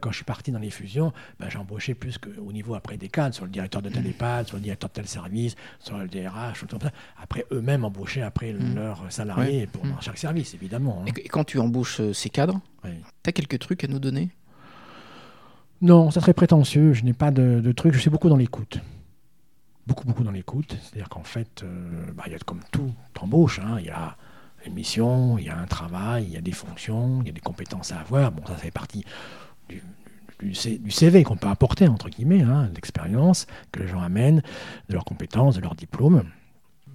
Quand 0.00 0.10
je 0.10 0.16
suis 0.16 0.24
parti 0.24 0.52
dans 0.52 0.60
les 0.60 0.70
fusions, 0.70 1.12
ben, 1.40 1.50
j'ai 1.50 1.58
embauché 1.58 1.94
plus 1.94 2.18
qu'au 2.18 2.52
niveau 2.52 2.74
après 2.74 2.96
des 2.96 3.08
cadres, 3.08 3.34
sur 3.34 3.44
le 3.44 3.50
directeur 3.50 3.82
de 3.82 3.88
tel 3.88 4.06
EHPAD, 4.06 4.46
sur 4.46 4.56
le 4.56 4.62
directeur 4.62 4.88
de 4.90 4.94
tel 4.94 5.08
service, 5.08 5.56
sur 5.80 5.98
le 5.98 6.06
DRH, 6.06 6.66
tout 6.68 6.78
ça. 6.80 6.90
Après, 7.20 7.44
eux-mêmes 7.50 7.84
embauchaient 7.84 8.22
après 8.22 8.52
mmh. 8.52 8.74
leurs 8.76 9.10
salariés 9.10 9.66
pour 9.66 9.84
mmh. 9.84 9.96
chaque 10.00 10.18
service, 10.18 10.54
évidemment. 10.54 11.02
Hein. 11.02 11.12
Et 11.16 11.28
quand 11.28 11.42
tu 11.42 11.58
embauches 11.58 12.00
euh, 12.00 12.12
ces 12.12 12.30
cadres, 12.30 12.60
tu 12.84 12.90
as 13.26 13.32
quelques 13.32 13.58
trucs 13.58 13.82
à 13.82 13.88
nous 13.88 13.98
donner? 13.98 14.30
Non, 15.80 16.10
ça 16.10 16.20
serait 16.20 16.34
prétentieux. 16.34 16.92
Je 16.92 17.04
n'ai 17.04 17.12
pas 17.12 17.30
de, 17.30 17.72
trucs. 17.72 17.94
Je 17.94 17.98
suis 17.98 18.10
beaucoup 18.10 18.28
dans 18.28 18.36
l'écoute. 18.36 18.78
Beaucoup, 19.88 20.06
beaucoup 20.06 20.22
dans 20.22 20.30
l'écoute. 20.30 20.76
C'est-à-dire 20.82 21.08
qu'en 21.08 21.24
fait, 21.24 21.62
euh, 21.62 22.12
bah, 22.12 22.24
il 22.26 22.32
y 22.32 22.34
a 22.34 22.38
comme 22.40 22.60
tout 22.70 22.92
embauche. 23.18 23.58
Hein. 23.58 23.78
Il 23.80 23.86
y 23.86 23.90
a 23.90 24.18
une 24.66 24.74
mission, 24.74 25.38
il 25.38 25.46
y 25.46 25.48
a 25.48 25.56
un 25.56 25.66
travail, 25.66 26.24
il 26.24 26.32
y 26.32 26.36
a 26.36 26.42
des 26.42 26.52
fonctions, 26.52 27.20
il 27.22 27.26
y 27.26 27.30
a 27.30 27.32
des 27.32 27.40
compétences 27.40 27.90
à 27.90 28.00
avoir. 28.00 28.30
Bon, 28.30 28.44
ça 28.46 28.54
fait 28.56 28.70
partie 28.70 29.02
du, 29.70 29.82
du, 30.40 30.90
CV 30.90 31.24
qu'on 31.24 31.36
peut 31.36 31.48
apporter, 31.48 31.88
entre 31.88 32.10
guillemets, 32.10 32.42
hein, 32.42 32.70
l'expérience 32.74 33.46
que 33.72 33.80
les 33.80 33.88
gens 33.88 34.02
amènent, 34.02 34.42
de 34.90 34.92
leurs 34.92 35.06
compétences, 35.06 35.56
de 35.56 35.62
leurs 35.62 35.74
diplômes. 35.74 36.24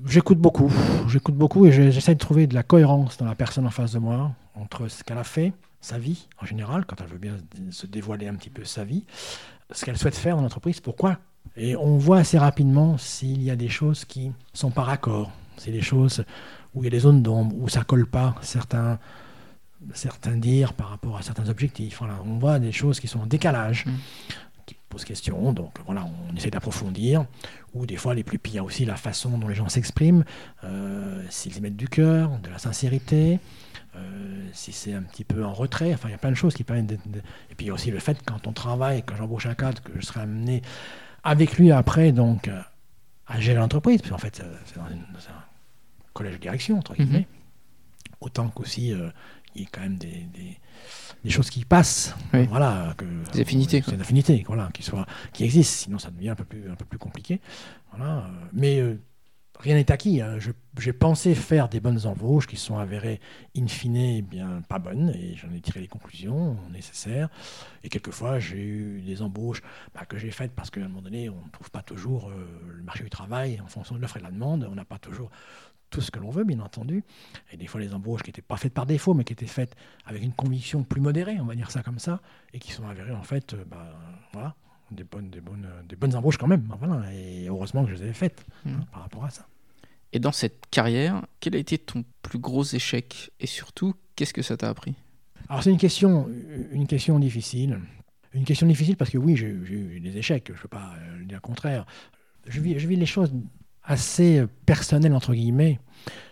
J'écoute 0.05 0.37
beaucoup, 0.37 0.71
j'écoute 1.07 1.35
beaucoup 1.35 1.65
et 1.65 1.71
j'essaie 1.71 2.13
de 2.13 2.19
trouver 2.19 2.45
de 2.45 2.53
la 2.53 2.63
cohérence 2.63 3.17
dans 3.17 3.25
la 3.25 3.35
personne 3.35 3.65
en 3.65 3.71
face 3.71 3.93
de 3.93 3.99
moi, 3.99 4.33
entre 4.53 4.87
ce 4.87 5.03
qu'elle 5.03 5.17
a 5.17 5.23
fait, 5.23 5.51
sa 5.81 5.97
vie 5.97 6.27
en 6.41 6.45
général, 6.45 6.85
quand 6.85 7.01
elle 7.01 7.07
veut 7.07 7.17
bien 7.17 7.37
se 7.71 7.87
dévoiler 7.87 8.27
un 8.27 8.35
petit 8.35 8.51
peu 8.51 8.65
sa 8.65 8.83
vie, 8.83 9.03
ce 9.71 9.83
qu'elle 9.83 9.97
souhaite 9.97 10.15
faire 10.15 10.37
en 10.37 10.43
entreprise, 10.43 10.79
pourquoi. 10.79 11.17
Et 11.55 11.75
on 11.75 11.97
voit 11.97 12.19
assez 12.19 12.37
rapidement 12.37 12.97
s'il 12.97 13.41
y 13.43 13.51
a 13.51 13.55
des 13.55 13.69
choses 13.69 14.05
qui 14.05 14.31
sont 14.53 14.71
par 14.71 14.89
accord, 14.89 15.31
c'est 15.57 15.71
des 15.71 15.81
choses 15.81 16.23
où 16.73 16.81
il 16.81 16.85
y 16.85 16.87
a 16.87 16.89
des 16.89 16.99
zones 16.99 17.21
d'ombre, 17.21 17.55
où 17.57 17.69
ça 17.69 17.83
colle 17.83 18.07
pas, 18.07 18.35
certains, 18.41 18.97
certains 19.93 20.35
dires 20.35 20.73
par 20.73 20.89
rapport 20.89 21.17
à 21.17 21.21
certains 21.21 21.49
objectifs. 21.49 21.99
Voilà, 21.99 22.15
on 22.25 22.39
voit 22.39 22.59
des 22.59 22.71
choses 22.71 22.99
qui 22.99 23.07
sont 23.07 23.19
en 23.19 23.27
décalage. 23.27 23.85
Mmh. 23.85 23.91
qui 24.65 24.75
posent 24.89 25.05
question, 25.05 25.53
donc 25.53 25.73
voilà, 25.85 26.07
on 26.31 26.35
essaie 26.35 26.49
d'approfondir, 26.49 27.25
ou 27.73 27.85
des 27.85 27.97
fois 27.97 28.15
les 28.15 28.23
plus 28.23 28.39
pires 28.39 28.63
aussi 28.63 28.85
la 28.85 28.95
façon 28.95 29.37
dont 29.37 29.47
les 29.47 29.55
gens 29.55 29.69
s'expriment, 29.69 30.23
euh, 30.63 31.21
s'ils 31.29 31.57
y 31.57 31.61
mettent 31.61 31.75
du 31.75 31.89
cœur, 31.89 32.39
de 32.39 32.49
la 32.49 32.57
sincérité, 32.57 33.39
euh, 33.95 34.47
si 34.53 34.71
c'est 34.71 34.93
un 34.93 35.03
petit 35.03 35.23
peu 35.23 35.45
en 35.45 35.53
retrait, 35.53 35.93
enfin 35.93 36.07
il 36.07 36.11
y 36.11 36.15
a 36.15 36.17
plein 36.17 36.31
de 36.31 36.35
choses 36.35 36.55
qui 36.55 36.63
permettent 36.63 36.93
Et 36.93 37.55
puis 37.55 37.65
il 37.65 37.67
y 37.67 37.69
a 37.69 37.73
aussi 37.73 37.91
le 37.91 37.99
fait 37.99 38.17
quand 38.25 38.47
on 38.47 38.53
travaille, 38.53 39.03
quand 39.03 39.15
j'embauche 39.15 39.45
un 39.45 39.53
cadre, 39.53 39.81
que 39.83 39.91
je 39.99 40.05
serai 40.05 40.21
amené 40.21 40.63
avec 41.23 41.57
lui 41.57 41.71
après 41.71 42.11
donc 42.11 42.47
euh, 42.47 42.59
à 43.27 43.39
gérer 43.39 43.59
l'entreprise, 43.59 44.01
puis 44.01 44.11
en 44.11 44.17
fait 44.17 44.43
c'est 44.65 44.75
dans, 44.77 44.83
un 44.83 45.43
collège 46.13 46.33
de 46.33 46.39
direction, 46.39 46.77
entre 46.77 46.95
guillemets. 46.95 47.19
Mhm. 47.19 47.25
Autant 48.21 48.47
qu'aussi 48.49 48.93
il 49.55 49.61
y 49.61 49.65
a 49.65 49.69
quand 49.71 49.81
même 49.81 49.97
des, 49.97 50.27
des, 51.23 51.29
choses 51.29 51.49
qui 51.49 51.65
passent, 51.65 52.15
voilà, 52.49 52.93
que, 52.97 53.05
des 53.31 53.41
affinités, 53.41 53.81
c'est 53.85 53.93
une 53.93 54.01
affinité, 54.01 54.43
voilà, 54.47 54.69
qui 54.73 54.83
soit, 54.83 55.05
qui 55.31 55.43
existent, 55.43 55.83
sinon 55.85 55.99
ça 55.99 56.09
devient 56.09 56.29
un 56.29 56.35
peu 56.35 56.45
plus, 56.45 56.69
un 56.69 56.75
peu 56.75 56.85
plus 56.85 56.99
compliqué, 56.99 57.39
voilà. 57.91 58.29
Mais 58.53 58.81
rien 59.63 59.75
n'est 59.75 59.91
acquis. 59.91 60.21
Hein. 60.21 60.37
J'ai 60.77 60.93
pensé 60.93 61.33
faire 61.35 61.69
des 61.69 61.79
bonnes 61.79 62.05
embauches 62.05 62.47
qui 62.47 62.57
sont 62.57 62.77
avérées 62.77 63.19
in 63.57 63.67
fine 63.67 63.95
eh 63.95 64.21
bien 64.21 64.61
pas 64.67 64.79
bonnes 64.79 65.09
et 65.15 65.35
j'en 65.35 65.51
ai 65.53 65.61
tiré 65.61 65.79
les 65.79 65.87
conclusions 65.87 66.57
nécessaires. 66.71 67.29
Et 67.83 67.89
quelquefois, 67.89 68.39
j'ai 68.39 68.61
eu 68.61 69.01
des 69.01 69.21
embauches 69.21 69.61
bah, 69.95 70.05
que 70.05 70.17
j'ai 70.17 70.31
faites 70.31 70.51
parce 70.51 70.69
qu'à 70.69 70.81
un 70.81 70.87
moment 70.87 71.01
donné, 71.01 71.29
on 71.29 71.45
ne 71.45 71.51
trouve 71.51 71.71
pas 71.71 71.81
toujours 71.81 72.29
euh, 72.29 72.45
le 72.75 72.83
marché 72.83 73.03
du 73.03 73.09
travail 73.09 73.59
en 73.61 73.67
fonction 73.67 73.95
de 73.95 74.01
l'offre 74.01 74.17
et 74.17 74.19
de 74.19 74.25
la 74.25 74.31
demande. 74.31 74.67
On 74.69 74.75
n'a 74.75 74.85
pas 74.85 74.99
toujours 74.99 75.31
tout 75.89 76.01
ce 76.01 76.11
que 76.11 76.19
l'on 76.19 76.31
veut, 76.31 76.43
bien 76.43 76.59
entendu. 76.59 77.03
Et 77.51 77.57
des 77.57 77.67
fois, 77.67 77.79
les 77.79 77.93
embauches 77.93 78.23
qui 78.23 78.29
n'étaient 78.29 78.41
pas 78.41 78.57
faites 78.57 78.73
par 78.73 78.85
défaut, 78.85 79.13
mais 79.13 79.23
qui 79.23 79.33
étaient 79.33 79.45
faites 79.45 79.75
avec 80.05 80.23
une 80.23 80.33
conviction 80.33 80.83
plus 80.83 80.99
modérée, 80.99 81.39
on 81.39 81.45
va 81.45 81.55
dire 81.55 81.71
ça 81.71 81.83
comme 81.83 81.99
ça, 81.99 82.19
et 82.51 82.59
qui 82.59 82.71
sont 82.71 82.87
avérées 82.87 83.13
en 83.13 83.23
fait, 83.23 83.53
euh, 83.53 83.63
bah, 83.65 83.95
voilà, 84.33 84.55
des 84.91 85.03
bonnes, 85.03 85.29
des 85.29 85.41
bonnes, 85.41 85.69
des 85.87 85.95
bonnes 85.95 86.15
embauches 86.15 86.37
quand 86.37 86.47
même. 86.47 86.67
Voilà, 86.79 87.13
et 87.13 87.47
heureusement 87.47 87.83
que 87.85 87.91
je 87.91 87.95
les 87.95 88.01
avais 88.01 88.13
faites 88.13 88.45
mmh. 88.65 88.71
hein, 88.71 88.85
par 88.91 89.03
rapport 89.03 89.23
à 89.23 89.29
ça. 89.29 89.45
Et 90.13 90.19
dans 90.19 90.31
cette 90.31 90.67
carrière, 90.69 91.25
quel 91.39 91.55
a 91.55 91.57
été 91.57 91.77
ton 91.79 92.05
plus 92.21 92.39
gros 92.39 92.63
échec? 92.63 93.31
Et 93.39 93.47
surtout, 93.47 93.95
qu'est-ce 94.15 94.33
que 94.33 94.43
ça 94.43 94.55
t'a 94.55 94.69
appris? 94.69 94.93
Alors 95.49 95.63
c'est 95.63 95.71
une 95.71 95.77
question, 95.77 96.29
une 96.71 96.87
question 96.87 97.19
difficile. 97.19 97.79
Une 98.33 98.45
question 98.45 98.67
difficile 98.67 98.95
parce 98.95 99.09
que 99.09 99.17
oui, 99.17 99.35
j'ai 99.35 99.47
eu 99.47 99.99
des 99.99 100.17
échecs, 100.17 100.45
je 100.47 100.53
ne 100.53 100.57
peux 100.57 100.67
pas 100.67 100.93
euh, 100.97 101.25
dire 101.25 101.37
le 101.37 101.41
contraire. 101.41 101.85
Je 102.47 102.61
vis, 102.61 102.79
je 102.79 102.87
vis 102.87 102.95
les 102.95 103.05
choses 103.05 103.33
assez 103.83 104.43
personnelles, 104.65 105.13
entre 105.13 105.33
guillemets. 105.33 105.79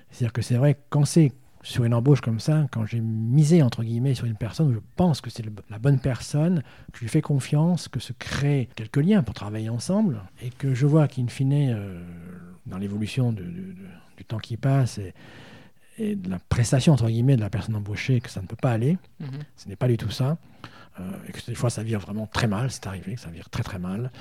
C'est-à-dire 0.10 0.34
que 0.34 0.42
c'est 0.42 0.56
vrai, 0.56 0.78
quand 0.90 1.06
c'est 1.06 1.32
sur 1.64 1.84
une 1.84 1.94
embauche 1.94 2.22
comme 2.22 2.40
ça, 2.40 2.68
quand 2.72 2.86
j'ai 2.86 3.00
misé 3.00 3.62
entre 3.62 3.84
guillemets 3.84 4.16
sur 4.16 4.26
une 4.26 4.36
personne 4.36 4.70
où 4.70 4.74
je 4.74 4.80
pense 4.96 5.22
que 5.22 5.30
c'est 5.30 5.46
la 5.70 5.80
bonne 5.80 6.00
personne, 6.00 6.64
que 6.92 7.00
je 7.00 7.02
lui 7.02 7.10
fais 7.10 7.22
confiance, 7.22 7.88
que 7.88 8.00
se 8.00 8.14
créent 8.14 8.68
quelques 8.76 8.98
liens 8.98 9.22
pour 9.22 9.36
travailler 9.36 9.70
ensemble, 9.70 10.24
et 10.42 10.50
que 10.50 10.74
je 10.74 10.86
vois 10.88 11.08
qu'in 11.08 11.28
fine, 11.28 11.54
euh, 11.54 12.02
dans 12.66 12.78
l'évolution 12.78 13.32
du 13.32 14.26
temps 14.26 14.40
qui 14.40 14.58
passe 14.58 15.00
et, 15.00 15.14
de 16.16 16.30
la 16.30 16.40
prestation 16.40 16.94
entre 16.94 17.08
guillemets 17.08 17.36
de 17.36 17.42
la 17.42 17.50
personne 17.50 17.76
embauchée, 17.76 18.22
que 18.22 18.30
ça 18.30 18.42
ne 18.42 18.48
peut 18.48 18.56
pas 18.56 18.72
aller, 18.72 18.98
mhm. 19.20 19.28
ce 19.56 19.68
n'est 19.70 19.76
pas 19.76 19.88
du 19.88 19.98
tout 19.98 20.10
ça. 20.10 20.38
Euh, 21.00 21.04
et 21.28 21.32
que 21.32 21.40
des 21.46 21.56
fois 21.56 21.70
ça 21.70 21.84
vire 21.84 22.00
vraiment 22.00 22.28
très 22.28 22.48
mal, 22.48 22.72
c'est 22.72 22.88
arrivé, 22.88 23.18
ça 23.18 23.30
vire 23.30 23.50
très 23.50 23.64
très 23.64 23.80
mal. 23.80 24.12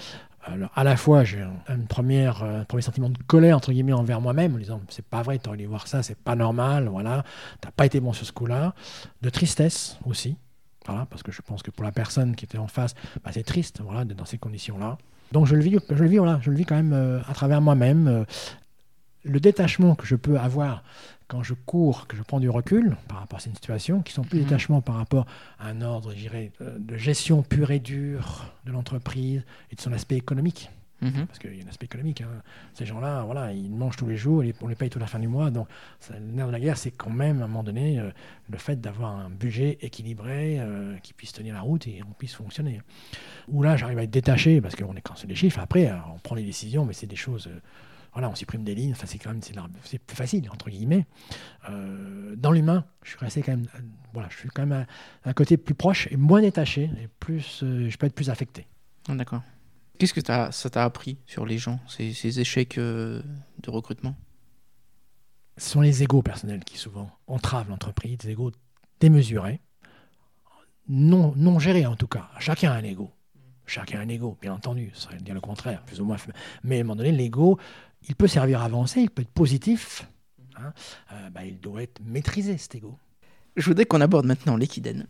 Alors, 0.42 0.70
à 0.74 0.84
la 0.84 0.96
fois, 0.96 1.22
j'ai 1.22 1.42
un, 1.42 1.80
première, 1.86 2.42
euh, 2.42 2.64
premier 2.64 2.82
sentiment 2.82 3.10
de 3.10 3.18
colère, 3.26 3.56
entre 3.56 3.72
guillemets, 3.72 3.92
envers 3.92 4.22
moi-même, 4.22 4.54
en 4.54 4.58
disant, 4.58 4.80
c'est 4.88 5.04
pas 5.04 5.22
vrai, 5.22 5.38
t'aurais 5.38 5.58
dû 5.58 5.66
voir 5.66 5.86
ça, 5.86 6.02
c'est 6.02 6.16
pas 6.18 6.34
normal, 6.34 6.88
voilà, 6.88 7.24
t'as 7.60 7.70
pas 7.70 7.84
été 7.84 8.00
bon 8.00 8.14
sur 8.14 8.24
ce 8.24 8.32
coup-là. 8.32 8.74
De 9.20 9.28
tristesse 9.28 9.98
aussi, 10.06 10.36
voilà, 10.86 11.06
parce 11.06 11.22
que 11.22 11.30
je 11.30 11.42
pense 11.42 11.62
que 11.62 11.70
pour 11.70 11.84
la 11.84 11.92
personne 11.92 12.34
qui 12.34 12.46
était 12.46 12.58
en 12.58 12.68
face, 12.68 12.94
bah, 13.22 13.30
c'est 13.32 13.42
triste, 13.42 13.80
voilà, 13.82 14.04
d'être 14.06 14.16
dans 14.16 14.24
ces 14.24 14.38
conditions-là. 14.38 14.96
Donc 15.32 15.46
je 15.46 15.54
le 15.54 15.62
vis, 15.62 15.78
je 15.88 16.02
le 16.02 16.08
vis, 16.08 16.18
voilà, 16.18 16.38
je 16.42 16.50
le 16.50 16.56
vis 16.56 16.64
quand 16.64 16.76
même 16.76 16.92
euh, 16.92 17.20
à 17.28 17.34
travers 17.34 17.60
moi-même. 17.60 18.08
Euh, 18.08 18.24
le 19.22 19.38
détachement 19.38 19.94
que 19.94 20.06
je 20.06 20.16
peux 20.16 20.38
avoir 20.38 20.82
quand 21.28 21.42
je 21.42 21.54
cours, 21.54 22.06
que 22.06 22.16
je 22.16 22.22
prends 22.22 22.40
du 22.40 22.48
recul 22.48 22.96
par 23.06 23.20
rapport 23.20 23.38
à 23.38 23.42
cette 23.42 23.54
situation, 23.54 24.00
qui 24.00 24.12
sont 24.12 24.22
plus 24.22 24.38
mhm. 24.38 24.44
détachements 24.44 24.80
par 24.80 24.96
rapport 24.96 25.26
à 25.58 25.68
un 25.68 25.82
ordre, 25.82 26.12
je 26.12 26.16
dirais, 26.16 26.50
de 26.60 26.96
gestion 26.96 27.42
pure 27.42 27.70
et 27.70 27.78
dure 27.78 28.46
de 28.64 28.72
l'entreprise 28.72 29.44
et 29.70 29.76
de 29.76 29.80
son 29.80 29.92
aspect 29.92 30.16
économique. 30.16 30.70
Mhm. 31.02 31.26
Parce 31.26 31.38
qu'il 31.38 31.54
y 31.56 31.60
a 31.60 31.64
un 31.64 31.68
aspect 31.68 31.86
économique. 31.86 32.20
Hein. 32.20 32.42
Ces 32.74 32.86
gens-là, 32.86 33.22
voilà, 33.24 33.52
ils 33.52 33.70
mangent 33.70 33.96
tous 33.96 34.06
les 34.06 34.16
jours, 34.16 34.42
on 34.60 34.68
les 34.68 34.74
paye 34.74 34.90
toute 34.90 35.00
la 35.00 35.06
fin 35.06 35.18
du 35.18 35.28
mois. 35.28 35.50
Donc, 35.50 35.68
le 36.10 36.18
nerf 36.18 36.46
de 36.46 36.52
la 36.52 36.60
guerre, 36.60 36.76
c'est 36.76 36.90
quand 36.90 37.10
même, 37.10 37.40
à 37.40 37.44
un 37.44 37.48
moment 37.48 37.62
donné, 37.62 37.98
euh, 37.98 38.10
le 38.48 38.58
fait 38.58 38.80
d'avoir 38.80 39.16
un 39.16 39.30
budget 39.30 39.78
équilibré 39.80 40.58
euh, 40.60 40.96
qui 40.98 41.12
puisse 41.12 41.32
tenir 41.32 41.54
la 41.54 41.60
route 41.60 41.86
et 41.86 42.00
on 42.08 42.12
puisse 42.12 42.34
fonctionner. 42.34 42.82
Où 43.48 43.62
là, 43.62 43.76
j'arrive 43.76 43.98
à 43.98 44.02
être 44.02 44.10
détaché, 44.10 44.60
parce 44.60 44.76
qu'on 44.76 44.94
est 44.94 45.00
quand 45.00 45.16
c'est 45.16 45.26
des 45.26 45.34
chiffres. 45.34 45.60
Après, 45.60 45.90
on 46.14 46.18
prend 46.18 46.34
les 46.34 46.44
décisions, 46.44 46.84
mais 46.84 46.92
c'est 46.92 47.06
des 47.06 47.16
choses 47.16 47.48
voilà, 48.12 48.28
on 48.28 48.34
supprime 48.34 48.64
des 48.64 48.74
lignes, 48.74 48.92
enfin, 48.92 49.06
c'est 49.06 49.18
quand 49.18 49.30
même 49.30 49.40
c'est 49.84 49.98
plus 49.98 50.16
facile, 50.16 50.48
entre 50.50 50.68
guillemets. 50.68 51.06
Euh, 51.68 52.34
dans 52.36 52.50
l'humain, 52.50 52.84
je 53.02 53.10
suis 53.10 53.18
resté 53.18 53.42
quand 53.42 53.52
même, 53.52 53.66
euh, 53.76 53.80
voilà, 54.12 54.28
je 54.30 54.38
suis 54.38 54.48
quand 54.48 54.66
même 54.66 54.86
un, 55.24 55.32
côté 55.32 55.56
plus 55.56 55.74
proche 55.74 56.08
et 56.10 56.16
moins 56.16 56.40
détaché, 56.40 56.90
et 57.00 57.08
plus, 57.20 57.62
euh, 57.62 57.88
je 57.88 57.96
peux 57.96 58.06
être 58.06 58.14
plus 58.14 58.30
affecté. 58.30 58.66
Ah, 59.08 59.14
d'accord. 59.14 59.42
Qu'est-ce 60.00 60.14
que 60.14 60.24
ça 60.24 60.70
t'a 60.70 60.84
appris 60.84 61.18
sur 61.26 61.44
les 61.44 61.58
gens, 61.58 61.78
ces, 61.86 62.40
échecs 62.40 62.76
de 62.78 63.22
recrutement? 63.68 64.16
Ce 65.58 65.68
sont 65.68 65.82
les 65.82 66.02
égaux 66.02 66.22
personnels 66.22 66.64
qui 66.64 66.78
souvent 66.78 67.10
entravent 67.26 67.68
l'entreprise, 67.68 68.16
des 68.16 68.30
égaux 68.30 68.50
démesurés, 68.98 69.60
non, 70.88 71.34
non 71.36 71.58
gérés 71.58 71.84
en 71.84 71.96
tout 71.96 72.06
cas. 72.06 72.30
Chacun 72.38 72.72
a 72.72 72.76
un 72.76 72.82
ego. 72.82 73.10
Chacun 73.66 74.00
a 74.00 74.02
un 74.02 74.08
ego, 74.08 74.38
bien 74.40 74.54
entendu, 74.54 74.90
ça 74.94 75.02
serait 75.02 75.18
dire 75.18 75.34
le 75.34 75.40
contraire, 75.42 75.82
plus 75.84 76.00
ou 76.00 76.06
moins. 76.06 76.16
Mais 76.64 76.78
à 76.78 76.80
un 76.80 76.84
moment 76.84 76.96
donné, 76.96 77.12
l'ego 77.12 77.58
il 78.08 78.16
peut 78.16 78.26
servir 78.26 78.62
à 78.62 78.64
avancer, 78.64 79.02
il 79.02 79.10
peut 79.10 79.22
être 79.22 79.28
positif. 79.28 80.06
Hein. 80.56 80.72
Euh, 81.12 81.30
bah, 81.30 81.44
il 81.44 81.60
doit 81.60 81.82
être 81.82 82.00
maîtrisé, 82.02 82.56
cet 82.56 82.74
ego. 82.74 82.98
Je 83.56 83.66
voudrais 83.66 83.84
qu'on 83.84 84.00
aborde 84.00 84.26
maintenant 84.26 84.56
l'équidène. 84.56 85.06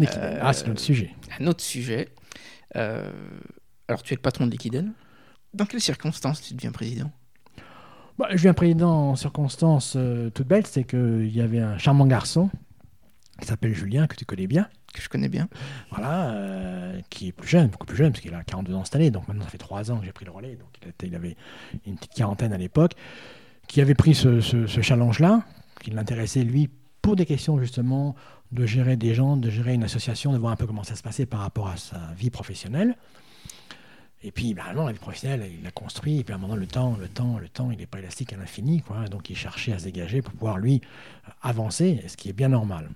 Euh, 0.00 0.38
ah, 0.42 0.52
c'est 0.52 0.66
notre 0.66 0.80
sujet. 0.80 1.14
Un 1.38 1.46
autre 1.46 1.62
sujet. 1.62 2.08
Euh, 2.74 3.12
alors, 3.92 4.02
tu 4.02 4.14
es 4.14 4.16
le 4.16 4.22
patron 4.22 4.46
de 4.46 4.50
l'équidène. 4.50 4.92
Dans 5.52 5.66
quelles 5.66 5.82
circonstances 5.82 6.40
tu 6.40 6.54
deviens 6.54 6.72
président? 6.72 7.10
Bah, 8.18 8.28
Je 8.30 8.36
deviens 8.36 8.54
président 8.54 9.10
en 9.10 9.16
circonstances 9.16 9.98
toutes 10.34 10.46
belles. 10.48 10.66
C'est 10.66 10.84
qu'il 10.84 11.30
y 11.30 11.42
avait 11.42 11.60
un 11.60 11.76
charmant 11.76 12.06
garçon 12.06 12.48
qui 13.38 13.46
s'appelle 13.46 13.74
Julien, 13.74 14.06
que 14.06 14.16
tu 14.16 14.24
connais 14.24 14.46
bien. 14.46 14.68
Que 14.94 15.02
je 15.02 15.10
connais 15.10 15.28
bien. 15.28 15.48
Voilà, 15.90 16.34
qui 17.10 17.28
est 17.28 17.32
plus 17.32 17.48
jeune, 17.48 17.68
beaucoup 17.68 17.86
plus 17.86 17.96
jeune, 17.96 18.12
parce 18.12 18.22
qu'il 18.22 18.32
a 18.34 18.42
42 18.42 18.74
ans 18.74 18.84
cette 18.84 18.96
année, 18.96 19.10
donc 19.10 19.28
maintenant 19.28 19.44
ça 19.44 19.50
fait 19.50 19.58
3 19.58 19.90
ans 19.90 19.98
que 19.98 20.04
j'ai 20.04 20.12
pris 20.12 20.24
le 20.24 20.30
relais, 20.30 20.56
donc 20.56 20.68
il, 21.02 21.14
avait 21.14 21.36
une 21.86 21.96
petite 21.96 22.12
quarantaine 22.12 22.52
à 22.52 22.58
l'époque, 22.58 22.92
qui 23.68 23.80
avait 23.80 23.94
pris 23.94 24.14
ce, 24.14 24.40
challenge-là, 24.66 25.44
qui 25.80 25.90
l'intéressait 25.90 26.44
lui 26.44 26.68
pour 27.00 27.16
des 27.16 27.24
questions 27.26 27.58
justement 27.58 28.14
de 28.52 28.66
gérer 28.66 28.96
des 28.96 29.14
gens, 29.14 29.36
de 29.36 29.48
gérer 29.50 29.74
une 29.74 29.82
association, 29.84 30.32
de 30.32 30.38
voir 30.38 30.52
un 30.52 30.56
peu 30.56 30.66
comment 30.66 30.84
ça 30.84 30.94
se 30.94 31.02
passait 31.02 31.26
par 31.26 31.40
rapport 31.40 31.68
à 31.68 31.76
sa 31.76 32.12
vie 32.16 32.30
professionnelle. 32.30 32.96
Et 34.24 34.30
puis, 34.30 34.54
bah 34.54 34.72
non, 34.74 34.86
la 34.86 34.92
vie 34.92 34.98
professionnelle, 34.98 35.50
il 35.52 35.64
l'a 35.64 35.70
construit. 35.70 36.18
Et 36.18 36.24
puis, 36.24 36.32
à 36.32 36.36
un 36.36 36.38
moment, 36.40 36.56
le 36.56 36.66
temps, 36.66 36.96
le 37.00 37.08
temps, 37.08 37.38
le 37.38 37.48
temps, 37.48 37.70
il 37.70 37.78
n'est 37.78 37.86
pas 37.86 37.98
élastique 37.98 38.32
à 38.32 38.36
l'infini. 38.36 38.80
Quoi. 38.82 39.08
Donc, 39.08 39.30
il 39.30 39.36
cherchait 39.36 39.72
à 39.72 39.78
se 39.78 39.84
dégager 39.84 40.22
pour 40.22 40.32
pouvoir, 40.32 40.58
lui, 40.58 40.80
avancer, 41.42 42.02
ce 42.06 42.16
qui 42.16 42.28
est 42.28 42.32
bien 42.32 42.48
normal. 42.48 42.90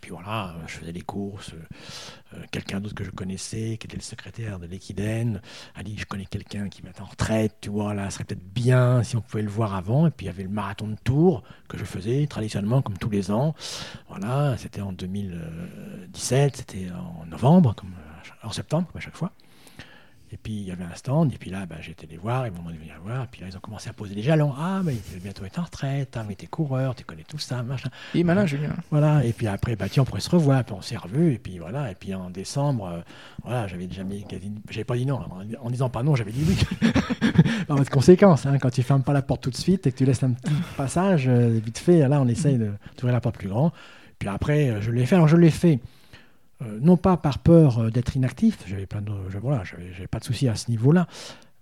Puis 0.00 0.12
voilà, 0.12 0.54
je 0.66 0.78
faisais 0.78 0.92
les 0.92 1.02
courses. 1.02 1.52
Euh, 1.52 2.42
quelqu'un 2.50 2.80
d'autre 2.80 2.94
que 2.94 3.04
je 3.04 3.10
connaissais, 3.10 3.76
qui 3.78 3.86
était 3.86 3.96
le 3.96 4.02
secrétaire 4.02 4.58
de 4.58 4.66
l'Equiden, 4.66 5.42
a 5.74 5.82
dit 5.82 5.96
Je 5.98 6.06
connais 6.06 6.24
quelqu'un 6.24 6.68
qui 6.68 6.80
va 6.80 6.88
en 7.00 7.04
retraite, 7.04 7.56
tu 7.60 7.68
vois, 7.68 7.92
là, 7.92 8.08
ce 8.08 8.14
serait 8.14 8.24
peut-être 8.24 8.44
bien 8.52 9.02
si 9.02 9.16
on 9.16 9.20
pouvait 9.20 9.42
le 9.42 9.50
voir 9.50 9.74
avant. 9.74 10.06
Et 10.06 10.10
puis 10.10 10.24
il 10.24 10.28
y 10.28 10.32
avait 10.32 10.42
le 10.42 10.48
marathon 10.48 10.88
de 10.88 10.96
Tours 11.04 11.42
que 11.68 11.76
je 11.76 11.84
faisais 11.84 12.26
traditionnellement, 12.26 12.80
comme 12.80 12.96
tous 12.96 13.10
les 13.10 13.30
ans. 13.30 13.54
Voilà, 14.08 14.56
c'était 14.56 14.80
en 14.80 14.92
2017, 14.92 16.56
c'était 16.56 16.88
en 16.90 17.26
novembre, 17.26 17.74
comme 17.74 17.92
en 18.42 18.52
septembre, 18.52 18.86
comme 18.90 18.98
à 18.98 19.04
chaque 19.04 19.16
fois. 19.16 19.32
Et 20.32 20.36
puis 20.36 20.52
il 20.52 20.62
y 20.62 20.70
avait 20.70 20.84
un 20.84 20.94
stand, 20.94 21.32
et 21.32 21.38
puis 21.38 21.50
là, 21.50 21.66
bah, 21.66 21.76
j'ai 21.80 21.90
été 21.90 22.06
les 22.06 22.16
voir, 22.16 22.46
ils 22.46 22.52
m'ont 22.52 22.58
demandé 22.58 22.76
de 22.76 22.80
venir 22.80 22.94
voir, 23.02 23.24
et 23.24 23.26
puis 23.30 23.40
là, 23.40 23.48
ils 23.50 23.56
ont 23.56 23.60
commencé 23.60 23.90
à 23.90 23.92
poser 23.92 24.14
des 24.14 24.22
jalons. 24.22 24.54
Ah, 24.56 24.80
mais 24.84 24.94
il 24.94 25.14
va 25.14 25.24
bientôt 25.24 25.44
être 25.44 25.58
en 25.58 25.64
retraite, 25.64 26.16
ah, 26.16 26.24
mais 26.26 26.36
t'es 26.36 26.46
coureur, 26.46 26.94
tu 26.94 27.04
connais 27.04 27.24
tout 27.24 27.38
ça, 27.38 27.64
machin. 27.64 27.90
Il 28.14 28.20
est 28.20 28.24
malin, 28.24 28.46
Julien. 28.46 28.70
Voilà, 28.90 29.24
et 29.24 29.32
puis 29.32 29.48
après, 29.48 29.74
bah, 29.74 29.88
tiens, 29.88 30.04
on 30.04 30.06
pourrait 30.06 30.20
se 30.20 30.30
revoir, 30.30 30.62
puis 30.62 30.74
on 30.78 30.82
s'est 30.82 30.96
revus, 30.96 31.34
et 31.34 31.38
puis 31.38 31.58
voilà, 31.58 31.90
et 31.90 31.96
puis 31.96 32.14
en 32.14 32.30
décembre, 32.30 32.86
euh, 32.86 33.00
voilà, 33.42 33.66
j'avais 33.66 33.88
déjà 33.88 34.04
mis, 34.04 34.24
j'avais 34.70 34.84
pas 34.84 34.96
dit 34.96 35.04
non, 35.04 35.20
en, 35.60 35.70
disant 35.70 35.90
pas 35.90 36.04
non, 36.04 36.14
j'avais 36.14 36.32
dit 36.32 36.44
oui. 36.46 36.92
en 37.68 37.74
mode 37.74 37.88
conséquence, 37.88 38.46
hein, 38.46 38.58
quand 38.58 38.70
tu 38.70 38.84
fermes 38.84 39.02
pas 39.02 39.12
la 39.12 39.22
porte 39.22 39.42
tout 39.42 39.50
de 39.50 39.56
suite 39.56 39.88
et 39.88 39.92
que 39.92 39.98
tu 39.98 40.04
laisses 40.04 40.22
un 40.22 40.30
petit 40.30 40.54
passage, 40.76 41.26
euh, 41.26 41.58
vite 41.64 41.78
fait, 41.78 42.06
là, 42.06 42.20
on 42.20 42.28
essaye 42.28 42.56
d'ouvrir 42.56 43.14
la 43.14 43.20
porte 43.20 43.36
plus 43.36 43.48
grand. 43.48 43.72
Puis 44.20 44.28
après, 44.28 44.68
euh, 44.68 44.80
je 44.80 44.92
l'ai 44.92 45.06
fait, 45.06 45.16
alors 45.16 45.26
je 45.26 45.36
l'ai 45.36 45.50
fait 45.50 45.80
non 46.80 46.96
pas 46.96 47.16
par 47.16 47.38
peur 47.38 47.78
euh, 47.78 47.90
d'être 47.90 48.16
inactif, 48.16 48.58
j'avais 48.66 48.86
pas 48.86 49.00
de, 49.00 49.12
voilà, 49.40 49.62
j'avais 49.64 50.06
pas 50.06 50.18
de 50.18 50.24
souci 50.24 50.48
à 50.48 50.54
ce 50.54 50.70
niveau-là, 50.70 51.06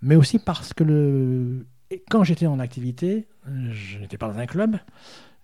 mais 0.03 0.17
aussi 0.17 0.39
parce 0.39 0.75
que 0.75 0.85
le, 0.85 1.67
quand 2.11 2.25
j'étais 2.25 2.47
en 2.47 2.59
activité, 2.59 3.29
je 3.47 3.99
n'étais 3.99 4.19
pas 4.19 4.29
dans 4.29 4.39
un 4.39 4.47
club, 4.47 4.77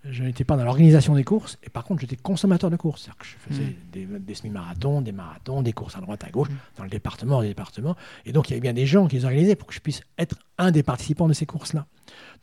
je 0.05 0.23
n'étais 0.23 0.45
pas 0.45 0.57
dans 0.57 0.65
l'organisation 0.65 1.15
des 1.15 1.25
courses, 1.25 1.59
et 1.63 1.71
par 1.71 1.85
contre 1.85 2.03
j'étais 2.03 2.17
consommateur 2.17 2.71
de 2.71 2.77
courses. 2.77 3.03
C'est-à-dire 3.03 3.19
que 3.19 3.27
je 3.27 3.37
faisais 3.39 4.07
mmh. 4.07 4.19
des, 4.19 4.35
semi-marathons, 4.35 5.01
des 5.01 5.13
marathons, 5.13 5.63
des 5.63 5.73
courses 5.73 5.97
à 5.97 6.01
droite, 6.01 6.25
à 6.25 6.31
gauche, 6.31 6.51
mmh. 6.51 6.57
dans 6.77 6.85
le 6.85 6.91
département, 6.91 7.41
des 7.41 7.49
départements. 7.49 7.97
Et 8.27 8.33
donc 8.33 8.49
il 8.49 8.53
y 8.53 8.55
avait 8.55 8.61
bien 8.61 8.75
des 8.75 8.87
gens 8.87 9.07
qui 9.07 9.17
les 9.17 9.25
organisaient 9.25 9.57
pour 9.57 9.69
que 9.69 9.75
je 9.75 9.81
puisse 9.81 10.03
être 10.19 10.37
un 10.59 10.71
des 10.71 10.83
participants 10.83 11.29
de 11.29 11.33
ces 11.33 11.47
courses-là. 11.47 11.87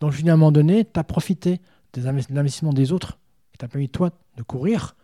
Donc 0.00 0.12
je 0.12 0.26
à 0.26 0.32
un 0.32 0.36
moment 0.36 0.50
donné, 0.50 0.84
tu 0.84 0.98
as 0.98 1.04
profité 1.04 1.60
des 1.92 2.06
investissements 2.06 2.72
des 2.72 2.90
autres, 2.90 3.18
qui 3.52 3.58
t'a 3.58 3.68
permis 3.68 3.88
toi 3.88 4.10
de 4.36 4.42
courir, 4.42 4.96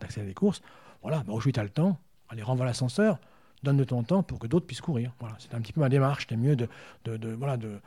d'accéder 0.00 0.26
à 0.26 0.28
des 0.28 0.34
courses, 0.34 0.62
voilà, 1.02 1.18
bah, 1.18 1.32
aujourd'hui 1.32 1.52
tu 1.52 1.60
as 1.60 1.64
le 1.64 1.70
temps, 1.70 1.98
allez, 2.28 2.42
renvoie 2.42 2.66
l'ascenseur, 2.66 3.18
donne 3.62 3.76
de 3.76 3.84
ton 3.84 4.02
temps 4.02 4.22
pour 4.22 4.38
que 4.38 4.46
d'autres 4.46 4.66
puissent 4.66 4.80
courir. 4.80 5.12
Voilà, 5.20 5.36
c'était 5.38 5.54
un 5.54 5.60
petit 5.60 5.72
peu 5.72 5.80
ma 5.80 5.88
démarche, 5.88 6.22
c'était 6.22 6.36
mieux 6.36 6.56
de, 6.56 6.68
de, 7.04 7.32
voilà, 7.32 7.56
de, 7.56 7.80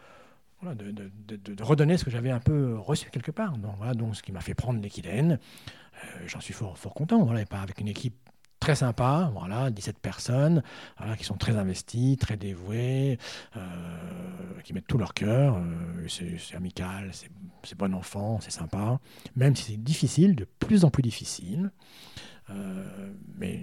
voilà, 0.62 0.76
de, 0.76 0.92
de, 0.92 1.64
redonner 1.64 1.98
ce 1.98 2.06
que 2.06 2.12
j'avais 2.12 2.32
un 2.32 2.40
peu 2.40 2.78
reçu 2.78 3.10
quelque 3.10 3.32
part. 3.32 3.58
Donc, 3.58 3.76
voilà, 3.78 3.94
donc 3.94 4.16
ce 4.16 4.24
qui 4.24 4.32
m'a 4.32 4.42
fait 4.42 4.54
prendre 4.54 4.82
l'équidène. 4.82 5.40
Euh, 6.04 6.28
j'en 6.28 6.42
suis 6.42 6.54
fort, 6.54 6.78
fort 6.78 6.94
content. 6.94 7.24
Voilà, 7.24 7.46
pas 7.46 7.62
avec 7.62 7.80
une 7.80 7.88
équipe 7.88 8.16
très 8.60 8.76
sympa, 8.76 9.30
voilà, 9.34 9.70
17 9.70 10.00
personnes 10.00 10.64
voilà, 10.98 11.16
qui 11.18 11.24
sont 11.24 11.36
très 11.36 11.56
investies, 11.56 12.18
très 12.20 12.36
dévouées, 12.36 13.20
euh, 13.56 13.62
qui 14.64 14.74
mettent 14.74 14.88
tout 14.88 14.98
leur 14.98 15.14
cœur. 15.14 15.58
Euh, 15.58 16.08
c'est 16.08 16.56
amical, 16.56 17.12
c'est 17.64 17.78
bon 17.78 17.94
enfant, 17.94 18.40
c'est 18.42 18.52
sympa, 18.52 19.00
même 19.36 19.56
si 19.56 19.72
c'est 19.72 19.84
difficile, 19.84 20.36
de 20.36 20.46
plus 20.46 20.84
en 20.84 20.90
plus 20.90 21.04
difficile. 21.04 21.72
Euh, 22.50 23.12
mais 23.38 23.60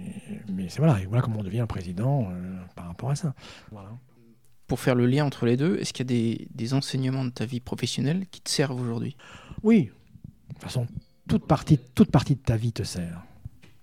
mais 0.51 0.69
c'est 0.69 0.79
voilà, 0.79 0.99
voilà 1.07 1.21
comment 1.21 1.39
on 1.39 1.43
devient 1.43 1.65
président 1.67 2.29
euh, 2.31 2.57
par 2.75 2.87
rapport 2.87 3.09
à 3.09 3.15
ça. 3.15 3.33
Voilà. 3.71 3.89
Pour 4.67 4.79
faire 4.79 4.95
le 4.95 5.05
lien 5.05 5.25
entre 5.25 5.45
les 5.45 5.57
deux, 5.57 5.77
est-ce 5.77 5.93
qu'il 5.93 6.05
y 6.05 6.07
a 6.07 6.13
des, 6.13 6.47
des, 6.53 6.73
enseignements 6.73 7.25
de 7.25 7.29
ta 7.29 7.45
vie 7.45 7.59
professionnelle 7.59 8.25
qui 8.31 8.41
te 8.41 8.49
servent 8.49 8.79
aujourd'hui? 8.79 9.15
Oui. 9.61 9.91
De 10.49 10.53
toute 10.53 10.63
façon, 10.63 10.87
toute 11.27 11.47
partie, 11.47 11.77
toute 11.77 12.11
partie 12.11 12.35
de 12.35 12.41
ta 12.41 12.57
vie 12.57 12.71
te 12.71 12.83
sert. 12.83 13.23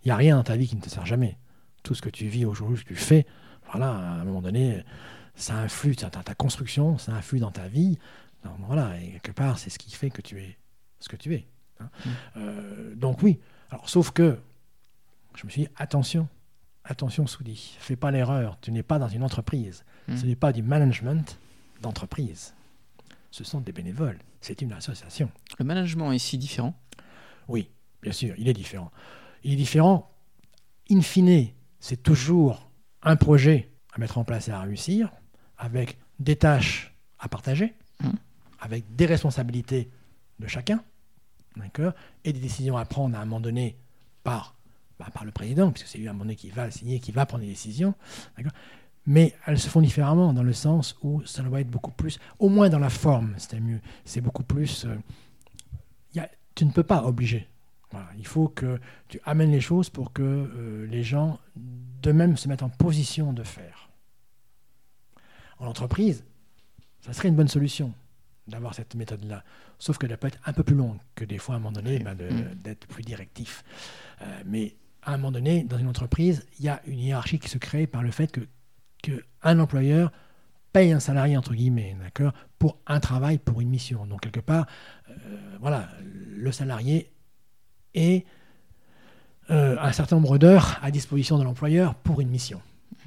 Il 0.05 0.09
n'y 0.09 0.13
a 0.13 0.17
rien 0.17 0.37
dans 0.37 0.43
ta 0.43 0.57
vie 0.57 0.67
qui 0.67 0.77
ne 0.77 0.81
te 0.81 0.89
sert 0.89 1.07
jamais. 1.07 1.39
Tout 1.83 1.95
ce 1.95 2.03
que 2.03 2.09
tu 2.09 2.27
vis 2.27 2.45
aujourd'hui, 2.45 2.79
ce 2.79 2.85
que 2.85 2.95
tu 2.95 2.97
fais, 2.97 3.27
voilà, 3.71 3.91
à 3.91 4.21
un 4.21 4.25
moment 4.25 4.43
donné, 4.43 4.83
ça 5.35 5.55
influe 5.57 5.95
dans 5.95 6.11
ta, 6.11 6.23
ta 6.23 6.35
construction, 6.35 6.99
ça 6.99 7.13
influe 7.13 7.39
dans 7.39 7.53
ta 7.53 7.69
vie. 7.69 7.99
voilà, 8.67 8.99
et 9.01 9.13
quelque 9.13 9.33
part, 9.33 9.59
c'est 9.59 9.71
ce 9.71 9.79
qui 9.79 9.93
fait 9.95 10.11
que 10.11 10.23
tu 10.23 10.39
es 10.39 10.57
ce 11.01 11.09
que 11.09 11.17
tu 11.17 11.35
es. 11.35 11.47
Hein. 11.81 11.91
Mmh. 12.05 12.11
Euh, 12.37 12.95
donc 12.95 13.23
oui. 13.23 13.41
Alors, 13.71 13.89
sauf 13.89 14.13
que 14.13 14.39
je 15.35 15.47
me 15.47 15.51
suis 15.51 15.63
dit, 15.63 15.69
attention, 15.77 16.29
attention 16.85 17.27
Soudi, 17.27 17.77
fais 17.79 17.97
pas 17.97 18.11
l'erreur, 18.11 18.59
tu 18.61 18.73
n'es 18.73 18.83
pas 18.83 18.99
dans 18.99 19.09
une 19.09 19.23
entreprise. 19.23 19.85
Mm. 20.09 20.17
Ce 20.17 20.27
n'est 20.27 20.37
pas 20.37 20.53
du 20.53 20.63
management 20.63 21.39
d'entreprise. 21.83 22.55
Ce 23.31 23.45
sont 23.45 23.61
des 23.61 23.73
bénévoles, 23.73 24.19
c'est 24.41 24.61
une 24.63 24.73
association. 24.73 25.31
Le 25.59 25.65
management 25.65 26.13
est 26.13 26.19
si 26.19 26.37
différent? 26.39 26.75
Oui, 27.49 27.71
bien 28.03 28.13
sûr, 28.13 28.35
il 28.39 28.49
est 28.49 28.53
différent. 28.53 28.91
Il 29.45 29.53
est 29.53 29.57
différent, 29.57 30.11
in 30.91 31.01
fine, 31.01 31.49
c'est 31.79 32.03
toujours 32.03 32.71
un 33.03 33.17
projet 33.17 33.71
à 33.95 33.99
mettre 33.99 34.19
en 34.19 34.25
place 34.25 34.49
et 34.49 34.53
à 34.53 34.61
réussir, 34.61 35.11
avec 35.59 35.99
des 36.19 36.37
tâches 36.37 36.95
à 37.19 37.29
partager, 37.29 37.75
Mhm. 38.03 38.13
avec 38.61 38.97
des 38.97 39.07
responsabilités 39.07 39.91
de 40.39 40.47
chacun, 40.47 40.83
d'accord, 41.57 41.93
et 42.25 42.33
des 42.33 42.41
décisions 42.41 42.77
à 42.77 42.85
prendre 42.85 43.17
à 43.17 43.21
un 43.21 43.25
moment 43.25 43.41
donné 43.41 43.77
par, 44.23 44.55
par 45.21 45.27
le 45.27 45.33
président, 45.33 45.71
puisque 45.71 45.87
c'est 45.89 45.99
lui 45.99 46.07
à 46.09 46.11
un 46.11 46.13
moment 46.15 46.25
donné 46.25 46.35
qui 46.37 46.49
va 46.49 46.71
signer, 46.71 46.99
qui 46.99 47.13
va 47.13 47.27
prendre 47.27 47.43
des 47.45 47.51
décisions. 47.51 47.95
Mais 49.05 49.35
elles 49.47 49.59
se 49.59 49.69
font 49.69 49.83
différemment 49.83 50.33
dans 50.33 50.43
le 50.43 50.55
sens 50.55 50.97
où 51.03 51.23
ça 51.27 51.43
doit 51.43 51.61
être 51.61 51.69
beaucoup 51.69 51.91
plus, 51.91 52.19
au 52.39 52.49
moins 52.49 52.71
dans 52.71 52.79
la 52.79 52.89
forme, 52.89 53.35
c'était 53.37 53.61
mieux. 53.61 53.81
C'est 54.07 54.23
beaucoup 54.23 54.45
plus. 54.45 54.87
euh, 54.87 54.97
y 56.15 56.21
a- 56.21 56.31
tu 56.55 56.65
ne 56.65 56.71
peux 56.71 56.83
pas 56.85 57.05
obliger. 57.05 57.47
Voilà, 57.91 58.09
il 58.17 58.27
faut 58.27 58.49
que 58.49 58.81
tu 59.09 59.21
amènes 59.25 59.51
les 59.53 59.61
choses 59.61 59.91
pour 59.91 60.15
que 60.15 60.23
euh, 60.23 60.87
les 60.87 61.03
gens 61.03 61.39
d'eux-mêmes 61.57 62.39
se 62.39 62.49
mettent 62.49 62.63
en 62.63 62.71
position 62.71 63.35
de 63.35 63.43
faire. 63.43 63.91
En 65.59 65.67
entreprise, 65.67 66.25
ça 67.03 67.13
serait 67.13 67.29
une 67.29 67.37
bonne 67.37 67.49
solution 67.49 67.93
d'avoir 68.49 68.73
cette 68.75 68.95
méthode-là. 68.95 69.45
Sauf 69.79 69.99
qu'elle 69.99 70.17
peut 70.17 70.29
être 70.29 70.39
un 70.47 70.55
peu 70.55 70.63
plus 70.63 70.77
longue 70.77 70.97
que 71.15 71.27
des 71.27 71.37
fois, 71.37 71.57
à 71.57 71.59
un 71.59 71.61
moment 71.61 71.73
donné, 71.73 71.99
ben, 71.99 72.15
de- 72.15 72.31
Mm. 72.31 72.55
d'être 72.63 72.87
plus 72.87 73.03
directif. 73.03 73.65
Euh, 74.23 74.43
mais 74.47 74.75
à 75.03 75.15
un 75.15 75.17
moment 75.17 75.33
donné, 75.33 75.65
dans 75.65 75.79
une 75.79 75.89
entreprise, 75.89 76.47
il 76.59 76.65
y 76.65 76.69
a 76.69 76.81
une 76.87 76.99
hiérarchie 76.99 77.39
qui 77.39 77.49
se 77.49 77.59
crée 77.59 77.87
par 77.87 78.03
le 78.03 78.11
fait 78.11 78.31
que, 78.33 78.41
employeur 79.43 80.13
paye 80.73 80.93
un 80.93 81.01
salarié, 81.01 81.37
entre 81.37 81.55
guillemets, 81.55 81.97
d'accord, 82.01 82.33
pour 82.59 82.79
un 82.87 83.01
travail, 83.01 83.39
pour 83.39 83.61
une 83.61 83.69
mission. 83.69 84.07
Donc, 84.07 84.21
quelque 84.21 84.41
part, 84.41 84.67
euh, 85.09 85.57
voilà, 85.61 85.89
le 86.03 86.53
salarié 86.53 87.11
est 87.95 88.25
euh, 89.51 89.77
un 89.81 89.93
certain 89.93 90.17
nombre 90.17 90.39
d'heures 90.39 90.79
à 90.83 90.91
disposition 90.91 91.39
de 91.39 91.45
l'employeur 91.45 91.95
pour 91.97 92.21
une 92.21 92.29
mission. 92.29 92.61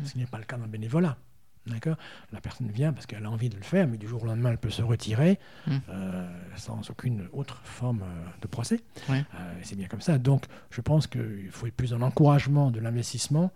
Ce 0.04 0.18
n'est 0.18 0.26
pas 0.26 0.39
le 0.39 0.44
cas 0.44 0.58
dans 0.58 0.66
le 0.66 0.70
bénévolat. 0.70 1.18
D'accord 1.66 1.95
La 2.34 2.41
personne 2.41 2.68
vient 2.70 2.91
parce 2.91 3.05
qu'elle 3.05 3.26
a 3.26 3.30
envie 3.32 3.47
de 3.49 3.55
le 3.55 3.64
faire, 3.64 3.88
mais 3.88 3.97
du 3.97 4.07
jour 4.07 4.24
au 4.24 4.26
lendemain, 4.26 4.51
elle 4.51 4.57
peut 4.57 4.70
se 4.70 4.82
retirer 4.82 5.39
Mm. 5.66 5.72
euh, 5.89 6.28
sans 6.57 6.89
aucune 6.89 7.28
autre 7.32 7.61
forme 7.64 8.01
euh, 8.01 8.26
de 8.41 8.47
procès. 8.47 8.82
Ouais. 9.09 9.24
Euh, 9.36 9.53
c'est 9.64 9.76
bien 9.78 9.88
comme 9.88 10.01
ça. 10.01 10.18
Donc, 10.18 10.43
je 10.72 10.82
pense 10.82 11.07
qu'il 11.07 11.47
faut 11.51 11.66
être 11.68 11.74
plus 11.76 11.91
dans 11.91 11.99
l'encouragement 11.99 12.70
de 12.70 12.80
l'investissement 12.82 13.51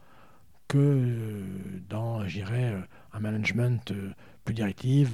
que 0.70 1.44
dans, 1.90 2.22
euh, 2.22 2.80
un 3.14 3.20
management 3.20 3.94
plus 4.46 4.54
directif, 4.54 5.10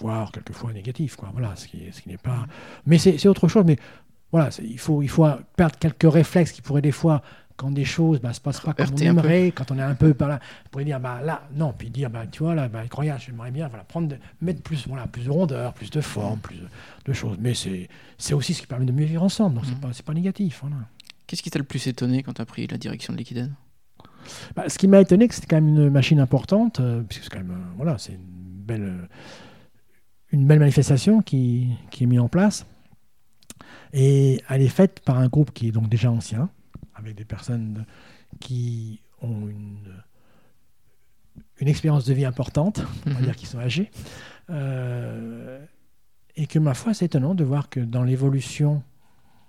voire 0.00 0.32
quelquefois 0.32 0.72
négatif. 0.72 1.16
Quoi. 1.16 1.30
Voilà, 1.32 1.54
ce 1.56 1.66
qui, 1.68 1.92
ce 1.92 2.00
qui 2.02 2.08
n'est 2.08 2.16
pas. 2.18 2.46
Mais 2.86 2.98
c'est 2.98 3.18
c'est 3.18 3.28
autre 3.28 3.48
chose. 3.48 3.64
Mais 3.66 3.76
voilà, 4.32 4.50
il 4.62 4.78
faut, 4.78 5.02
il 5.02 5.08
faut 5.08 5.26
perdre 5.56 5.76
quelques 5.78 6.10
réflexes 6.12 6.52
qui 6.52 6.62
pourraient 6.62 6.82
des 6.82 6.92
fois, 6.92 7.22
quand 7.58 7.72
des 7.72 7.84
choses 7.84 8.22
ne 8.22 8.32
se 8.32 8.40
passent 8.40 8.60
pas 8.60 8.72
comme 8.72 8.94
on 8.94 8.96
aimerait, 8.96 9.50
quand 9.50 9.72
on 9.72 9.78
est 9.78 9.82
un 9.82 9.96
peu 9.96 10.14
par 10.14 10.28
là, 10.28 10.40
on 10.64 10.68
pourrait 10.70 10.84
dire 10.84 11.00
bah 11.00 11.20
là, 11.22 11.42
non, 11.54 11.74
puis 11.76 11.90
dire 11.90 12.08
bah 12.08 12.24
tu 12.30 12.44
vois 12.44 12.54
là, 12.54 12.68
bah, 12.68 12.82
regarde, 12.90 13.20
j'aimerais 13.20 13.50
bien 13.50 13.66
voilà, 13.66 13.82
prendre, 13.82 14.14
mettre 14.40 14.62
plus, 14.62 14.86
voilà, 14.86 15.08
plus 15.08 15.24
de 15.24 15.30
rondeur, 15.30 15.74
plus 15.74 15.90
de 15.90 16.00
forme, 16.00 16.38
plus 16.38 16.56
de, 17.04 17.12
choses. 17.12 17.36
Mais 17.40 17.54
c'est 17.54 17.88
c'est 18.16 18.32
aussi 18.32 18.54
ce 18.54 18.60
qui 18.60 18.68
permet 18.68 18.86
de 18.86 18.92
mieux 18.92 19.04
vivre 19.06 19.24
ensemble. 19.24 19.56
Donc 19.56 19.64
c'est 19.66 19.72
Mhm. 19.74 19.80
pas 19.80 19.92
c'est 19.92 20.04
pas 20.04 20.14
négatif. 20.14 20.60
Voilà. 20.62 20.76
Qu'est-ce 21.26 21.42
qui 21.42 21.50
t'a 21.50 21.58
le 21.58 21.64
plus 21.64 21.84
étonné 21.88 22.22
quand 22.22 22.32
tu 22.34 22.40
as 22.42 22.46
pris 22.46 22.66
la 22.68 22.78
direction 22.78 23.12
de 23.12 23.18
Liquiden 23.18 23.52
Bah, 24.54 24.68
ce 24.68 24.78
qui 24.78 24.86
m'a 24.86 25.00
étonné, 25.00 25.26
que 25.26 25.34
c'était 25.34 25.48
quand 25.48 25.60
même 25.60 25.68
une 25.68 25.90
machine 25.90 26.20
importante, 26.20 26.78
euh, 26.78 27.02
puisque 27.02 27.24
c'est 27.24 27.30
quand 27.30 27.38
même, 27.38 27.50
euh, 27.50 27.74
voilà, 27.76 27.98
c'est 27.98 28.12
une 28.12 28.20
belle, 28.66 28.84
euh, 28.84 29.06
une 30.30 30.46
belle 30.46 30.60
manifestation 30.60 31.22
qui, 31.22 31.70
qui 31.90 32.04
est 32.04 32.06
mise 32.06 32.20
en 32.20 32.28
place. 32.28 32.66
Et 33.92 34.42
elle 34.48 34.62
est 34.62 34.68
faite 34.68 35.00
par 35.00 35.18
un 35.18 35.26
groupe 35.28 35.52
qui 35.52 35.68
est 35.68 35.72
donc 35.72 35.88
déjà 35.88 36.10
ancien, 36.10 36.50
avec 36.98 37.14
des 37.14 37.24
personnes 37.24 37.86
qui 38.40 39.00
ont 39.22 39.48
une, 39.48 40.02
une 41.60 41.68
expérience 41.68 42.04
de 42.04 42.12
vie 42.14 42.24
importante, 42.24 42.82
on 43.06 43.10
va 43.10 43.18
Mhm. 43.20 43.24
dire 43.24 43.36
qu'ils 43.36 43.48
sont 43.48 43.58
âgés. 43.60 43.90
Euh, 44.50 45.64
et 46.36 46.46
que, 46.46 46.58
ma 46.58 46.74
foi, 46.74 46.94
c'est 46.94 47.06
étonnant 47.06 47.34
de 47.34 47.44
voir 47.44 47.68
que 47.68 47.80
dans 47.80 48.02
l'évolution 48.04 48.82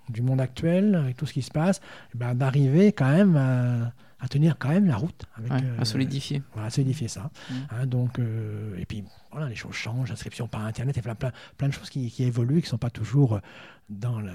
du 0.08 0.22
monde 0.22 0.40
actuel, 0.40 0.94
avec 0.96 1.16
tout 1.16 1.26
ce 1.26 1.32
qui 1.32 1.42
se 1.42 1.50
passe, 1.50 1.80
eh 2.14 2.18
ben, 2.18 2.34
d'arriver 2.34 2.92
quand 2.92 3.10
même 3.10 3.36
à, 3.36 3.92
à 4.18 4.28
tenir 4.28 4.58
quand 4.58 4.68
même 4.70 4.86
la 4.86 4.96
route. 4.96 5.24
Avec, 5.36 5.52
Ouais, 5.52 5.60
euh, 5.62 5.80
À 5.80 5.84
solidifier. 5.84 6.42
voilà, 6.52 6.68
solidifier 6.70 7.06
ça. 7.08 7.30
Mhm. 7.50 7.56
Hein, 7.70 7.86
donc, 7.86 8.18
euh, 8.18 8.76
et 8.78 8.86
puis, 8.86 9.04
voilà, 9.30 9.48
les 9.48 9.54
choses 9.54 9.74
changent, 9.74 10.10
inscription 10.10 10.48
par 10.48 10.64
Internet, 10.64 10.98
et 10.98 11.02
plein, 11.02 11.14
plein, 11.14 11.30
plein 11.56 11.68
de 11.68 11.72
choses 11.72 11.90
qui, 11.90 12.10
qui 12.10 12.24
évoluent, 12.24 12.60
qui 12.60 12.66
ne 12.66 12.70
sont 12.70 12.78
pas 12.78 12.90
toujours 12.90 13.40
dans, 13.88 14.20
le, 14.20 14.32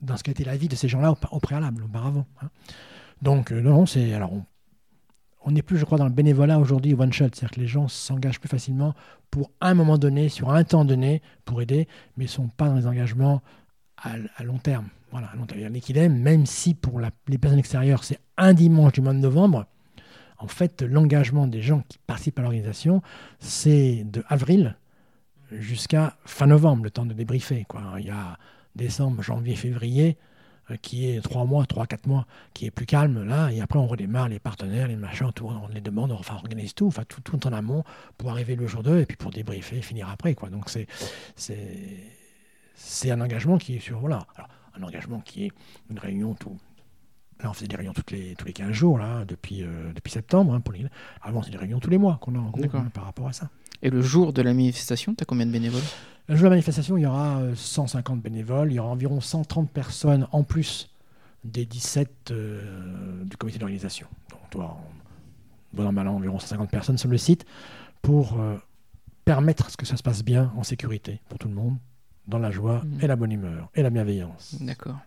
dans 0.00 0.16
ce 0.16 0.22
qu'a 0.22 0.32
été 0.32 0.44
la 0.44 0.56
vie 0.56 0.68
de 0.68 0.76
ces 0.76 0.88
gens-là 0.88 1.12
au, 1.12 1.16
au 1.30 1.40
préalable, 1.40 1.82
auparavant. 1.84 2.26
hein. 2.42 2.48
Donc, 3.22 3.52
euh, 3.52 3.60
non, 3.60 3.86
c'est. 3.86 4.14
Alors, 4.14 4.32
on 4.32 4.44
on 5.48 5.52
n'est 5.52 5.62
plus, 5.62 5.78
je 5.78 5.84
crois, 5.86 5.96
dans 5.96 6.04
le 6.04 6.10
bénévolat 6.12 6.58
aujourd'hui 6.58 6.92
one 6.92 7.10
shot, 7.10 7.28
c'est-à-dire 7.32 7.50
que 7.52 7.60
les 7.60 7.66
gens 7.66 7.88
s'engagent 7.88 8.38
plus 8.38 8.50
facilement 8.50 8.94
pour 9.30 9.50
un 9.62 9.72
moment 9.72 9.96
donné, 9.96 10.28
sur 10.28 10.50
un 10.50 10.62
temps 10.62 10.84
donné, 10.84 11.22
pour 11.46 11.62
aider, 11.62 11.88
mais 12.16 12.24
ne 12.24 12.28
sont 12.28 12.48
pas 12.48 12.68
dans 12.68 12.74
les 12.74 12.86
engagements 12.86 13.40
à, 13.96 14.42
long 14.44 14.58
terme. 14.58 14.88
Voilà, 15.10 15.28
à 15.28 15.36
long 15.36 15.46
terme. 15.46 15.72
L'équilibre, 15.72 16.14
même 16.14 16.44
si 16.44 16.74
pour 16.74 17.00
les 17.00 17.38
personnes 17.38 17.58
extérieures, 17.58 18.04
c'est 18.04 18.18
un 18.36 18.52
dimanche 18.52 18.92
du 18.92 19.00
mois 19.00 19.14
de 19.14 19.20
novembre, 19.20 19.66
en 20.38 20.48
fait, 20.48 20.82
l'engagement 20.82 21.46
des 21.46 21.62
gens 21.62 21.82
qui 21.88 21.98
participent 21.98 22.38
à 22.38 22.42
l'organisation, 22.42 23.02
c'est 23.38 24.04
de 24.04 24.22
avril 24.28 24.76
jusqu'à 25.50 26.16
fin 26.26 26.46
novembre, 26.46 26.84
le 26.84 26.90
temps 26.90 27.06
de 27.06 27.14
débriefer. 27.14 27.66
Il 27.98 28.04
y 28.04 28.10
a 28.10 28.38
décembre, 28.78 29.22
janvier, 29.22 29.54
février, 29.56 30.16
euh, 30.70 30.76
qui 30.80 31.10
est 31.10 31.20
trois 31.20 31.44
mois, 31.44 31.66
trois, 31.66 31.86
quatre 31.86 32.06
mois, 32.06 32.26
qui 32.54 32.64
est 32.64 32.70
plus 32.70 32.86
calme 32.86 33.24
là, 33.24 33.50
et 33.50 33.60
après 33.60 33.78
on 33.78 33.86
redémarre 33.86 34.28
les 34.28 34.38
partenaires, 34.38 34.88
les 34.88 34.96
machins, 34.96 35.30
tout, 35.34 35.46
on 35.46 35.68
les 35.68 35.82
demande, 35.82 36.12
on 36.12 36.34
organise 36.34 36.74
tout, 36.74 36.86
enfin 36.86 37.04
tout, 37.06 37.20
tout 37.20 37.46
en 37.46 37.52
amont 37.52 37.84
pour 38.16 38.30
arriver 38.30 38.56
le 38.56 38.66
jour 38.66 38.82
2 38.82 39.00
et 39.00 39.06
puis 39.06 39.16
pour 39.16 39.30
débriefer 39.30 39.82
finir 39.82 40.08
après. 40.08 40.34
Quoi. 40.34 40.48
Donc 40.48 40.70
c'est, 40.70 40.86
c'est, 41.36 41.76
c'est 42.74 43.10
un 43.10 43.20
engagement 43.20 43.58
qui 43.58 43.76
est 43.76 43.80
sur, 43.80 43.98
voilà, 43.98 44.26
alors, 44.36 44.48
un 44.74 44.82
engagement 44.82 45.20
qui 45.20 45.46
est 45.46 45.52
une 45.90 45.98
réunion 45.98 46.34
tout. 46.34 46.56
Là, 47.42 47.50
on 47.50 47.52
faisait 47.52 47.68
des 47.68 47.76
réunions 47.76 47.92
toutes 47.92 48.10
les, 48.10 48.34
tous 48.34 48.44
les 48.46 48.52
15 48.52 48.72
jours, 48.72 48.98
là, 48.98 49.24
depuis, 49.24 49.62
euh, 49.62 49.92
depuis 49.94 50.10
septembre. 50.10 50.54
hein, 50.54 50.60
pour 50.60 50.72
les... 50.74 50.84
Avant, 51.22 51.42
c'est 51.42 51.50
des 51.52 51.56
réunions 51.56 51.78
tous 51.78 51.90
les 51.90 51.98
mois 51.98 52.18
qu'on 52.20 52.34
a 52.34 52.38
en 52.38 52.50
gros 52.50 52.64
hein, 52.74 52.88
par 52.92 53.04
rapport 53.04 53.28
à 53.28 53.32
ça. 53.32 53.48
Et 53.82 53.90
le 53.90 54.02
jour 54.02 54.32
de 54.32 54.42
la 54.42 54.52
manifestation, 54.54 55.14
tu 55.14 55.22
as 55.22 55.24
combien 55.24 55.46
de 55.46 55.52
bénévoles? 55.52 55.82
Le 56.28 56.34
jour 56.34 56.44
de 56.44 56.48
la 56.50 56.50
manifestation, 56.56 56.96
il 56.98 57.02
y 57.02 57.06
aura 57.06 57.38
euh, 57.38 57.54
150 57.54 58.20
bénévoles, 58.20 58.72
il 58.72 58.74
y 58.74 58.78
aura 58.80 58.88
environ 58.90 59.20
130 59.20 59.70
personnes 59.70 60.26
en 60.32 60.42
plus 60.42 60.90
des 61.44 61.64
17 61.64 62.30
euh, 62.32 63.24
du 63.24 63.36
comité 63.36 63.58
d'organisation. 63.60 64.08
Donc, 64.30 64.40
on 64.52 64.58
doit, 64.58 64.76
bon 65.72 65.86
an, 65.86 65.92
mal 65.92 66.08
environ 66.08 66.38
150 66.40 66.68
personnes 66.70 66.98
sur 66.98 67.08
le 67.08 67.18
site 67.18 67.46
pour 68.02 68.40
euh, 68.40 68.56
permettre 69.24 69.66
à 69.66 69.68
ce 69.70 69.76
que 69.76 69.86
ça 69.86 69.96
se 69.96 70.02
passe 70.02 70.24
bien 70.24 70.52
en 70.56 70.64
sécurité 70.64 71.20
pour 71.28 71.38
tout 71.38 71.48
le 71.48 71.54
monde, 71.54 71.76
dans 72.26 72.38
la 72.40 72.50
joie 72.50 72.82
Mhm. 72.84 72.98
et 73.00 73.06
la 73.06 73.14
bonne 73.16 73.30
humeur 73.32 73.70
et 73.76 73.82
la 73.82 73.90
bienveillance. 73.90 74.56
D'accord. 74.60 74.98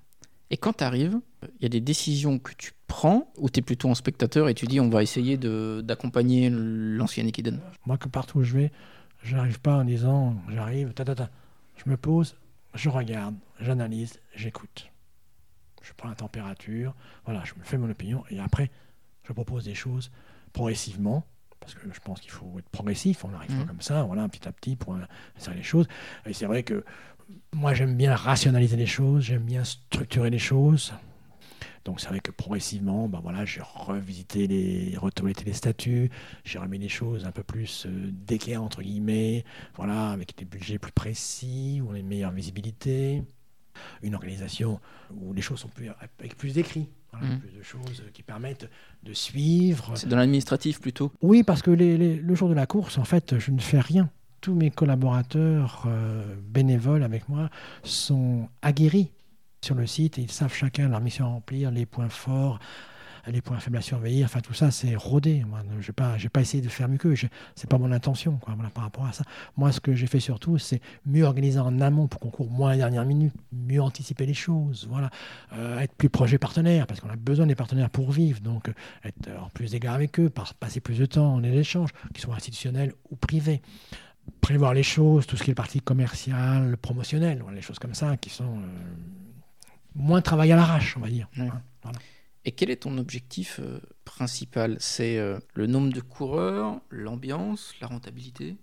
Et 0.49 0.55
quand 0.57 0.73
tu 0.77 0.83
arrives, 0.85 1.19
il 1.59 1.63
y 1.63 1.65
a 1.65 1.69
des 1.69 1.81
décisions 1.81 2.39
que 2.39 2.51
tu 2.57 2.71
prends 2.87 3.31
ou 3.37 3.49
tu 3.49 3.59
es 3.59 3.61
plutôt 3.61 3.89
en 3.89 3.95
spectateur 3.95 4.49
et 4.49 4.53
tu 4.53 4.65
dis 4.65 4.79
on 4.79 4.89
va 4.89 5.03
essayer 5.03 5.37
d'accompagner 5.37 6.49
l'ancien 6.51 7.25
Ikiden 7.25 7.59
Moi, 7.85 7.97
que 7.97 8.07
partout 8.07 8.39
où 8.39 8.43
je 8.43 8.53
vais, 8.53 8.71
je 9.23 9.35
n'arrive 9.35 9.59
pas 9.59 9.77
en 9.77 9.85
disant 9.85 10.35
j'arrive, 10.49 10.93
ta, 10.93 11.05
ta, 11.05 11.15
ta. 11.15 11.29
Je 11.83 11.89
me 11.89 11.97
pose, 11.97 12.35
je 12.73 12.89
regarde, 12.89 13.35
j'analyse, 13.59 14.19
j'écoute. 14.35 14.89
Je 15.81 15.93
prends 15.97 16.09
la 16.09 16.15
température, 16.15 16.93
voilà, 17.25 17.43
je 17.43 17.53
me 17.55 17.63
fais 17.63 17.77
mon 17.77 17.89
opinion 17.89 18.23
et 18.29 18.39
après, 18.39 18.69
je 19.23 19.33
propose 19.33 19.63
des 19.63 19.75
choses 19.75 20.11
progressivement. 20.53 21.25
Parce 21.59 21.75
que 21.75 21.93
je 21.93 21.99
pense 21.99 22.19
qu'il 22.19 22.31
faut 22.31 22.57
être 22.57 22.69
progressif, 22.69 23.23
on 23.23 23.27
n'arrive 23.27 23.55
pas 23.55 23.65
comme 23.65 23.81
ça, 23.81 24.01
voilà, 24.01 24.27
petit 24.27 24.47
à 24.47 24.51
petit 24.51 24.75
pour 24.75 24.97
insérer 25.37 25.57
les 25.57 25.63
choses. 25.63 25.87
Et 26.25 26.33
c'est 26.33 26.47
vrai 26.47 26.63
que 26.63 26.83
moi 27.53 27.75
j'aime 27.75 27.95
bien 27.95 28.15
rationaliser 28.15 28.77
les 28.77 28.87
choses, 28.87 29.25
j'aime 29.25 29.43
bien 29.43 29.63
structurer 29.63 30.31
les 30.31 30.39
choses. 30.39 30.91
Donc 31.85 31.99
c'est 31.99 32.07
vrai 32.09 32.19
que 32.19 32.31
progressivement, 32.31 33.07
ben 33.07 33.19
voilà, 33.21 33.43
j'ai 33.45 33.61
revisité 33.61 34.45
les, 34.47 34.95
retourné 34.97 35.33
les 35.45 35.53
statuts, 35.53 36.09
j'ai 36.43 36.59
remis 36.59 36.77
les 36.77 36.89
choses 36.89 37.25
un 37.25 37.31
peu 37.31 37.43
plus 37.43 37.85
euh, 37.87 38.09
d'équerre 38.11 38.61
entre 38.63 38.81
guillemets, 38.83 39.43
voilà, 39.75 40.11
avec 40.11 40.37
des 40.37 40.45
budgets 40.45 40.77
plus 40.77 40.91
précis, 40.91 41.81
où 41.83 41.89
on 41.89 41.93
a 41.93 41.99
une 41.99 42.07
meilleure 42.07 42.31
visibilité, 42.31 43.23
une 44.03 44.13
organisation 44.15 44.79
où 45.15 45.33
les 45.33 45.41
choses 45.41 45.59
sont 45.59 45.69
plus, 45.69 45.89
avec 46.19 46.37
plus 46.37 46.53
d'écrits, 46.53 46.87
voilà, 47.11 47.27
Mhm. 47.27 47.39
plus 47.39 47.57
de 47.57 47.63
choses 47.63 48.03
qui 48.13 48.21
permettent 48.21 48.69
de 49.03 49.13
suivre. 49.13 49.93
C'est 49.95 50.07
dans 50.07 50.17
l'administratif 50.17 50.79
plutôt? 50.79 51.11
Oui, 51.21 51.41
parce 51.43 51.61
que 51.63 51.71
les- 51.71 51.97
les- 51.97 52.15
le 52.17 52.35
jour 52.35 52.47
de 52.49 52.53
la 52.53 52.67
course, 52.67 52.97
en 52.99 53.05
fait, 53.05 53.39
je 53.39 53.49
ne 53.51 53.59
fais 53.59 53.79
rien. 53.79 54.09
Tous 54.39 54.53
mes 54.55 54.71
collaborateurs 54.71 55.83
euh, 55.87 56.35
bénévoles 56.43 57.03
avec 57.03 57.27
moi 57.29 57.49
sont 57.83 58.49
aguerris 58.61 59.11
sur 59.63 59.75
le 59.75 59.85
site 59.85 60.17
et 60.17 60.21
ils 60.21 60.31
savent 60.31 60.53
chacun 60.53 60.89
leur 60.89 61.01
mission 61.01 61.25
à 61.25 61.29
remplir, 61.29 61.71
les 61.71 61.85
points 61.85 62.09
forts, 62.09 62.59
les 63.27 63.41
points 63.41 63.59
faibles 63.59 63.77
à 63.77 63.81
surveiller. 63.81 64.25
Enfin, 64.25 64.39
tout 64.41 64.55
ça, 64.55 64.71
c'est 64.71 64.95
rodé. 64.95 65.43
Moi, 65.47 65.59
je 65.79 65.87
n'ai 65.87 65.93
pas, 65.93 66.15
pas 66.33 66.41
essayé 66.41 66.63
de 66.63 66.69
faire 66.69 66.89
mieux 66.89 66.97
qu'eux. 66.97 67.15
Ce 67.15 67.25
n'est 67.25 67.67
pas 67.69 67.77
mon 67.77 67.91
intention 67.91 68.37
quoi, 68.37 68.55
voilà, 68.55 68.71
par 68.71 68.83
rapport 68.83 69.05
à 69.05 69.13
ça. 69.13 69.23
Moi, 69.57 69.71
ce 69.71 69.79
que 69.79 69.93
j'ai 69.93 70.07
fait 70.07 70.19
surtout, 70.19 70.57
c'est 70.57 70.81
mieux 71.05 71.23
organiser 71.23 71.59
en 71.59 71.79
amont 71.79 72.07
pour 72.07 72.19
qu'on 72.19 72.29
court 72.29 72.49
moins 72.49 72.71
la 72.71 72.77
dernière 72.77 73.05
minute, 73.05 73.33
mieux 73.51 73.81
anticiper 73.81 74.25
les 74.25 74.33
choses, 74.33 74.87
voilà. 74.89 75.11
Euh, 75.53 75.79
être 75.79 75.93
plus 75.93 76.09
proche 76.09 76.31
des 76.31 76.39
partenaires, 76.39 76.87
parce 76.87 76.99
qu'on 76.99 77.09
a 77.09 77.15
besoin 77.15 77.45
des 77.45 77.55
partenaires 77.55 77.91
pour 77.91 78.11
vivre. 78.11 78.39
Donc, 78.41 78.69
euh, 78.69 78.73
être 79.03 79.29
en 79.39 79.49
plus 79.49 79.71
d'égard 79.71 79.93
avec 79.93 80.19
eux, 80.19 80.31
passer 80.59 80.79
plus 80.79 80.97
de 80.97 81.05
temps 81.05 81.35
en 81.35 81.43
échanges, 81.43 81.91
qu'ils 82.13 82.21
soient 82.21 82.35
institutionnels 82.35 82.93
ou 83.11 83.15
privés 83.15 83.61
prévoir 84.39 84.73
les 84.73 84.83
choses, 84.83 85.25
tout 85.25 85.35
ce 85.35 85.43
qui 85.43 85.51
est 85.51 85.55
partie 85.55 85.81
commerciale, 85.81 86.77
promotionnelle, 86.77 87.43
les 87.53 87.61
choses 87.61 87.79
comme 87.79 87.93
ça 87.93 88.17
qui 88.17 88.29
sont 88.29 88.57
euh, 88.57 88.67
moins 89.95 90.21
travail 90.21 90.51
à 90.51 90.55
l'arrache, 90.55 90.95
on 90.97 91.01
va 91.01 91.09
dire. 91.09 91.27
Et 92.45 92.51
quel 92.51 92.71
est 92.71 92.83
ton 92.83 92.97
objectif 92.97 93.59
euh, 93.61 93.79
principal? 94.03 94.77
C'est 94.79 95.17
euh, 95.17 95.37
le 95.53 95.67
nombre 95.67 95.93
de 95.93 96.01
coureurs, 96.01 96.81
l'ambiance, 96.89 97.75
la 97.81 97.87
rentabilité? 97.87 98.55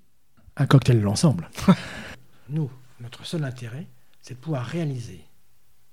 Un 0.57 0.67
cocktail 0.67 0.99
de 0.99 1.05
l'ensemble. 1.05 1.49
Nous, 2.49 2.71
notre 3.01 3.25
seul 3.25 3.45
intérêt, 3.45 3.87
c'est 4.21 4.35
de 4.35 4.41
pouvoir 4.41 4.65
réaliser 4.65 5.25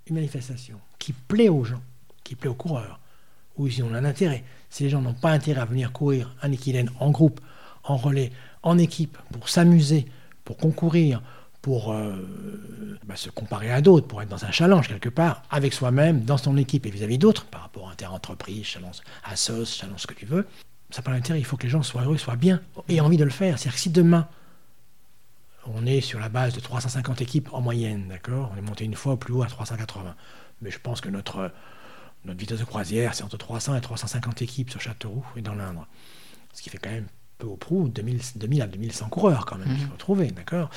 une 0.07 0.15
manifestation 0.15 0.79
qui 0.97 1.13
plaît 1.13 1.49
aux 1.49 1.63
gens, 1.63 1.83
qui 2.23 2.36
plaît 2.36 2.49
aux 2.49 2.55
coureurs, 2.55 2.99
ou 3.55 3.69
si 3.69 3.83
on 3.83 3.93
a 3.93 3.99
un 3.99 4.05
intérêt. 4.05 4.43
Si 4.69 4.83
les 4.83 4.89
gens 4.89 5.01
n'ont 5.01 5.13
pas 5.13 5.31
intérêt 5.31 5.61
à 5.61 5.65
venir 5.65 5.91
courir 5.91 6.36
un 6.41 6.51
équilène 6.51 6.89
en 6.99 7.11
groupe, 7.11 7.39
en 7.83 7.97
relais, 7.97 8.31
en 8.63 8.79
équipe, 8.79 9.17
pour 9.31 9.47
s'amuser, 9.47 10.07
pour 10.43 10.57
concourir, 10.57 11.21
pour 11.66 11.91
euh, 11.93 12.13
bah, 13.07 13.16
se 13.16 13.32
comparer 13.32 13.72
à 13.72 13.82
d'autres, 13.82 14.05
pour 14.05 14.22
être 14.22 14.30
dans 14.30 14.45
un 14.45 14.51
challenge 14.51 14.88
quelque 14.88 15.09
part, 15.09 15.41
avec 15.49 15.74
soi-même, 15.74 16.24
dans 16.24 16.38
son 16.38 16.57
équipe 16.57 16.86
et 16.86 16.91
vis-à-vis 16.91 17.18
d'autres, 17.18 17.45
par 17.45 17.61
rapport 17.61 17.89
à 17.89 17.93
inter-entreprise, 17.93 18.63
challenge 18.63 18.97
SOS, 19.34 19.76
challenge 19.76 20.01
ce 20.01 20.05
que 20.05 20.13
tu 20.13 20.28
veux, 20.28 20.45
ça 20.91 21.01
pas 21.01 21.09
d'intérêt. 21.09 21.39
Il 21.39 21.43
faut 21.43 21.57
que 21.57 21.63
les 21.63 21.70
gens 21.70 21.82
soient 21.82 22.03
heureux, 22.03 22.20
soient 22.20 22.36
bien, 22.36 22.61
et 22.88 23.01
envie 23.01 23.18
de 23.18 23.24
le 23.24 23.32
faire. 23.32 23.57
C'est-à-dire 23.57 23.74
que 23.74 23.80
si 23.80 23.89
demain, 23.89 24.28
on 25.66 25.88
est 25.88 26.01
sur 26.01 26.20
la 26.20 26.30
base 26.30 26.53
de 26.53 26.59
350 26.59 27.22
équipes 27.22 27.49
en 27.51 27.61
moyenne, 27.61 28.09
d'accord 28.09 28.51
On 28.53 28.59
est 28.59 28.61
monté 28.61 28.86
une 28.86 28.93
fois 28.93 29.18
plus 29.18 29.34
haut 29.34 29.41
à 29.41 29.47
380. 29.47 30.16
Mais 30.61 30.70
je 30.70 30.78
pense 30.78 31.01
que 31.01 31.09
notre, 31.09 31.51
notre 32.26 32.39
vitesse 32.39 32.59
de 32.59 32.63
croisière, 32.63 33.16
c'est 33.16 33.24
entre 33.24 33.38
300 33.38 33.76
et 33.76 33.82
350 33.82 34.43
équipes 34.43 34.70
sur 34.70 34.82
Châteauroux 34.82 35.26
et 35.36 35.41
dans 35.41 35.55
l'Indre. 35.55 35.88
Ce 36.53 36.61
qui 36.61 36.70
fait 36.70 36.78
quand 36.78 36.91
même 36.91 37.07
peu 37.38 37.47
au 37.47 37.55
prou 37.55 37.89
2000, 37.89 38.19
2000 38.36 38.61
à 38.61 38.67
2100 38.67 39.09
coureurs 39.09 39.45
quand 39.45 39.57
même, 39.57 39.67
il 39.69 39.83
mhm. 39.83 39.89
faut 39.89 39.97
trouver, 39.97 40.31
d'accord? 40.31 40.69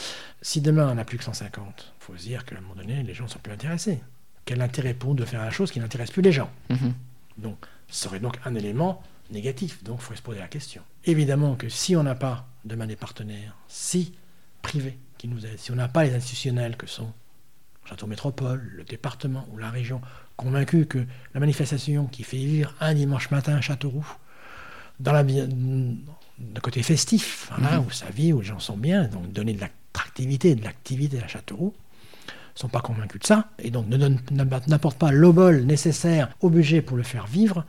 Si 0.43 0.61
demain 0.61 0.91
on 0.91 0.95
n'a 0.95 1.05
plus 1.05 1.19
que 1.19 1.25
150, 1.25 1.95
il 2.01 2.05
faut 2.05 2.17
se 2.17 2.23
dire 2.23 2.45
qu'à 2.45 2.57
un 2.57 2.61
moment 2.61 2.75
donné, 2.75 3.03
les 3.03 3.15
gens 3.15 3.25
ne 3.25 3.29
sont 3.29 3.39
plus 3.39 3.53
intéressés. 3.53 4.01
Quel 4.45 4.61
intérêt 4.63 4.95
pour 4.95 5.11
nous 5.11 5.17
de 5.17 5.25
faire 5.25 5.41
la 5.41 5.51
chose 5.51 5.71
qui 5.71 5.81
n'intéresse 5.81 6.11
plus 6.11 6.23
les 6.23 6.33
gens? 6.33 6.51
Mhm. 6.71 6.95
Donc, 7.37 7.67
ce 7.89 8.05
serait 8.05 8.21
donc 8.21 8.39
un 8.45 8.55
élément 8.55 9.03
négatif, 9.31 9.83
donc 9.85 9.99
il 10.01 10.05
faut 10.05 10.15
se 10.15 10.23
poser 10.23 10.41
la 10.41 10.49
question. 10.49 10.83
Évidemment 11.05 11.55
que 11.55 11.69
si 11.69 11.97
on 11.97 12.03
n'a 12.03 12.15
pas 12.15 12.49
demain 12.65 12.87
des 12.87 12.97
partenaires, 12.97 13.57
si 13.69 14.15
privés 14.63 14.99
qui 15.19 15.29
nous 15.29 15.45
aident, 15.47 15.59
si 15.59 15.71
on 15.71 15.77
n'a 15.77 15.89
pas 15.89 16.05
les 16.05 16.15
institutionnels 16.15 16.77
que 16.77 16.87
sont 16.87 17.13
Château 17.89 18.07
Métropole, 18.07 18.71
le 18.77 18.85
département 18.85 19.47
ou 19.51 19.57
la 19.57 19.71
région, 19.71 20.01
convaincus 20.37 20.87
que 20.89 20.99
la 21.33 21.41
manifestation 21.41 22.07
qui 22.07 22.23
fait 22.23 22.37
vivre 22.37 22.75
un 22.81 22.93
dimanche 22.93 23.31
matin 23.31 23.55
à 23.57 23.61
Châteauroux, 23.61 24.07
dans 25.01 25.13
la, 25.13 25.25
de 26.39 26.61
côté 26.61 26.83
festif, 26.83 27.51
mhm. 27.59 27.85
où 27.87 27.91
ça 27.91 28.07
vit, 28.15 28.33
où 28.33 28.41
les 28.41 28.47
gens 28.47 28.59
sont 28.59 28.77
bien, 28.77 29.05
donc 29.05 29.33
donner 29.33 29.53
de 29.53 29.61
l'attractivité 29.61 30.55
de 30.55 30.65
l'activité 30.65 31.23
à 31.23 31.29
Châteauroux, 31.29 31.75
ne 32.27 32.61
sont 32.61 32.69
pas 32.69 32.81
convaincus 32.81 33.21
de 33.21 33.27
ça, 33.27 33.49
et 33.59 33.71
donc 33.71 33.87
n'apportent 33.89 34.99
pas 34.99 35.13
l'obol 35.13 35.63
nécessaire 35.63 36.29
au 36.41 36.51
budget 36.51 36.83
pour 36.83 36.97
le 36.97 37.03
faire 37.03 37.27
vivre. 37.27 37.65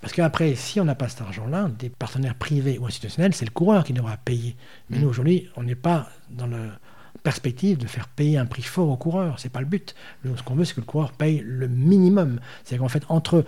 Parce 0.00 0.14
qu'après, 0.14 0.54
si 0.54 0.80
on 0.80 0.84
n'a 0.84 0.94
pas 0.94 1.08
cet 1.08 1.20
argent-là, 1.20 1.70
des 1.78 1.90
partenaires 1.90 2.34
privés 2.34 2.78
ou 2.78 2.86
institutionnels, 2.86 3.34
c'est 3.34 3.44
le 3.44 3.50
coureur 3.50 3.84
qui 3.84 3.92
devra 3.92 4.16
payer. 4.16 4.56
Mais 4.88 4.96
nous, 4.98 5.04
mhm. 5.04 5.10
aujourd'hui, 5.10 5.48
on 5.56 5.62
n'est 5.62 5.74
pas 5.74 6.08
dans 6.30 6.46
la 6.46 6.78
perspective 7.22 7.76
de 7.76 7.86
faire 7.86 8.08
payer 8.08 8.38
un 8.38 8.46
prix 8.46 8.62
fort 8.62 8.88
au 8.88 8.96
coureur. 8.96 9.38
C'est 9.38 9.52
pas 9.52 9.60
le 9.60 9.66
but. 9.66 9.94
ce 10.24 10.42
qu'on 10.42 10.54
veut, 10.54 10.64
c'est 10.64 10.74
que 10.74 10.80
le 10.80 10.86
coureur 10.86 11.12
paye 11.12 11.42
le 11.44 11.68
minimum. 11.68 12.40
C'est-à-dire 12.64 12.82
qu'en 12.82 12.88
fait, 12.88 13.04
entre 13.08 13.44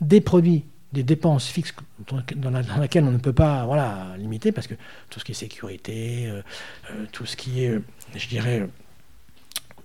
des 0.00 0.20
produits 0.20 0.64
des 0.94 1.02
dépenses 1.02 1.46
fixes 1.46 1.74
dans, 2.06 2.50
laquelle 2.50 3.04
on 3.04 3.10
ne 3.10 3.18
peut 3.18 3.32
pas 3.32 3.66
voilà, 3.66 4.14
limiter, 4.16 4.52
parce 4.52 4.66
que 4.66 4.74
tout 5.10 5.20
ce 5.20 5.24
qui 5.24 5.32
est 5.32 5.34
sécurité, 5.34 6.26
euh, 6.26 6.42
euh, 6.90 7.04
tout 7.12 7.26
ce 7.26 7.36
qui 7.36 7.64
est, 7.64 7.70
euh, 7.70 7.82
je 8.14 8.28
dirais, 8.28 8.66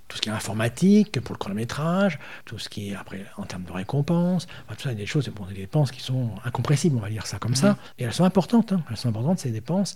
tout 0.08 0.18
ce 0.18 0.22
qui 0.22 0.30
est 0.30 0.32
informatique 0.32 1.20
pour 1.20 1.34
le 1.34 1.40
chronométrage, 1.40 2.20
tout 2.46 2.58
ce 2.58 2.70
qui 2.70 2.92
est 2.92 2.96
après 2.96 3.26
en 3.38 3.44
termes 3.44 3.64
de 3.64 3.72
récompense, 3.72 4.48
tout 4.70 4.76
ça, 4.84 4.94
des 4.94 5.06
choses, 5.06 5.30
bon, 5.30 5.46
des 5.46 5.54
dépenses 5.54 5.92
qui 5.92 6.02
sont 6.02 6.32
incompressibles, 6.46 6.96
on 6.98 7.02
va 7.02 7.10
dire 7.10 7.28
ça 7.28 7.38
comme 7.38 7.56
ça, 7.56 7.78
et 7.98 8.06
elles 8.06 8.14
sont 8.14 8.24
importantes, 8.24 8.72
hein. 8.72 8.82
elles 8.90 8.98
sont 8.98 9.10
importantes 9.10 9.40
ces 9.40 9.52
dépenses. 9.52 9.96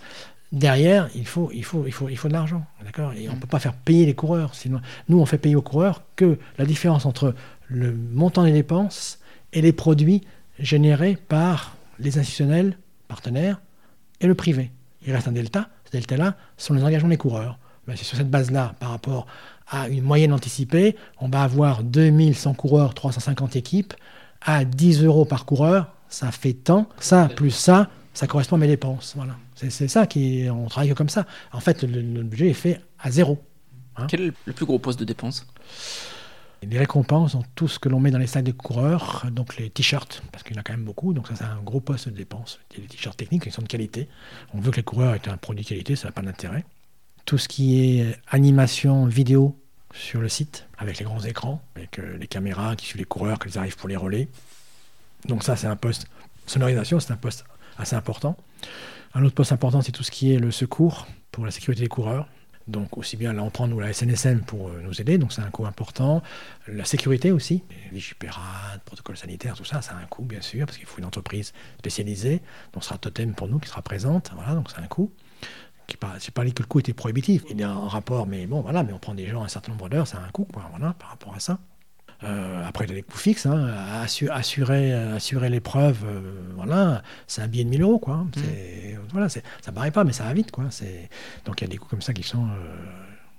Derrière, 0.51 1.09
il 1.15 1.25
faut, 1.25 1.49
il 1.51 1.65
faut, 1.65 1.87
il 1.87 1.91
faut, 1.91 2.09
il 2.09 2.17
faut 2.17 2.27
de 2.27 2.33
l'argent, 2.33 2.63
d'accord? 2.83 3.13
Et 3.13 3.27
on 3.27 3.33
ne 3.33 3.39
peut 3.39 3.47
pas 3.47 3.57
faire 3.57 3.73
payer 3.73 4.05
les 4.05 4.13
coureurs. 4.13 4.53
Sinon, 4.53 4.81
nous, 5.09 5.19
on 5.19 5.25
fait 5.25 5.39
payer 5.39 5.55
aux 5.55 5.63
coureurs 5.63 6.03
que 6.15 6.37
la 6.59 6.65
différence 6.65 7.07
entre 7.07 7.33
le 7.69 7.91
montant 7.91 8.43
des 8.43 8.51
dépenses 8.51 9.17
et 9.51 9.61
les 9.61 9.73
produits 9.73 10.21
généré 10.59 11.17
par 11.27 11.75
les 11.99 12.17
institutionnels, 12.17 12.77
partenaires, 13.07 13.61
et 14.19 14.27
le 14.27 14.35
privé. 14.35 14.71
Il 15.05 15.13
reste 15.13 15.27
un 15.27 15.31
delta. 15.31 15.69
Ce 15.85 15.91
delta-là 15.91 16.35
sont 16.57 16.73
les 16.73 16.83
engagements 16.83 17.09
des 17.09 17.17
coureurs. 17.17 17.59
Ben, 17.87 17.95
c'est 17.97 18.05
sur 18.05 18.17
cette 18.17 18.29
base-là, 18.29 18.75
par 18.79 18.89
rapport 18.91 19.27
à 19.67 19.89
une 19.89 20.03
moyenne 20.03 20.33
anticipée, 20.33 20.95
on 21.19 21.27
va 21.29 21.43
avoir 21.43 21.83
2100 21.83 22.53
coureurs, 22.53 22.93
350 22.93 23.55
équipes, 23.55 23.93
à 24.41 24.65
10 24.65 25.03
euros 25.03 25.25
par 25.25 25.45
coureur, 25.45 25.93
ça 26.09 26.31
fait 26.31 26.53
tant. 26.53 26.87
Ça, 26.99 27.29
plus 27.35 27.51
ça, 27.51 27.89
ça 28.13 28.27
correspond 28.27 28.57
à 28.57 28.59
mes 28.59 28.67
dépenses. 28.67 29.13
Voilà. 29.15 29.35
C'est 29.55 29.87
ça 29.87 30.07
qui 30.07 30.47
on 30.49 30.67
travaille 30.67 30.93
comme 30.93 31.09
ça. 31.09 31.25
En 31.51 31.59
fait, 31.59 31.83
le, 31.83 32.23
budget 32.23 32.49
est 32.49 32.53
fait 32.53 32.81
à 32.99 33.11
zéro. 33.11 33.41
Hein. 33.95 34.07
Quel 34.09 34.21
est 34.21 34.33
le 34.45 34.53
plus 34.53 34.65
gros 34.65 34.79
poste 34.79 34.99
de 34.99 35.05
dépense 35.05 35.47
les 36.65 36.77
récompenses 36.77 37.33
sont 37.33 37.43
tout 37.55 37.67
ce 37.67 37.79
que 37.79 37.89
l'on 37.89 37.99
met 37.99 38.11
dans 38.11 38.17
les 38.17 38.27
sacs 38.27 38.43
de 38.43 38.51
coureurs, 38.51 39.25
donc 39.31 39.57
les 39.57 39.69
t-shirts, 39.69 40.23
parce 40.31 40.43
qu'il 40.43 40.55
y 40.55 40.57
en 40.57 40.61
a 40.61 40.63
quand 40.63 40.73
même 40.73 40.85
beaucoup, 40.85 41.13
donc 41.13 41.27
ça 41.27 41.35
c'est 41.35 41.43
un 41.43 41.61
gros 41.61 41.79
poste 41.79 42.09
de 42.09 42.15
dépense. 42.15 42.59
Les 42.77 42.83
t-shirts 42.83 43.17
techniques, 43.17 43.43
ils 43.45 43.51
sont 43.51 43.61
de 43.61 43.67
qualité. 43.67 44.07
On 44.53 44.59
veut 44.59 44.71
que 44.71 44.77
les 44.77 44.83
coureurs 44.83 45.15
aient 45.15 45.29
un 45.29 45.37
produit 45.37 45.63
de 45.63 45.69
qualité, 45.69 45.95
ça 45.95 46.07
n'a 46.07 46.11
pas 46.11 46.21
d'intérêt. 46.21 46.65
Tout 47.25 47.37
ce 47.37 47.47
qui 47.47 47.79
est 47.79 48.17
animation 48.27 49.05
vidéo 49.05 49.57
sur 49.93 50.21
le 50.21 50.29
site, 50.29 50.67
avec 50.77 50.99
les 50.99 51.05
grands 51.05 51.21
écrans, 51.21 51.61
avec 51.75 51.99
euh, 51.99 52.17
les 52.17 52.27
caméras 52.27 52.75
qui 52.75 52.87
suivent 52.87 52.99
les 52.99 53.05
coureurs, 53.05 53.39
qu'ils 53.39 53.57
arrivent 53.57 53.77
pour 53.77 53.89
les 53.89 53.95
relais. 53.95 54.27
Donc 55.25 55.43
ça 55.43 55.55
c'est 55.55 55.67
un 55.67 55.75
poste. 55.75 56.07
Sonorisation, 56.45 56.99
c'est 56.99 57.13
un 57.13 57.17
poste 57.17 57.45
assez 57.77 57.95
important. 57.95 58.35
Un 59.13 59.23
autre 59.23 59.35
poste 59.35 59.51
important, 59.51 59.81
c'est 59.81 59.91
tout 59.91 60.03
ce 60.03 60.11
qui 60.11 60.33
est 60.33 60.39
le 60.39 60.51
secours 60.51 61.07
pour 61.31 61.45
la 61.45 61.51
sécurité 61.51 61.83
des 61.83 61.87
coureurs. 61.87 62.27
Donc 62.67 62.97
aussi 62.97 63.17
bien 63.17 63.37
on 63.37 63.49
prend 63.49 63.67
nous 63.67 63.79
la 63.79 63.91
SNSM 63.91 64.41
pour 64.41 64.69
euh, 64.69 64.81
nous 64.81 65.01
aider, 65.01 65.17
donc 65.17 65.33
c'est 65.33 65.41
un 65.41 65.49
coût 65.49 65.65
important. 65.65 66.23
La 66.67 66.85
sécurité 66.85 67.31
aussi, 67.31 67.63
Vigipérate, 67.91 68.81
protocole 68.85 69.17
sanitaire, 69.17 69.55
tout 69.55 69.65
ça, 69.65 69.81
ça 69.81 69.93
a 69.93 69.97
un 69.97 70.05
coût 70.05 70.23
bien 70.23 70.41
sûr, 70.41 70.65
parce 70.65 70.77
qu'il 70.77 70.87
faut 70.87 70.99
une 70.99 71.05
entreprise 71.05 71.53
spécialisée, 71.79 72.41
donc 72.71 72.83
ce 72.83 72.89
sera 72.89 72.97
Totem 72.97 73.33
pour 73.33 73.47
nous 73.47 73.59
qui 73.59 73.69
sera 73.69 73.81
présente, 73.81 74.31
voilà, 74.35 74.53
donc 74.55 74.69
c'est 74.71 74.81
un 74.81 74.87
coût. 74.87 75.11
C'est 76.19 76.31
pas 76.33 76.45
dit 76.45 76.53
que 76.53 76.63
le 76.63 76.67
coût 76.67 76.79
était 76.79 76.93
prohibitif, 76.93 77.43
il 77.49 77.59
y 77.59 77.63
a 77.63 77.69
un 77.69 77.87
rapport, 77.87 78.25
mais 78.25 78.47
bon 78.47 78.61
voilà, 78.61 78.83
mais 78.83 78.93
on 78.93 78.99
prend 78.99 79.13
des 79.13 79.27
gens 79.27 79.43
un 79.43 79.49
certain 79.49 79.73
nombre 79.73 79.89
d'heures, 79.89 80.07
ça 80.07 80.17
a 80.17 80.21
un 80.21 80.29
coût, 80.29 80.47
voilà, 80.53 80.93
par 80.93 81.09
rapport 81.09 81.35
à 81.35 81.39
ça. 81.39 81.59
Euh, 82.23 82.67
après, 82.67 82.85
il 82.85 82.89
y 82.89 82.91
a 82.93 82.95
des 82.95 83.03
coûts 83.03 83.17
fixes. 83.17 83.45
Hein. 83.45 83.73
Assurer, 84.01 84.93
assurer 84.93 85.49
l'épreuve, 85.49 86.03
euh, 86.05 86.21
voilà, 86.55 87.03
c'est 87.27 87.41
un 87.41 87.47
billet 87.47 87.63
de 87.63 87.69
1000 87.69 87.81
euros. 87.81 87.99
Quoi. 87.99 88.17
Mmh. 88.17 88.41
Voilà, 89.11 89.29
ça 89.29 89.41
ne 89.67 89.71
paraît 89.71 89.91
pas, 89.91 90.03
mais 90.03 90.13
ça 90.13 90.23
va 90.23 90.33
vite. 90.33 90.51
Quoi. 90.51 90.65
Donc 91.45 91.61
il 91.61 91.65
y 91.65 91.67
a 91.67 91.69
des 91.69 91.77
coûts 91.77 91.89
comme 91.89 92.01
ça 92.01 92.13
qui 92.13 92.23
sont, 92.23 92.45
euh, 92.45 92.75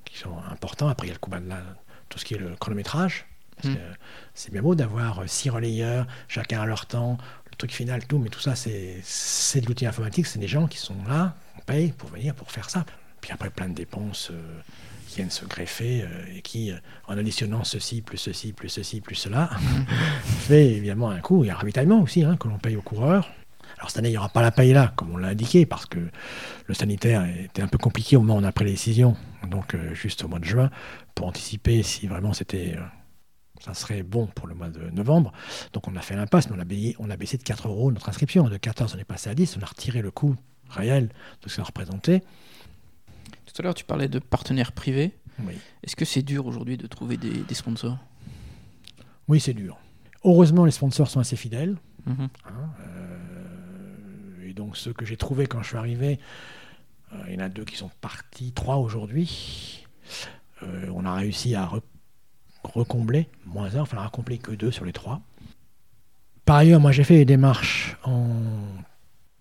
qui 0.04 0.18
sont 0.18 0.36
importants. 0.50 0.88
Après, 0.88 1.06
il 1.06 1.10
y 1.10 1.12
a 1.12 1.14
le 1.14 1.20
coût 1.20 1.30
de 1.30 1.40
tout 2.08 2.18
ce 2.18 2.24
qui 2.24 2.34
est 2.34 2.38
le 2.38 2.54
chronométrage. 2.56 3.26
Mmh. 3.62 3.74
C'est 4.34 4.52
bien 4.52 4.62
beau 4.62 4.74
d'avoir 4.74 5.22
six 5.26 5.48
relayeurs, 5.48 6.06
chacun 6.28 6.60
à 6.60 6.66
leur 6.66 6.86
temps, 6.86 7.18
le 7.50 7.56
truc 7.56 7.72
final, 7.72 8.04
tout, 8.04 8.18
mais 8.18 8.28
tout 8.28 8.40
ça, 8.40 8.54
c'est 8.56 9.60
de 9.60 9.66
l'outil 9.66 9.86
informatique. 9.86 10.26
C'est 10.26 10.40
des 10.40 10.48
gens 10.48 10.66
qui 10.66 10.78
sont 10.78 10.96
là, 11.08 11.36
on 11.56 11.60
paye 11.62 11.92
pour 11.92 12.10
venir, 12.10 12.34
pour 12.34 12.50
faire 12.50 12.68
ça. 12.68 12.84
Puis 13.20 13.32
après, 13.32 13.48
plein 13.48 13.68
de 13.68 13.74
dépenses 13.74 14.32
qui 15.14 15.20
viennent 15.20 15.30
se 15.30 15.44
greffer 15.44 16.02
euh, 16.02 16.36
et 16.36 16.42
qui, 16.42 16.72
euh, 16.72 16.76
en 17.06 17.16
additionnant 17.16 17.62
ceci, 17.62 18.02
plus 18.02 18.18
ceci, 18.18 18.52
plus 18.52 18.68
ceci, 18.68 19.00
plus 19.00 19.14
cela, 19.14 19.48
fait 20.24 20.72
évidemment 20.72 21.08
un 21.10 21.20
coût. 21.20 21.44
Il 21.44 21.46
y 21.46 21.50
a 21.50 21.54
un 21.54 21.56
ravitaillement 21.56 22.02
aussi 22.02 22.24
hein, 22.24 22.36
que 22.36 22.48
l'on 22.48 22.58
paye 22.58 22.74
aux 22.74 22.82
coureurs. 22.82 23.30
Alors 23.78 23.90
cette 23.90 23.98
année, 23.98 24.08
il 24.08 24.12
n'y 24.12 24.18
aura 24.18 24.28
pas 24.28 24.42
la 24.42 24.50
paye 24.50 24.72
là, 24.72 24.92
comme 24.96 25.12
on 25.12 25.16
l'a 25.16 25.28
indiqué, 25.28 25.66
parce 25.66 25.86
que 25.86 26.00
le 26.66 26.74
sanitaire 26.74 27.24
était 27.26 27.62
un 27.62 27.68
peu 27.68 27.78
compliqué 27.78 28.16
au 28.16 28.22
moment 28.22 28.34
où 28.34 28.42
on 28.42 28.44
a 28.44 28.50
pris 28.50 28.64
les 28.64 28.72
décisions, 28.72 29.16
donc 29.48 29.74
euh, 29.74 29.94
juste 29.94 30.24
au 30.24 30.28
mois 30.28 30.40
de 30.40 30.44
juin, 30.44 30.68
pour 31.14 31.28
anticiper 31.28 31.84
si 31.84 32.08
vraiment 32.08 32.32
c'était 32.32 32.76
ça 33.60 33.72
serait 33.72 34.02
bon 34.02 34.26
pour 34.26 34.48
le 34.48 34.54
mois 34.54 34.68
de 34.68 34.90
novembre. 34.90 35.32
Donc 35.72 35.86
on 35.86 35.94
a 35.94 36.00
fait 36.00 36.16
l'impasse, 36.16 36.48
on 36.50 36.58
a, 36.58 36.64
on 36.98 37.10
a 37.10 37.16
baissé 37.16 37.38
de 37.38 37.44
4 37.44 37.68
euros 37.68 37.92
notre 37.92 38.08
inscription. 38.08 38.48
De 38.48 38.56
14, 38.56 38.94
on 38.96 38.98
est 38.98 39.04
passé 39.04 39.30
à 39.30 39.34
10, 39.34 39.56
on 39.58 39.62
a 39.62 39.66
retiré 39.66 40.02
le 40.02 40.10
coût 40.10 40.34
réel 40.68 41.08
de 41.42 41.48
ce 41.48 41.56
que 41.56 41.62
ça 41.62 41.62
représentait. 41.62 42.22
Tout 43.46 43.54
à 43.58 43.62
l'heure, 43.62 43.74
tu 43.74 43.84
parlais 43.84 44.08
de 44.08 44.18
partenaires 44.18 44.72
privés. 44.72 45.12
Est-ce 45.82 45.96
que 45.96 46.04
c'est 46.04 46.22
dur 46.22 46.46
aujourd'hui 46.46 46.76
de 46.76 46.86
trouver 46.86 47.16
des, 47.16 47.54
sponsors? 47.54 47.98
Oui, 49.28 49.40
c'est 49.40 49.54
dur. 49.54 49.78
Heureusement, 50.24 50.64
les 50.64 50.70
sponsors 50.70 51.08
sont 51.08 51.20
assez 51.20 51.36
fidèles. 51.36 51.76
Mhm. 52.06 52.28
hein, 52.46 52.70
euh, 52.80 54.48
et 54.48 54.52
donc 54.52 54.76
ceux 54.76 54.92
que 54.92 55.04
j'ai 55.06 55.16
trouvés 55.16 55.46
quand 55.46 55.62
je 55.62 55.68
suis 55.68 55.76
arrivé, 55.76 56.18
euh, 57.12 57.16
il 57.28 57.34
y 57.34 57.36
en 57.36 57.40
a 57.40 57.48
deux 57.48 57.64
qui 57.64 57.76
sont 57.76 57.90
partis, 58.00 58.52
trois 58.52 58.76
aujourd'hui. 58.76 59.86
Euh, 60.62 60.88
on 60.94 61.04
a 61.04 61.14
réussi 61.14 61.54
à 61.54 61.64
re- 61.66 61.80
recombler, 62.62 63.28
moins 63.46 63.74
un, 63.74 63.80
enfin 63.80 63.98
à 63.98 64.04
recombler 64.06 64.38
que 64.38 64.52
deux 64.52 64.70
sur 64.70 64.84
les 64.84 64.92
trois. 64.92 65.20
Par 66.44 66.56
ailleurs, 66.56 66.80
moi 66.80 66.92
j'ai 66.92 67.04
fait 67.04 67.16
des 67.16 67.24
démarches 67.24 67.96
en 68.04 68.28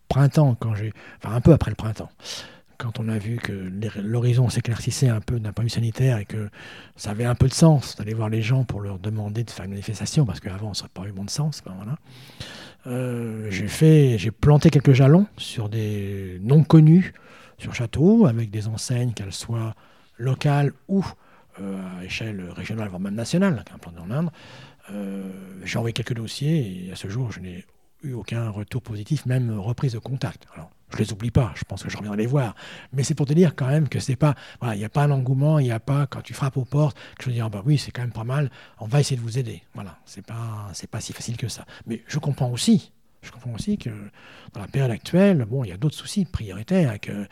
printemps, 0.08 0.56
quand 0.56 0.74
j'ai, 0.76 0.94
enfin 1.18 1.36
un 1.36 1.42
peu 1.42 1.52
après 1.54 1.70
le 1.72 1.76
printemps, 1.76 2.10
quand 2.78 3.00
on 3.00 3.08
a 3.10 3.18
vu 3.18 3.38
que 3.38 3.52
l'horizon 4.02 4.50
s'éclaircissait 4.50 5.10
un 5.10 5.22
peu 5.22 5.40
d'un 5.40 5.54
point 5.54 5.64
de 5.64 5.70
vue 5.70 5.74
sanitaire 5.76 6.18
et 6.18 6.26
que 6.26 6.50
ça 6.96 7.12
avait 7.12 7.26
un 7.26 7.36
peu 7.36 7.48
de 7.48 7.54
sens 7.54 7.96
d'aller 7.96 8.14
voir 8.14 8.30
les 8.30 8.42
gens 8.42 8.64
pour 8.64 8.82
leur 8.82 9.00
demander 9.00 9.44
de 9.44 9.52
faire 9.52 9.66
une 9.66 9.72
manifestation, 9.72 10.26
parce 10.26 10.40
qu'avant 10.40 10.74
ça 10.74 10.84
n'aurait 10.84 11.08
pas 11.08 11.10
eu 11.10 11.14
bon 11.14 11.26
de 11.26 11.30
sens. 11.30 11.62
voilà. 11.66 11.98
Euh, 12.86 13.50
j'ai 13.50 14.32
planté 14.32 14.70
quelques 14.70 14.94
jalons 14.94 15.26
sur 15.38 15.70
des 15.70 16.40
non 16.42 16.64
connus 16.64 17.14
sur 17.58 17.74
Château, 17.74 18.26
avec 18.26 18.50
des 18.50 18.68
enseignes, 18.68 19.14
qu'elles 19.14 19.34
soient 19.34 19.74
locales 20.18 20.74
ou 20.88 21.06
euh, 21.62 22.00
à 22.00 22.04
échelle 22.04 22.50
régionale, 22.50 22.90
voire 22.90 23.00
même 23.00 23.16
nationale, 23.16 23.64
qui 23.66 23.72
est 23.72 23.76
implanté 23.76 24.00
en 24.00 24.12
Inde. 24.12 24.30
Euh, 24.92 25.32
j'ai 25.64 25.78
envoyé 25.78 25.94
quelques 25.94 26.14
dossiers 26.14 26.88
et 26.88 26.92
à 26.92 26.96
ce 26.96 27.08
jour, 27.08 27.32
je 27.32 27.40
n'ai 27.40 27.66
eu 28.04 28.14
aucun 28.14 28.50
retour 28.50 28.82
positif, 28.82 29.26
même 29.26 29.58
reprise 29.58 29.94
de 29.94 30.00
contact. 30.00 30.46
Je 30.94 31.04
les 31.04 31.12
oublie 31.12 31.32
pas, 31.32 31.52
je 31.56 31.64
pense 31.64 31.84
que 31.84 31.90
je 31.90 31.98
reviendrai 31.98 32.22
les 32.22 32.28
voir. 32.28 32.56
Mais 32.92 33.04
c'est 33.04 33.16
pour 33.16 33.26
te 33.26 33.34
dire 33.34 33.56
quand 33.56 33.68
même 33.68 33.90
que 33.90 34.00
c'est 34.00 34.16
pas, 34.16 34.36
il 34.62 34.78
n'y 34.78 34.86
a 34.86 34.90
pas 34.90 35.04
un 35.04 35.12
engouement, 35.12 35.60
il 35.60 35.66
n'y 35.66 35.72
a 35.72 35.80
pas 35.80 36.08
quand 36.08 36.22
tu 36.22 36.34
frappes 36.34 36.58
aux 36.58 36.66
portes 36.66 36.98
que 37.18 37.26
je 37.26 37.32
dire, 37.32 37.46
ah 37.46 37.50
bah 37.50 37.64
oui, 37.66 37.78
c'est 37.78 37.92
quand 37.92 38.02
même 38.02 38.12
pas 38.12 38.24
mal, 38.24 38.50
on 38.80 38.88
va 38.88 39.00
essayer 39.00 39.18
de 39.18 39.22
vous 39.22 39.38
aider. 39.38 39.64
Voilà, 39.74 39.98
c'est 40.06 40.26
pas, 40.26 40.72
pas 40.92 41.02
si 41.02 41.14
facile 41.14 41.38
que 41.38 41.48
ça. 41.48 41.66
Mais 41.88 42.04
je 42.08 42.20
comprends 42.20 42.50
aussi, 42.50 42.92
je 43.22 43.32
comprends 43.32 43.54
aussi 43.54 43.78
que 43.78 43.90
dans 44.54 44.62
la 44.62 44.68
période 44.68 44.92
actuelle, 44.92 45.46
bon, 45.46 45.64
il 45.64 45.70
y 45.70 45.74
a 45.74 45.78
d'autres 45.78 45.96
soucis 45.96 46.26
prioritaires, 46.26 47.00
que, 47.00 47.28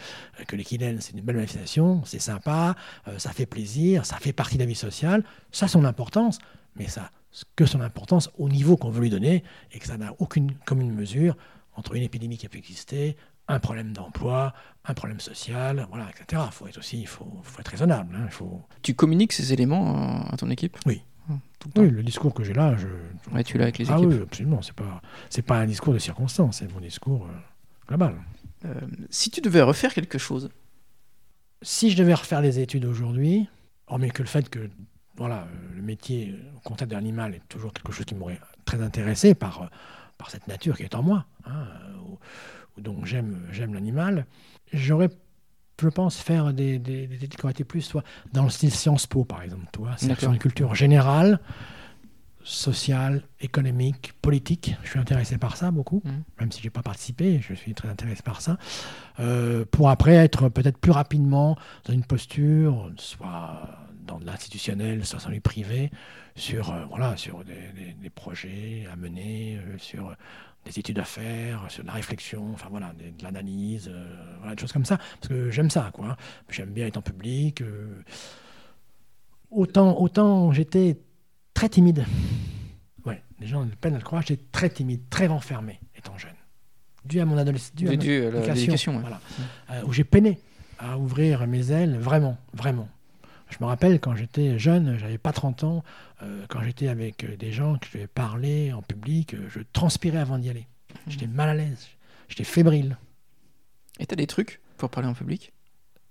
que 0.47 0.55
l'équidène, 0.55 1.01
c'est 1.01 1.13
une 1.13 1.21
belle 1.21 1.35
manifestation, 1.35 2.01
c'est 2.05 2.19
sympa, 2.19 2.75
euh, 3.07 3.19
ça 3.19 3.31
fait 3.31 3.45
plaisir, 3.45 4.05
ça 4.05 4.17
fait 4.17 4.33
partie 4.33 4.55
de 4.55 4.61
la 4.61 4.67
vie 4.67 4.75
sociale, 4.75 5.23
ça 5.51 5.65
a 5.65 5.69
son 5.69 5.85
importance, 5.85 6.39
mais 6.75 6.87
ça 6.87 7.11
que 7.55 7.65
son 7.65 7.81
importance 7.81 8.29
au 8.37 8.49
niveau 8.49 8.77
qu'on 8.77 8.89
veut 8.89 9.01
lui 9.01 9.09
donner 9.09 9.43
et 9.71 9.79
que 9.79 9.87
ça 9.87 9.97
n'a 9.97 10.13
aucune 10.19 10.53
commune 10.65 10.93
mesure 10.93 11.37
entre 11.73 11.95
une 11.95 12.03
épidémie 12.03 12.37
qui 12.37 12.45
a 12.45 12.49
pu 12.49 12.57
exister, 12.57 13.15
un 13.53 13.59
problème 13.59 13.93
d'emploi, 13.93 14.53
un 14.85 14.93
problème 14.93 15.19
social, 15.19 15.85
voilà, 15.89 16.07
etc. 16.09 16.41
Il 16.47 16.51
faut 16.51 16.67
être 16.67 16.77
aussi, 16.79 17.01
il 17.01 17.07
faut, 17.07 17.29
faut 17.43 17.59
être 17.59 17.67
raisonnable. 17.67 18.15
hein, 18.15 18.27
faut... 18.29 18.61
Tu 18.81 18.93
communiques 18.95 19.33
ces 19.33 19.53
éléments 19.53 19.95
à, 19.95 20.33
à 20.33 20.37
ton 20.37 20.49
équipe? 20.49 20.77
Oui. 20.85 21.01
Tout 21.59 21.67
le 21.67 21.73
temps. 21.73 21.81
Oui, 21.83 21.91
le 21.91 22.03
discours 22.03 22.33
que 22.33 22.43
j'ai 22.43 22.53
là, 22.53 22.75
je... 22.77 22.87
Ouais, 23.33 23.43
tu 23.43 23.57
l'as 23.57 23.65
avec 23.65 23.77
les 23.77 23.89
ah 23.91 23.97
équipes. 23.97 24.09
oui, 24.09 24.19
absolument. 24.23 24.61
C'est 24.61 24.73
pas, 24.73 25.01
c'est 25.29 25.43
pas 25.43 25.59
un 25.59 25.65
discours 25.67 25.93
de 25.93 25.99
circonstance, 25.99 26.57
c'est 26.57 26.73
mon 26.73 26.79
discours 26.81 27.25
euh, 27.27 27.87
global. 27.87 28.15
Euh, 28.65 28.73
si 29.09 29.29
tu 29.29 29.41
devais 29.41 29.61
refaire 29.61 29.93
quelque 29.93 30.17
chose, 30.17 30.49
Si 31.61 31.91
je 31.91 31.97
devais 31.97 32.15
refaire 32.15 32.41
les 32.41 32.59
études 32.59 32.85
aujourd'hui, 32.85 33.47
hormis 33.87 34.09
que 34.09 34.23
le 34.23 34.27
fait 34.27 34.49
que 34.49 34.69
voilà, 35.15 35.41
euh, 35.43 35.75
le 35.75 35.81
métier 35.83 36.31
euh, 36.33 36.59
comptable 36.63 36.89
de 36.91 36.95
l'animal 36.95 37.35
est 37.35 37.47
toujours 37.47 37.71
quelque 37.73 37.91
chose 37.91 38.05
qui 38.05 38.15
m'aurait 38.15 38.39
très 38.65 38.81
intéressé 38.81 39.35
par, 39.35 39.61
euh, 39.61 39.65
par 40.17 40.31
cette 40.31 40.47
nature 40.47 40.75
qui 40.77 40.83
est 40.83 40.95
en 40.95 41.03
moi, 41.03 41.25
hein, 41.45 41.67
euh, 41.67 41.93
où 42.09 42.17
donc 42.77 43.05
j'aime, 43.05 43.41
j'aime 43.51 43.73
l'animal, 43.73 44.25
j'aurais, 44.73 45.09
je 45.81 45.89
pense, 45.89 46.17
faire 46.17 46.53
des, 46.53 46.79
des, 46.79 47.07
des 47.07 47.15
études 47.15 47.35
qui 47.35 47.43
auraient 47.43 47.51
été 47.51 47.63
plus 47.63 47.81
soit 47.81 48.03
dans 48.33 48.43
le 48.43 48.49
style 48.49 48.71
Sciences 48.71 49.07
Po, 49.07 49.23
par 49.25 49.41
exemple, 49.43 49.65
toi, 49.71 49.91
c'est 49.97 50.07
D'accord. 50.07 50.21
sur 50.21 50.31
une 50.33 50.39
culture 50.39 50.75
générale, 50.75 51.39
sociale, 52.43 53.21
économique, 53.39 54.13
politique. 54.21 54.75
Je 54.83 54.89
suis 54.89 54.99
intéressé 54.99 55.37
par 55.37 55.57
ça 55.57 55.69
beaucoup, 55.69 56.01
Mhm. 56.03 56.23
même 56.39 56.51
si 56.51 56.59
je 56.59 56.65
n'ai 56.65 56.69
pas 56.71 56.81
participé, 56.81 57.39
je 57.39 57.53
suis 57.53 57.73
très 57.75 57.87
intéressé 57.87 58.23
par 58.23 58.41
ça. 58.41 58.57
Euh, 59.19 59.63
pour 59.69 59.89
après 59.91 60.13
être 60.15 60.49
peut-être 60.49 60.79
plus 60.79 60.91
rapidement 60.91 61.55
dans 61.85 61.93
une 61.93 62.03
posture, 62.03 62.91
soit 62.97 63.77
dans 64.07 64.17
de 64.19 64.25
l'institutionnel, 64.25 65.05
soit 65.05 65.23
dans 65.23 65.29
le 65.29 65.39
privé, 65.39 65.91
sur, 66.35 66.71
euh, 66.71 66.85
voilà, 66.89 67.15
sur 67.15 67.43
des, 67.43 67.53
des- 67.75 67.93
des 67.93 68.09
projets 68.09 68.87
à 68.91 68.95
mener, 68.95 69.57
euh, 69.57 69.77
sur 69.77 70.15
des 70.65 70.77
études 70.79 70.99
à 70.99 71.03
faire, 71.03 71.65
sur 71.69 71.81
de 71.83 71.87
la 71.87 71.93
réflexion, 71.93 72.51
enfin 72.53 72.67
voilà, 72.69 72.93
de 72.93 73.23
l'analyse, 73.23 73.89
euh, 73.91 74.35
voilà, 74.39 74.55
des 74.55 74.61
choses 74.61 74.71
comme 74.71 74.85
ça, 74.85 74.97
parce 74.97 75.27
que 75.27 75.49
j'aime 75.49 75.69
ça, 75.71 75.89
quoi. 75.93 76.09
hein. 76.11 76.17
J'aime 76.49 76.69
bien 76.71 76.85
être 76.87 76.97
en 76.97 77.01
public. 77.01 77.61
euh. 77.61 78.01
Autant, 79.49 79.99
autant 79.99 80.51
j'étais 80.53 80.97
très 81.53 81.67
timide. 81.67 82.05
Ouais, 83.05 83.21
les 83.39 83.47
gens 83.47 83.63
ont 83.63 83.69
peine 83.81 83.95
à 83.95 83.97
le 83.97 84.03
croire, 84.03 84.21
j'étais 84.21 84.43
très 84.51 84.69
timide, 84.69 85.01
très 85.09 85.27
renfermé 85.27 85.79
étant 85.97 86.17
jeune. 86.17 86.31
Dû 87.03 87.19
à 87.19 87.25
mon 87.25 87.37
adolescence. 87.37 87.73
dû, 87.75 87.97
dû 87.97 88.25
à 88.27 88.31
la- 88.31 88.53
l'éducation. 88.53 88.93
ouais. 88.95 89.01
Voilà. 89.01 89.19
Euh, 89.71 89.83
où 89.85 89.91
j'ai 89.93 90.03
peiné 90.03 90.39
à 90.79 90.97
ouvrir 90.97 91.45
mes 91.47 91.71
ailes, 91.71 91.97
vraiment, 91.97 92.37
vraiment. 92.53 92.87
Je 93.51 93.57
me 93.59 93.65
rappelle 93.65 93.99
quand 93.99 94.15
j'étais 94.15 94.57
jeune, 94.57 94.97
j'avais 94.97 95.17
pas 95.17 95.33
30 95.33 95.63
ans, 95.65 95.83
euh, 96.23 96.45
quand 96.47 96.63
j'étais 96.63 96.87
avec 96.87 97.23
euh, 97.23 97.35
des 97.35 97.51
gens 97.51 97.77
que 97.77 97.85
je 97.87 97.93
devais 97.93 98.07
parler 98.07 98.71
en 98.71 98.81
public, 98.81 99.33
euh, 99.33 99.47
je 99.49 99.59
transpirais 99.73 100.19
avant 100.19 100.39
d'y 100.39 100.49
aller. 100.49 100.67
J'étais 101.07 101.27
mal 101.27 101.49
à 101.49 101.53
l'aise, 101.53 101.89
j'étais 102.29 102.45
fébrile. 102.45 102.97
Et 103.99 104.05
t'as 104.05 104.15
des 104.15 104.27
trucs 104.27 104.61
pour 104.77 104.89
parler 104.89 105.09
en 105.09 105.13
public? 105.13 105.51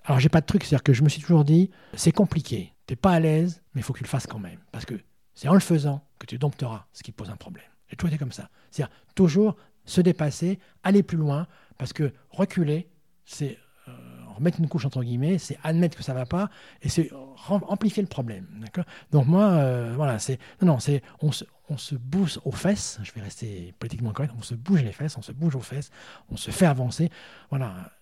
Alors 0.04 0.20
j'ai 0.20 0.28
pas 0.28 0.42
de 0.42 0.46
truc, 0.46 0.64
c'est-à-dire 0.64 0.82
que 0.82 0.92
je 0.92 1.02
me 1.02 1.08
suis 1.08 1.20
toujours 1.20 1.44
dit, 1.44 1.70
c'est 1.94 2.12
compliqué, 2.12 2.74
t'es 2.86 2.96
pas 2.96 3.12
à 3.12 3.20
l'aise, 3.20 3.62
mais 3.74 3.80
il 3.80 3.84
faut 3.84 3.94
que 3.94 3.98
tu 3.98 4.04
le 4.04 4.08
fasses 4.08 4.26
quand 4.26 4.38
même. 4.38 4.58
Parce 4.70 4.84
que 4.84 4.94
c'est 5.34 5.48
en 5.48 5.54
le 5.54 5.60
faisant 5.60 6.04
que 6.18 6.26
tu 6.26 6.36
dompteras 6.36 6.86
ce 6.92 7.02
qui 7.02 7.12
pose 7.12 7.30
un 7.30 7.36
problème. 7.36 7.64
J'ai 7.88 7.96
toujours 7.96 8.10
été 8.10 8.18
comme 8.18 8.32
ça. 8.32 8.50
C'est-à-dire 8.70 8.94
toujours 9.14 9.56
se 9.86 10.00
dépasser, 10.02 10.58
aller 10.82 11.02
plus 11.02 11.16
loin, 11.16 11.46
parce 11.78 11.92
que 11.92 12.12
reculer, 12.30 12.90
c'est 13.24 13.58
euh, 13.88 14.19
remettre 14.40 14.58
une 14.58 14.68
couche 14.68 14.84
entre 14.84 15.02
guillemets, 15.02 15.38
c'est 15.38 15.58
admettre 15.62 15.96
que 15.96 16.02
ça 16.02 16.12
va 16.14 16.26
pas, 16.26 16.50
et 16.82 16.88
c'est 16.88 17.10
amplifier 17.48 18.02
le 18.02 18.08
problème. 18.08 18.46
D'accord? 18.60 18.84
Donc 19.12 19.26
moi, 19.26 19.44
euh, 19.44 19.92
voilà, 19.94 20.18
c'est 20.18 20.38
non, 20.60 20.74
non, 20.74 20.78
c'est 20.80 21.02
on 21.22 21.30
se, 21.32 21.44
on 21.68 21.78
se 21.78 21.94
bouge 21.94 22.40
aux 22.44 22.52
fesses. 22.52 22.98
Je 23.02 23.12
vais 23.12 23.20
rester 23.20 23.72
politiquement 23.78 24.12
correct. 24.12 24.32
On 24.36 24.42
se 24.42 24.54
bouge 24.54 24.82
les 24.82 24.92
fesses, 24.92 25.16
on 25.16 25.22
se 25.22 25.32
bouge 25.32 25.54
aux 25.54 25.60
fesses, 25.60 25.90
on 26.30 26.36
se 26.36 26.50
fait 26.50 26.66
avancer. 26.66 27.10
Voilà, 27.50 27.92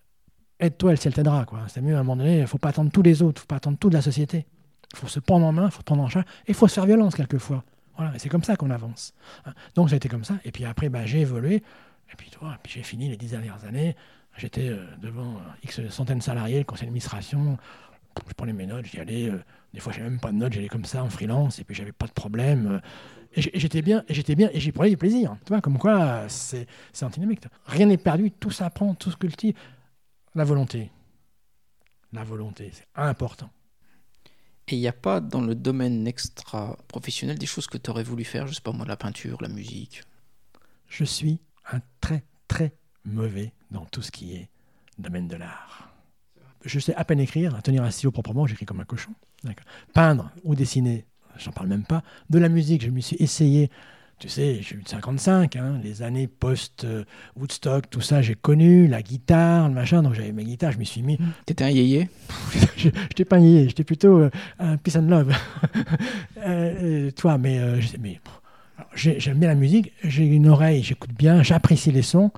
aide-toi, 0.59 0.91
le 0.91 0.97
ciel 0.97 1.13
t'aidera. 1.13 1.45
C'est 1.67 1.81
mieux 1.81 1.95
à 1.95 1.99
un 1.99 2.03
moment 2.03 2.17
donné, 2.17 2.37
il 2.37 2.41
ne 2.41 2.45
faut 2.47 2.57
pas 2.57 2.69
attendre 2.69 2.91
tous 2.91 3.03
les 3.03 3.21
autres, 3.21 3.37
il 3.37 3.39
ne 3.39 3.41
faut 3.41 3.47
pas 3.47 3.57
attendre 3.57 3.77
toute 3.77 3.93
la 3.93 4.01
société. 4.01 4.45
Il 4.93 4.97
faut 4.97 5.07
se 5.07 5.19
prendre 5.19 5.45
en 5.45 5.51
main, 5.51 5.65
il 5.65 5.71
faut 5.71 5.79
se 5.79 5.83
prendre 5.83 6.01
en 6.01 6.09
charge, 6.09 6.25
et 6.47 6.49
il 6.49 6.55
faut 6.55 6.67
se 6.67 6.73
faire 6.73 6.85
violence 6.85 7.15
quelquefois. 7.15 7.63
Voilà, 7.95 8.15
et 8.15 8.19
c'est 8.19 8.29
comme 8.29 8.43
ça 8.43 8.55
qu'on 8.55 8.71
avance. 8.71 9.13
hein. 9.45 9.53
Donc 9.75 9.89
ça 9.89 9.95
a 9.95 9.97
été 9.97 10.09
comme 10.09 10.23
ça, 10.23 10.35
et 10.45 10.51
puis 10.51 10.65
après, 10.65 10.89
bah, 10.89 11.05
j'ai 11.05 11.21
évolué, 11.21 11.55
et 12.11 12.15
puis 12.17 12.29
toi, 12.31 12.57
puis 12.63 12.73
j'ai 12.73 12.83
fini 12.83 13.07
les 13.07 13.17
dix 13.17 13.29
dernières 13.31 13.63
années. 13.65 13.95
J'étais 14.39 14.69
euh, 14.69 14.85
devant 15.01 15.35
euh, 15.35 15.63
X 15.63 15.89
centaines 15.89 16.19
de 16.19 16.23
salariés, 16.23 16.59
le 16.59 16.63
conseil 16.63 16.85
d'administration, 16.85 17.57
je 18.25 18.33
prenais 18.33 18.53
mes 18.53 18.65
notes, 18.65 18.85
j'y 18.85 18.97
allais, 18.99 19.29
euh, 19.29 19.43
des 19.73 19.81
fois 19.81 19.91
j'avais 19.91 20.09
même 20.09 20.19
pas 20.19 20.31
de 20.31 20.37
notes, 20.37 20.53
j'allais 20.53 20.69
comme 20.69 20.85
ça 20.85 21.03
en 21.03 21.09
freelance, 21.09 21.59
et 21.59 21.65
puis 21.65 21.75
j'avais 21.75 21.91
pas 21.91 22.07
de 22.07 22.13
problème. 22.13 22.81
et 23.35 23.41
j'étais 23.41 23.81
bien, 23.81 24.05
et 24.07 24.13
j'étais 24.13 24.35
bien, 24.35 24.49
et 24.53 24.61
j'y 24.61 24.71
prenais 24.71 24.91
du 24.91 24.97
plaisir. 24.97 25.35
Tu 25.45 25.49
vois, 25.49 25.59
comme 25.59 25.77
quoi, 25.77 26.29
c'est 26.29 26.67
c'est 26.93 27.03
antinomique. 27.03 27.43
Rien 27.65 27.87
n'est 27.87 27.97
perdu, 27.97 28.31
tout 28.31 28.51
s'apprend, 28.51 28.95
tout 28.95 29.11
se 29.11 29.17
cultive. 29.17 29.55
La 30.35 30.45
volonté. 30.45 30.89
La 32.13 32.23
volonté, 32.23 32.71
c'est 32.73 32.87
important. 32.95 33.49
Et 34.69 34.75
il 34.75 34.79
n'y 34.79 34.87
a 34.87 34.93
pas 34.93 35.19
dans 35.19 35.41
le 35.41 35.53
domaine 35.53 36.07
extra-professionnel 36.07 37.37
des 37.37 37.45
choses 37.45 37.67
que 37.67 37.77
tu 37.77 37.89
aurais 37.89 38.03
voulu 38.03 38.23
faire, 38.23 38.47
je 38.47 38.53
sais 38.53 38.61
pas 38.61 38.71
moi, 38.71 38.85
la 38.85 38.95
peinture, 38.95 39.41
la 39.41 39.49
musique 39.49 40.03
Je 40.87 41.03
suis 41.03 41.41
un 41.71 41.81
très, 41.99 42.23
très 42.47 42.73
mauvais 43.03 43.51
dans 43.71 43.85
tout 43.85 44.01
ce 44.01 44.11
qui 44.11 44.35
est 44.35 44.49
domaine 44.97 45.27
de 45.27 45.35
l'art. 45.35 45.89
Je 46.65 46.79
sais 46.79 46.93
à 46.95 47.05
peine 47.05 47.19
écrire, 47.19 47.61
tenir 47.61 47.83
un 47.83 47.91
stylo 47.91 48.11
proprement, 48.11 48.45
j'écris 48.45 48.65
comme 48.65 48.79
un 48.79 48.85
cochon. 48.85 49.11
Peindre 49.93 50.31
ou 50.43 50.55
dessiner, 50.55 51.05
j'en 51.37 51.51
parle 51.51 51.67
même 51.67 51.85
pas. 51.85 52.03
De 52.29 52.39
la 52.39 52.49
musique, 52.49 52.83
je 52.83 52.89
me 52.89 52.99
suis 52.99 53.15
essayé. 53.19 53.69
Tu 54.19 54.27
sais, 54.27 54.61
j'ai 54.61 54.75
eu 54.75 54.81
de 54.81 54.89
55, 54.89 55.55
hein, 55.55 55.79
les 55.81 56.01
années 56.01 56.27
post-Woodstock, 56.27 57.89
tout 57.89 58.01
ça, 58.01 58.21
j'ai 58.21 58.35
connu, 58.35 58.85
la 58.89 59.01
guitare, 59.01 59.69
le 59.69 59.73
machin, 59.73 60.03
donc 60.03 60.13
j'avais 60.13 60.33
ma 60.33 60.43
guitare, 60.43 60.73
je 60.73 60.77
m'y 60.77 60.85
suis 60.85 61.01
mis. 61.01 61.17
T'étais 61.45 61.63
un 61.63 61.69
yéyé? 61.69 62.09
Je 62.75 62.89
n'étais 62.89 63.23
pas 63.23 63.39
nié, 63.39 63.67
j'étais 63.67 63.85
plutôt 63.85 64.19
euh, 64.19 64.29
un 64.57 64.75
peace 64.77 64.97
and 64.97 65.07
love. 65.09 65.33
Euh, 66.37 67.07
euh, 67.07 67.11
toi, 67.11 67.37
mais, 67.37 67.59
euh, 67.59 67.81
mais 67.99 68.21
j'aime 68.95 69.39
bien 69.39 69.49
la 69.49 69.55
musique, 69.55 69.91
j'ai 70.05 70.25
une 70.25 70.47
oreille, 70.47 70.81
j'écoute 70.83 71.11
bien, 71.11 71.43
j'apprécie 71.43 71.91
les 71.91 72.01
sons, 72.01 72.31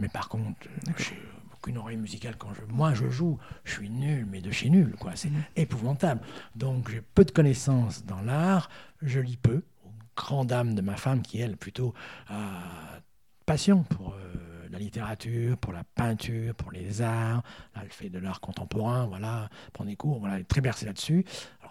mais 0.00 0.08
par 0.08 0.28
contre, 0.28 0.68
j'ai 0.98 1.16
aucune 1.54 1.76
oreille 1.78 1.96
musicale 1.98 2.36
quand 2.38 2.52
je, 2.54 2.62
moi 2.72 2.94
je 2.94 3.08
joue, 3.10 3.38
je 3.64 3.72
suis 3.74 3.90
nul, 3.90 4.26
mais 4.30 4.40
de 4.40 4.50
chez 4.50 4.70
nul, 4.70 4.94
quoi. 4.98 5.12
C'est 5.14 5.30
Mhm. 5.30 5.42
épouvantable. 5.56 6.20
Donc 6.54 6.90
j'ai 6.90 7.02
peu 7.02 7.24
de 7.24 7.30
connaissances 7.30 8.04
dans 8.06 8.22
l'art, 8.22 8.70
je 9.02 9.20
lis 9.20 9.36
peu, 9.36 9.62
aux 9.84 9.92
grandes 10.16 10.48
dames 10.48 10.74
de 10.74 10.80
ma 10.82 10.96
femme 10.96 11.22
qui 11.22 11.38
elle 11.40 11.56
plutôt 11.56 11.92
a 12.28 13.00
passion 13.46 13.82
pour 13.84 14.14
euh, 14.14 14.68
la 14.70 14.78
littérature, 14.78 15.56
pour 15.58 15.72
la 15.72 15.82
peinture, 15.82 16.54
pour 16.54 16.70
les 16.70 17.02
arts. 17.02 17.42
Là, 17.74 17.82
elle 17.82 17.90
fait 17.90 18.08
de 18.08 18.18
l'art 18.20 18.40
contemporain, 18.40 19.06
voilà, 19.06 19.48
prend 19.72 19.84
des 19.84 19.96
cours, 19.96 20.20
voilà, 20.20 20.36
elle 20.36 20.42
est 20.42 20.44
très 20.44 20.60
bercée 20.60 20.86
là-dessus. 20.86 21.24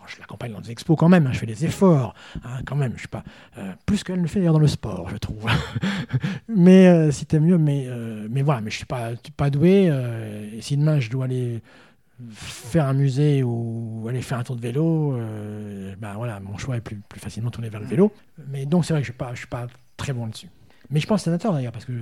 Je 0.09 0.19
l'accompagne 0.19 0.51
dans 0.53 0.61
des 0.61 0.71
expos 0.71 0.97
quand 0.97 1.09
même, 1.09 1.27
hein, 1.27 1.31
je 1.33 1.39
fais 1.39 1.45
des 1.45 1.65
efforts, 1.65 2.13
hein, 2.43 2.61
quand 2.65 2.75
même, 2.75 2.93
je 2.95 2.99
suis 2.99 3.07
pas 3.07 3.23
euh, 3.57 3.73
plus 3.85 4.03
qu'elle 4.03 4.21
ne 4.21 4.27
fait 4.27 4.39
d'ailleurs 4.39 4.53
dans 4.53 4.59
le 4.59 4.67
sport, 4.67 5.09
je 5.09 5.17
trouve. 5.17 5.45
mais 6.47 6.87
euh, 6.87 7.11
si 7.11 7.25
t'aimes 7.25 7.45
mieux, 7.45 7.57
mais 7.57 7.85
euh, 7.87 8.27
mais 8.29 8.41
voilà, 8.41 8.61
mais 8.61 8.71
je 8.71 8.77
suis 8.77 8.85
pas 8.85 9.11
pas 9.37 9.49
doué. 9.49 9.85
et 10.53 10.61
si 10.61 10.77
demain 10.77 10.99
je 10.99 11.09
dois 11.09 11.25
aller 11.25 11.61
faire 12.31 12.85
un 12.85 12.93
musée 12.93 13.43
ou 13.43 14.05
aller 14.09 14.21
faire 14.21 14.39
un 14.39 14.43
tour 14.43 14.55
de 14.55 14.61
vélo, 14.61 15.17
ben 15.99 16.13
voilà, 16.15 16.39
mon 16.39 16.57
choix 16.57 16.75
est 16.75 16.81
plus, 16.81 16.99
plus 17.07 17.19
facilement 17.19 17.51
tourné 17.51 17.69
vers 17.69 17.79
le 17.79 17.85
vélo. 17.85 18.11
Mais 18.47 18.65
donc 18.65 18.85
c'est 18.85 18.93
vrai 18.93 19.01
que 19.01 19.07
je 19.07 19.11
suis 19.11 19.17
pas 19.17 19.31
je 19.33 19.39
suis 19.39 19.47
pas 19.47 19.67
très 19.95 20.13
bon 20.13 20.25
là-dessus. 20.25 20.49
Mais 20.89 20.99
je 20.99 21.07
pense 21.07 21.23
que 21.23 21.31
c'est 21.31 21.37
tort 21.37 21.53
d'ailleurs 21.53 21.71
parce 21.71 21.85
que 21.85 21.93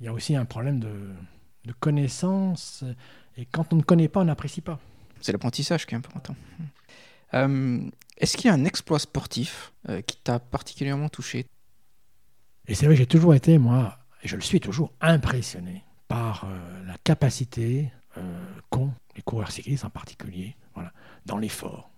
il 0.00 0.06
y 0.06 0.08
a 0.08 0.12
aussi 0.12 0.34
un 0.36 0.44
problème 0.44 0.80
de, 0.80 0.90
de 1.66 1.72
connaissance 1.72 2.84
et 3.36 3.46
quand 3.46 3.72
on 3.72 3.76
ne 3.76 3.82
connaît 3.82 4.08
pas, 4.08 4.20
on 4.20 4.24
n'apprécie 4.24 4.60
pas. 4.60 4.78
C'est 5.20 5.32
l'apprentissage 5.32 5.86
qui 5.86 5.94
est 5.94 5.98
important. 5.98 6.36
Euh, 7.34 7.90
est-ce 8.16 8.36
qu'il 8.36 8.46
y 8.46 8.50
a 8.50 8.54
un 8.54 8.64
exploit 8.64 8.98
sportif 8.98 9.72
euh, 9.88 10.00
qui 10.02 10.16
t'a 10.16 10.38
particulièrement 10.38 11.08
touché? 11.08 11.46
Et 12.66 12.74
c'est 12.74 12.86
vrai 12.86 12.94
que 12.94 12.98
j'ai 12.98 13.06
toujours 13.06 13.34
été, 13.34 13.58
moi, 13.58 13.98
et 14.22 14.28
je 14.28 14.36
le 14.36 14.42
suis 14.42 14.60
toujours, 14.60 14.92
impressionné 15.00 15.84
par 16.08 16.44
euh, 16.44 16.84
la 16.86 16.96
capacité 16.98 17.90
qu'ont 18.70 18.92
les 19.16 19.22
coureurs 19.22 19.50
cyclistes 19.50 19.84
en 19.84 19.90
particulier, 19.90 20.54
voilà, 20.74 20.92
dans 21.26 21.36
l'effort, 21.36 21.90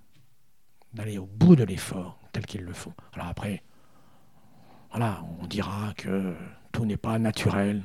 d'aller 0.94 1.18
au 1.18 1.26
bout 1.26 1.56
de 1.56 1.64
l'effort 1.64 2.18
tel 2.32 2.46
qu'ils 2.46 2.62
le 2.62 2.72
font. 2.72 2.94
Alors 3.12 3.26
après, 3.26 3.62
voilà, 4.92 5.22
on 5.40 5.46
dira 5.46 5.92
que 5.94 6.34
tout 6.72 6.86
n'est 6.86 6.96
pas 6.96 7.18
naturel, 7.18 7.82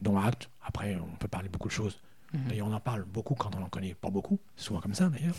dont 0.00 0.18
acte. 0.18 0.48
Après, 0.62 0.96
on 0.96 1.14
peut 1.16 1.28
parler 1.28 1.50
beaucoup 1.50 1.68
de 1.68 1.74
choses 1.74 2.00
Mhm. 2.32 2.48
D'ailleurs, 2.48 2.66
on 2.68 2.72
en 2.72 2.80
parle 2.80 3.04
beaucoup 3.04 3.34
quand 3.34 3.54
on 3.56 3.60
n'en 3.60 3.68
connaît 3.68 3.94
pas 3.94 4.10
beaucoup, 4.10 4.38
souvent 4.56 4.80
comme 4.80 4.94
ça 4.94 5.08
d'ailleurs. 5.08 5.34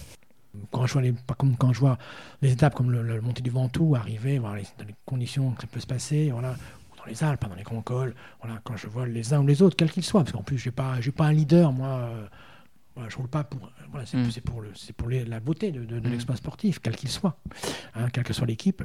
Quand 0.72 0.86
je 0.86 0.94
vois 0.94 1.02
les, 1.02 1.14
quand 1.60 1.74
je 1.74 1.80
vois 1.80 1.98
les 2.42 2.52
étapes 2.52 2.74
comme 2.74 2.92
le, 2.92 3.22
montée 3.22 3.42
du 3.42 3.50
Ventoux 3.50 3.96
arriver, 3.96 4.40
voilà, 4.40 4.62
dans 4.78 4.86
les 4.86 4.96
conditions 5.06 5.52
que 5.52 5.62
ça 5.62 5.68
peut 5.68 5.80
se 5.80 5.88
passer, 5.88 6.32
voilà, 6.32 6.56
dans 6.98 7.06
les 7.06 7.24
Alpes, 7.24 7.48
dans 7.48 7.56
les 7.56 7.64
grands 7.64 7.82
cols, 7.82 8.16
voilà, 8.42 8.60
quand 8.64 8.76
je 8.76 8.88
vois 8.88 9.06
les 9.06 9.34
uns 9.34 9.42
ou 9.42 9.48
les 9.48 9.62
autres, 9.62 9.76
quels 9.76 9.92
qu'ils 9.92 10.04
soient, 10.04 10.22
parce 10.22 10.32
qu'en 10.32 10.44
plus, 10.44 10.58
je 10.58 10.70
n'ai 10.70 10.74
pas, 10.74 10.96
pas 11.16 11.26
un 11.26 11.34
leader, 11.34 11.72
moi, 11.72 11.88
euh, 11.88 12.28
voilà, 12.96 13.10
je 13.10 13.18
roule 13.18 13.28
pas 13.28 13.44
pour. 13.44 13.72
Voilà, 13.92 14.06
c'est 14.06 14.18
mhm. 14.18 14.32
pour, 14.44 14.62
le, 14.62 14.72
pour 14.98 15.10
la 15.10 15.40
beauté 15.40 15.72
de, 15.72 15.86
de, 15.86 16.00
mhm. 16.00 16.12
l'exploit 16.12 16.36
sportif, 16.36 16.80
quel 16.80 16.96
qu'il 16.96 17.10
soit, 17.10 17.38
hein, 17.96 18.10
quelle 18.12 18.24
que 18.24 18.34
soit 18.34 18.48
l'équipe. 18.48 18.82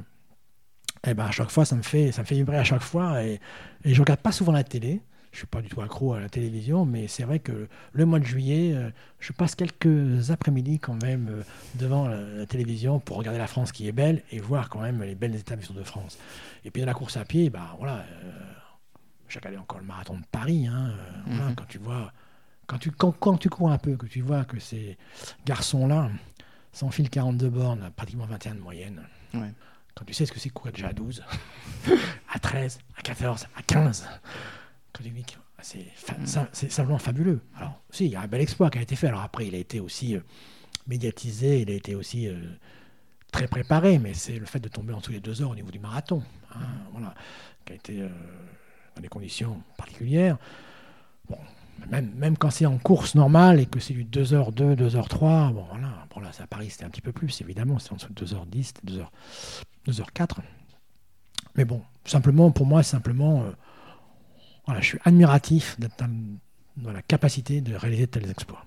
Et 1.05 1.11
eh 1.11 1.15
ben, 1.15 1.25
à 1.25 1.31
chaque 1.33 1.51
fois, 1.51 1.65
ça 1.65 1.75
me 1.75 1.83
fait, 1.83 2.13
ça 2.13 2.23
me 2.23 2.27
fait 2.27 2.37
vibrer 2.37 2.59
à 2.59 2.65
chaque 2.65 2.83
fois. 2.83 3.25
Et, 3.25 3.41
et 3.83 3.93
je 3.93 4.01
regarde 4.01 4.21
pas 4.21 4.31
souvent 4.31 4.53
la 4.53 4.63
télé 4.63 5.03
je 5.33 5.39
suis 5.39 5.47
pas 5.47 5.63
du 5.63 5.69
tout 5.69 5.81
accro 5.81 6.13
à 6.13 6.21
la 6.21 6.29
télévision, 6.29 6.85
mais 6.85 7.09
c'est 7.09 7.25
vrai 7.25 7.39
que 7.39 7.67
le 7.93 8.05
mois 8.05 8.19
de 8.19 8.25
juillet, 8.25 8.75
euh, 8.75 8.91
je 9.19 9.33
passe 9.33 9.55
quelques 9.55 10.31
après-midi 10.31 10.79
quand 10.79 11.03
même 11.03 11.29
euh, 11.31 11.43
devant 11.77 12.07
la, 12.07 12.45
télévision 12.47 13.01
pour 13.01 13.17
regarder 13.17 13.39
la 13.39 13.47
France 13.47 13.73
qui 13.73 13.89
est 13.89 13.93
belle 13.93 14.23
et 14.31 14.41
voir 14.41 14.69
quand 14.69 14.81
même 14.81 15.03
les 15.03 15.15
belles 15.15 15.43
Tour 15.43 15.75
de 15.75 15.83
France. 15.83 16.19
Et 16.65 16.71
puis 16.71 16.83
la 16.83 16.93
course 16.93 17.17
à 17.17 17.25
pied, 17.25 17.49
bah 17.49 17.75
voilà, 17.79 18.05
euh, 18.25 18.31
j'ai 19.29 19.39
regardé 19.39 19.57
encore 19.57 19.79
le 19.79 19.87
marathon 19.87 20.19
de 20.19 20.25
Paris, 20.31 20.67
hein, 20.67 20.93
mhm. 21.27 21.55
quand 21.57 21.67
tu 21.67 21.79
vois, 21.79 22.13
quand 22.67 22.79
tu, 22.79 22.91
quand, 22.91 23.39
tu 23.39 23.49
cours 23.49 23.71
un 23.71 23.79
peu, 23.79 23.97
que 23.97 24.07
tu 24.07 24.21
vois 24.21 24.45
que 24.45 24.61
ces 24.61 24.99
garçons-là 25.47 26.11
s'enfilent 26.73 27.11
42 27.11 27.49
bornes, 27.49 27.91
pratiquement 27.97 28.27
21 28.27 28.57
de 28.57 28.61
moyenne. 28.61 29.03
Quand 29.95 30.05
tu 30.05 30.13
sais 30.13 30.27
ce 30.27 30.33
que 30.33 30.39
c'est 30.39 30.51
courir 30.51 30.73
déjà 30.75 30.89
à 30.89 30.93
12, 30.93 31.23
à 32.33 32.39
13, 32.39 32.79
à 32.97 33.03
14, 33.03 33.47
à 33.57 33.63
15, 33.63 34.07
c'est 35.63 36.71
simplement 36.71 36.99
fabuleux. 36.99 37.41
Alors, 37.57 37.81
si, 37.91 38.07
il 38.07 38.11
y 38.13 38.17
a 38.17 38.21
un 38.21 38.27
bel 38.27 38.41
exploit 38.41 38.71
qui 38.71 38.79
a 38.79 38.83
été 38.83 38.97
fait. 38.97 39.09
Alors 39.09 39.23
après, 39.23 39.47
il 39.47 39.55
a 39.55 39.59
été 39.59 39.81
aussi 39.81 40.17
euh, 40.17 40.21
médiatisé, 40.87 41.61
il 41.61 41.71
a 41.71 41.75
été 41.75 41.95
aussi 41.95 42.29
euh, 42.29 42.37
très 43.31 43.47
préparé, 43.47 43.99
mais 43.99 44.15
c'est 44.15 44.39
le 44.39 44.47
fait 44.47 44.61
de 44.61 44.69
tomber 44.69 44.93
en 44.93 44.99
dessous 44.99 45.13
des 45.13 45.21
deux 45.21 45.41
heures 45.43 45.51
au 45.51 45.55
niveau 45.55 45.71
du 45.71 45.79
marathon, 45.79 46.23
hein, 46.55 46.67
voilà, 46.93 47.15
qui 47.65 47.73
a 47.73 47.77
été 47.77 48.03
euh, 48.03 48.09
dans 48.97 49.03
des 49.03 49.09
conditions 49.09 49.63
particulières. 49.77 50.37
Bon, 51.29 51.39
même, 51.89 52.13
même 52.17 52.37
quand 52.37 52.51
c'est 52.51 52.67
en 52.67 52.79
course 52.79 53.15
normale 53.15 53.61
et 53.61 53.67
que 53.67 53.81
c'est 53.81 53.95
du 53.95 54.05
2h2, 54.05 54.75
2h3, 54.75 55.53
bon 55.53 55.65
voilà, 55.69 56.07
bon 56.11 56.21
là, 56.21 56.31
à 56.39 56.47
Paris 56.47 56.71
c'était 56.71 56.85
un 56.85 56.91
petit 56.91 57.01
peu 57.01 57.13
plus, 57.13 57.41
évidemment, 57.41 57.79
c'est 57.79 57.93
en 57.93 57.97
dessous 57.97 58.13
de 58.13 58.25
2h10, 58.25 58.75
2h, 58.85 59.07
2h4. 59.87 60.37
Mais 61.55 61.65
bon, 61.65 61.83
simplement, 62.05 62.51
pour 62.51 62.67
moi, 62.67 62.83
simplement 62.83 63.45
voilà, 64.67 64.81
je 64.81 64.87
suis 64.87 64.99
admiratif 65.05 65.79
de 65.79 65.89
la 66.91 67.03
capacité 67.03 67.61
de 67.61 67.75
réaliser 67.75 68.07
tels 68.07 68.31
exploits. 68.31 68.65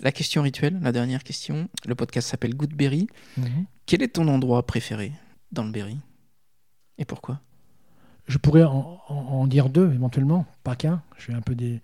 La 0.00 0.12
question 0.12 0.42
rituelle, 0.42 0.78
la 0.82 0.92
dernière 0.92 1.24
question. 1.24 1.68
Le 1.86 1.94
podcast 1.94 2.28
s'appelle 2.28 2.54
Goodberry. 2.54 3.06
Mhm. 3.38 3.64
Quel 3.86 4.02
est 4.02 4.08
ton 4.08 4.28
endroit 4.28 4.66
préféré 4.66 5.12
dans 5.52 5.64
le 5.64 5.70
Berry? 5.70 5.98
Et 6.98 7.04
pourquoi? 7.04 7.40
Je 8.26 8.38
pourrais 8.38 8.64
en, 8.64 9.46
dire 9.46 9.70
deux 9.70 9.92
éventuellement, 9.92 10.46
pas 10.64 10.74
qu'un. 10.74 11.02
Je 11.16 11.28
vais 11.28 11.34
un 11.34 11.40
peu 11.40 11.54
dé, 11.54 11.80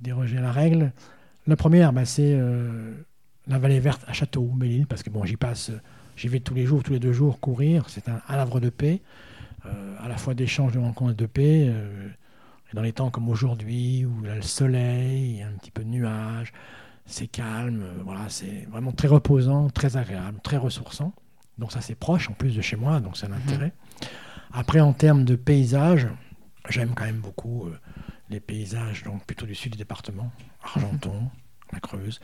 déroger 0.00 0.38
à 0.38 0.40
la 0.40 0.52
règle. 0.52 0.92
La 1.46 1.56
première, 1.56 1.92
bah, 1.92 2.04
c'est 2.04 2.34
euh, 2.34 2.94
la 3.48 3.58
vallée 3.58 3.80
verte 3.80 4.04
à 4.06 4.12
Château, 4.12 4.44
Belle-Île, 4.44 4.86
parce 4.86 5.02
que 5.02 5.10
bon, 5.10 5.24
j'y 5.24 5.36
passe, 5.36 5.72
j'y 6.16 6.28
vais 6.28 6.40
tous 6.40 6.54
les 6.54 6.64
jours, 6.64 6.84
tous 6.84 6.92
les 6.92 7.00
deux 7.00 7.12
jours 7.12 7.40
courir. 7.40 7.90
C'est 7.90 8.08
un, 8.08 8.22
un 8.28 8.34
havre 8.38 8.60
de 8.60 8.70
paix. 8.70 9.02
Euh, 9.66 9.96
à 10.00 10.08
la 10.08 10.16
fois 10.16 10.34
d'échanges 10.34 10.72
de 10.72 10.78
rencontres 10.78 11.14
de 11.14 11.26
paix, 11.26 11.66
euh, 11.68 12.08
et 12.70 12.74
dans 12.74 12.82
les 12.82 12.92
temps 12.92 13.10
comme 13.10 13.28
aujourd'hui, 13.28 14.04
où 14.04 14.12
il 14.22 14.28
y 14.28 14.30
a 14.30 14.34
le 14.34 14.42
soleil, 14.42 15.42
un 15.42 15.52
petit 15.58 15.70
peu 15.70 15.84
de 15.84 15.88
nuages, 15.88 16.52
c'est 17.06 17.28
calme, 17.28 17.82
euh, 17.82 18.02
voilà, 18.04 18.28
c'est 18.28 18.66
vraiment 18.70 18.92
très 18.92 19.08
reposant, 19.08 19.70
très 19.70 19.96
agréable, 19.96 20.40
très 20.42 20.56
ressourçant. 20.56 21.14
Donc 21.58 21.70
ça 21.70 21.80
c'est 21.80 21.94
proche 21.94 22.28
en 22.28 22.32
plus 22.32 22.56
de 22.56 22.62
chez 22.62 22.76
moi, 22.76 23.00
donc 23.00 23.16
c'est 23.16 23.26
un 23.26 23.30
mhm. 23.30 23.42
intérêt. 23.46 23.72
Après 24.52 24.80
en 24.80 24.92
termes 24.92 25.24
de 25.24 25.36
paysage, 25.36 26.08
j'aime 26.68 26.92
quand 26.94 27.04
même 27.04 27.20
beaucoup 27.20 27.68
les 28.30 28.40
paysages 28.40 29.02
donc 29.04 29.24
plutôt 29.26 29.46
du 29.46 29.54
sud 29.54 29.72
du 29.72 29.78
département, 29.78 30.32
Argenton, 30.62 31.30
la 31.72 31.80
Creuse, 31.80 32.20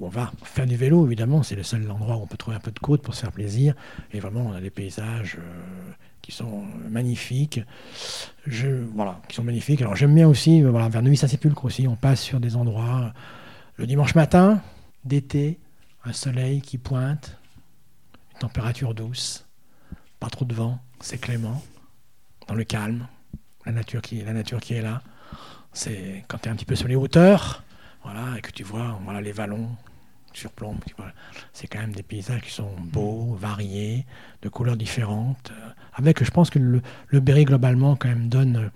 on 0.00 0.08
va 0.08 0.32
faire 0.44 0.66
du 0.66 0.76
vélo 0.76 1.06
évidemment, 1.06 1.42
c'est 1.42 1.56
le 1.56 1.62
seul 1.62 1.90
endroit 1.90 2.16
où 2.16 2.22
on 2.22 2.26
peut 2.26 2.36
trouver 2.36 2.56
un 2.56 2.60
peu 2.60 2.70
de 2.70 2.78
côte 2.78 3.02
pour 3.02 3.14
se 3.14 3.20
faire 3.20 3.32
plaisir, 3.32 3.74
et 4.12 4.20
vraiment 4.20 4.46
on 4.46 4.52
a 4.52 4.60
des 4.60 4.70
paysages 4.70 5.38
qui 6.28 6.34
sont 6.34 6.64
magnifiques. 6.90 7.60
Je, 8.46 8.68
voilà, 8.94 9.22
qui 9.28 9.36
sont 9.36 9.44
magnifiques. 9.44 9.80
Alors 9.80 9.96
j'aime 9.96 10.14
bien 10.14 10.28
aussi, 10.28 10.62
euh, 10.62 10.70
voilà, 10.70 10.90
vers 10.90 11.00
Neuilly-Saint-Sépulcre 11.00 11.64
aussi, 11.64 11.88
on 11.88 11.96
passe 11.96 12.20
sur 12.20 12.38
des 12.38 12.54
endroits 12.54 13.14
le 13.76 13.86
dimanche 13.86 14.14
matin, 14.14 14.60
d'été, 15.04 15.58
un 16.04 16.12
soleil 16.12 16.60
qui 16.60 16.76
pointe, 16.76 17.38
une 18.34 18.40
température 18.40 18.94
douce, 18.94 19.46
pas 20.20 20.28
trop 20.28 20.44
de 20.44 20.54
vent, 20.54 20.78
c'est 21.00 21.18
clément, 21.18 21.62
dans 22.46 22.54
le 22.54 22.64
calme, 22.64 23.06
la 23.64 23.72
nature 23.72 24.02
qui, 24.02 24.20
la 24.20 24.34
nature 24.34 24.60
qui 24.60 24.74
est 24.74 24.82
là. 24.82 25.02
C'est 25.72 26.24
quand 26.28 26.38
tu 26.38 26.48
es 26.48 26.52
un 26.52 26.56
petit 26.56 26.66
peu 26.66 26.76
sur 26.76 26.88
les 26.88 26.96
hauteurs, 26.96 27.62
voilà, 28.02 28.36
et 28.36 28.42
que 28.42 28.50
tu 28.50 28.64
vois 28.64 28.98
voilà, 29.04 29.22
les 29.22 29.32
vallons, 29.32 29.70
surplombe. 30.32 30.78
C'est 31.52 31.66
quand 31.66 31.80
même 31.80 31.92
des 31.92 32.02
paysages 32.02 32.42
qui 32.42 32.50
sont 32.50 32.70
beaux, 32.78 33.34
variés, 33.34 34.06
de 34.42 34.48
couleurs 34.48 34.76
différentes. 34.76 35.50
Euh, 35.50 35.70
avec, 35.94 36.22
je 36.22 36.30
pense 36.30 36.50
que 36.50 36.58
le, 36.58 37.20
Berry, 37.20 37.44
globalement, 37.44 37.96
quand 37.96 38.08
même 38.08 38.28
donne 38.28 38.56
euh, 38.56 38.68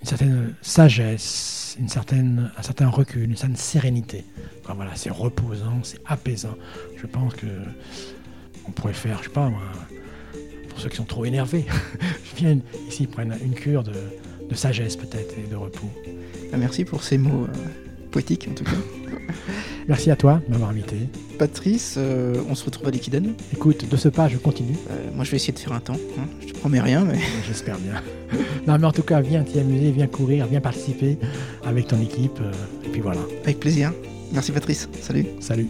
une 0.00 0.06
certaine 0.06 0.54
sagesse, 0.62 1.76
une 1.78 1.88
certaine, 1.88 2.50
un 2.56 2.62
certain 2.62 2.88
recul, 2.88 3.24
une 3.24 3.36
certaine 3.36 3.56
sérénité. 3.56 4.24
voilà, 4.64 4.94
c'est 4.94 5.10
reposant, 5.10 5.80
c'est 5.82 6.00
apaisant. 6.06 6.56
Je 6.96 7.06
pense 7.06 7.34
que 7.34 7.46
on 8.66 8.70
pourrait 8.70 8.94
faire, 8.94 9.18
je 9.18 9.24
sais 9.24 9.30
pas 9.30 9.50
pour 10.74 10.80
ceux 10.80 10.88
qui 10.88 10.96
sont 10.96 11.04
trop 11.04 11.24
énervés, 11.24 11.66
viennent 12.36 12.62
ici 12.88 13.06
prennent 13.06 13.36
une 13.44 13.54
cure 13.54 13.84
de, 13.84 13.92
sagesse 14.54 14.96
peut-être 14.96 15.36
et 15.36 15.48
de 15.48 15.56
repos. 15.56 15.90
Merci 16.56 16.84
pour 16.84 17.02
ces 17.02 17.18
mots 17.18 17.44
euh, 17.44 17.83
poétiques 18.14 18.46
en 18.48 18.54
tout 18.54 18.62
cas. 18.62 18.70
Merci 19.88 20.10
à 20.12 20.16
toi 20.16 20.40
de 20.46 20.52
m'avoir 20.52 20.70
invité. 20.70 20.96
Patrice, 21.36 21.96
euh, 21.98 22.36
on 22.48 22.54
se 22.54 22.64
retrouve 22.64 22.86
à 22.86 22.90
Liquiden. 22.92 23.34
Écoute, 23.52 23.88
de 23.90 23.96
ce 23.96 24.08
pas, 24.08 24.28
je 24.28 24.38
continue. 24.38 24.76
Euh, 24.90 25.10
moi, 25.14 25.24
je 25.24 25.32
vais 25.32 25.36
essayer 25.36 25.52
de 25.52 25.58
faire 25.58 25.72
un 25.72 25.80
temps. 25.80 25.98
Hein. 26.18 26.26
Je 26.40 26.52
te 26.52 26.58
promets 26.58 26.80
rien, 26.80 27.04
mais. 27.04 27.18
J'espère 27.46 27.76
bien. 27.78 28.00
non, 28.68 28.78
mais 28.78 28.86
en 28.86 28.92
tout 28.92 29.02
cas, 29.02 29.20
viens 29.20 29.42
t'y 29.42 29.58
amuser, 29.58 29.90
viens 29.90 30.06
courir, 30.06 30.46
viens 30.46 30.60
participer 30.60 31.18
avec 31.64 31.88
ton 31.88 32.00
équipe. 32.00 32.38
Euh, 32.40 32.52
et 32.86 32.88
puis 32.88 33.00
voilà. 33.00 33.20
Avec 33.42 33.58
plaisir. 33.58 33.92
Merci, 34.32 34.52
Patrice. 34.52 34.88
Salut. 35.00 35.26
Salut. 35.40 35.66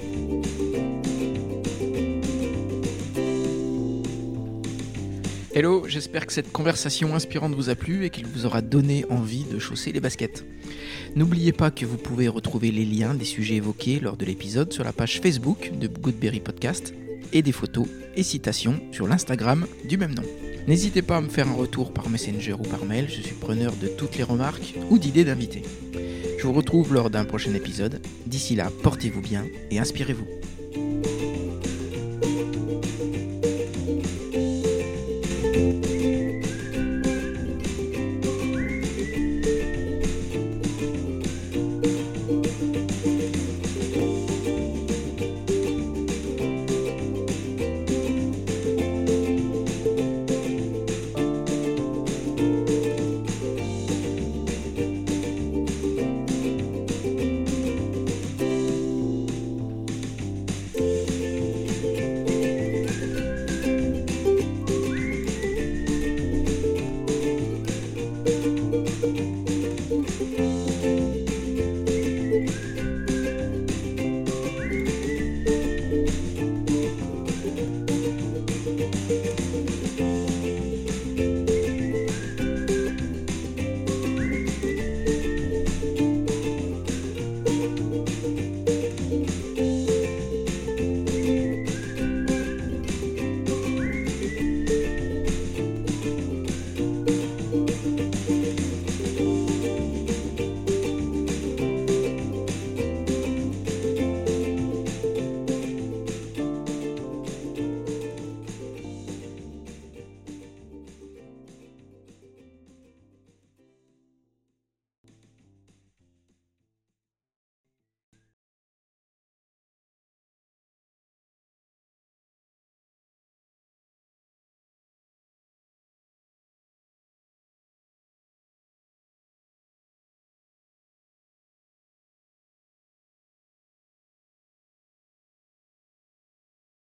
Hello, 5.54 5.84
j'espère 5.88 6.26
que 6.26 6.32
cette 6.32 6.52
conversation 6.52 7.14
inspirante 7.14 7.54
vous 7.54 7.70
a 7.70 7.74
plu 7.74 8.04
et 8.04 8.10
qu'il 8.10 8.26
vous 8.26 8.44
aura 8.44 8.60
donné 8.60 9.06
envie 9.08 9.44
de 9.44 9.58
chausser 9.58 9.92
les 9.92 10.00
baskets. 10.00 10.44
N'oubliez 11.16 11.52
pas 11.52 11.70
que 11.70 11.86
vous 11.86 11.96
pouvez 11.96 12.26
retrouver 12.26 12.72
les 12.72 12.84
liens 12.84 13.14
des 13.14 13.24
sujets 13.24 13.54
évoqués 13.54 14.00
lors 14.00 14.16
de 14.16 14.24
l'épisode 14.24 14.72
sur 14.72 14.82
la 14.82 14.92
page 14.92 15.20
Facebook 15.20 15.70
de 15.78 15.86
Goodberry 15.86 16.40
Podcast 16.40 16.92
et 17.32 17.40
des 17.40 17.52
photos 17.52 17.86
et 18.16 18.24
citations 18.24 18.80
sur 18.90 19.06
l'Instagram 19.06 19.64
du 19.88 19.96
même 19.96 20.14
nom. 20.14 20.24
N'hésitez 20.66 21.02
pas 21.02 21.18
à 21.18 21.20
me 21.20 21.28
faire 21.28 21.46
un 21.46 21.54
retour 21.54 21.92
par 21.92 22.10
Messenger 22.10 22.54
ou 22.54 22.62
par 22.62 22.84
mail, 22.84 23.06
je 23.08 23.20
suis 23.20 23.36
preneur 23.36 23.74
de 23.76 23.86
toutes 23.86 24.16
les 24.16 24.24
remarques 24.24 24.74
ou 24.90 24.98
d'idées 24.98 25.24
d'invités. 25.24 25.62
Je 26.36 26.46
vous 26.46 26.52
retrouve 26.52 26.92
lors 26.92 27.10
d'un 27.10 27.24
prochain 27.24 27.54
épisode. 27.54 28.00
D'ici 28.26 28.56
là, 28.56 28.70
portez-vous 28.82 29.20
bien 29.20 29.44
et 29.70 29.78
inspirez-vous. 29.78 30.26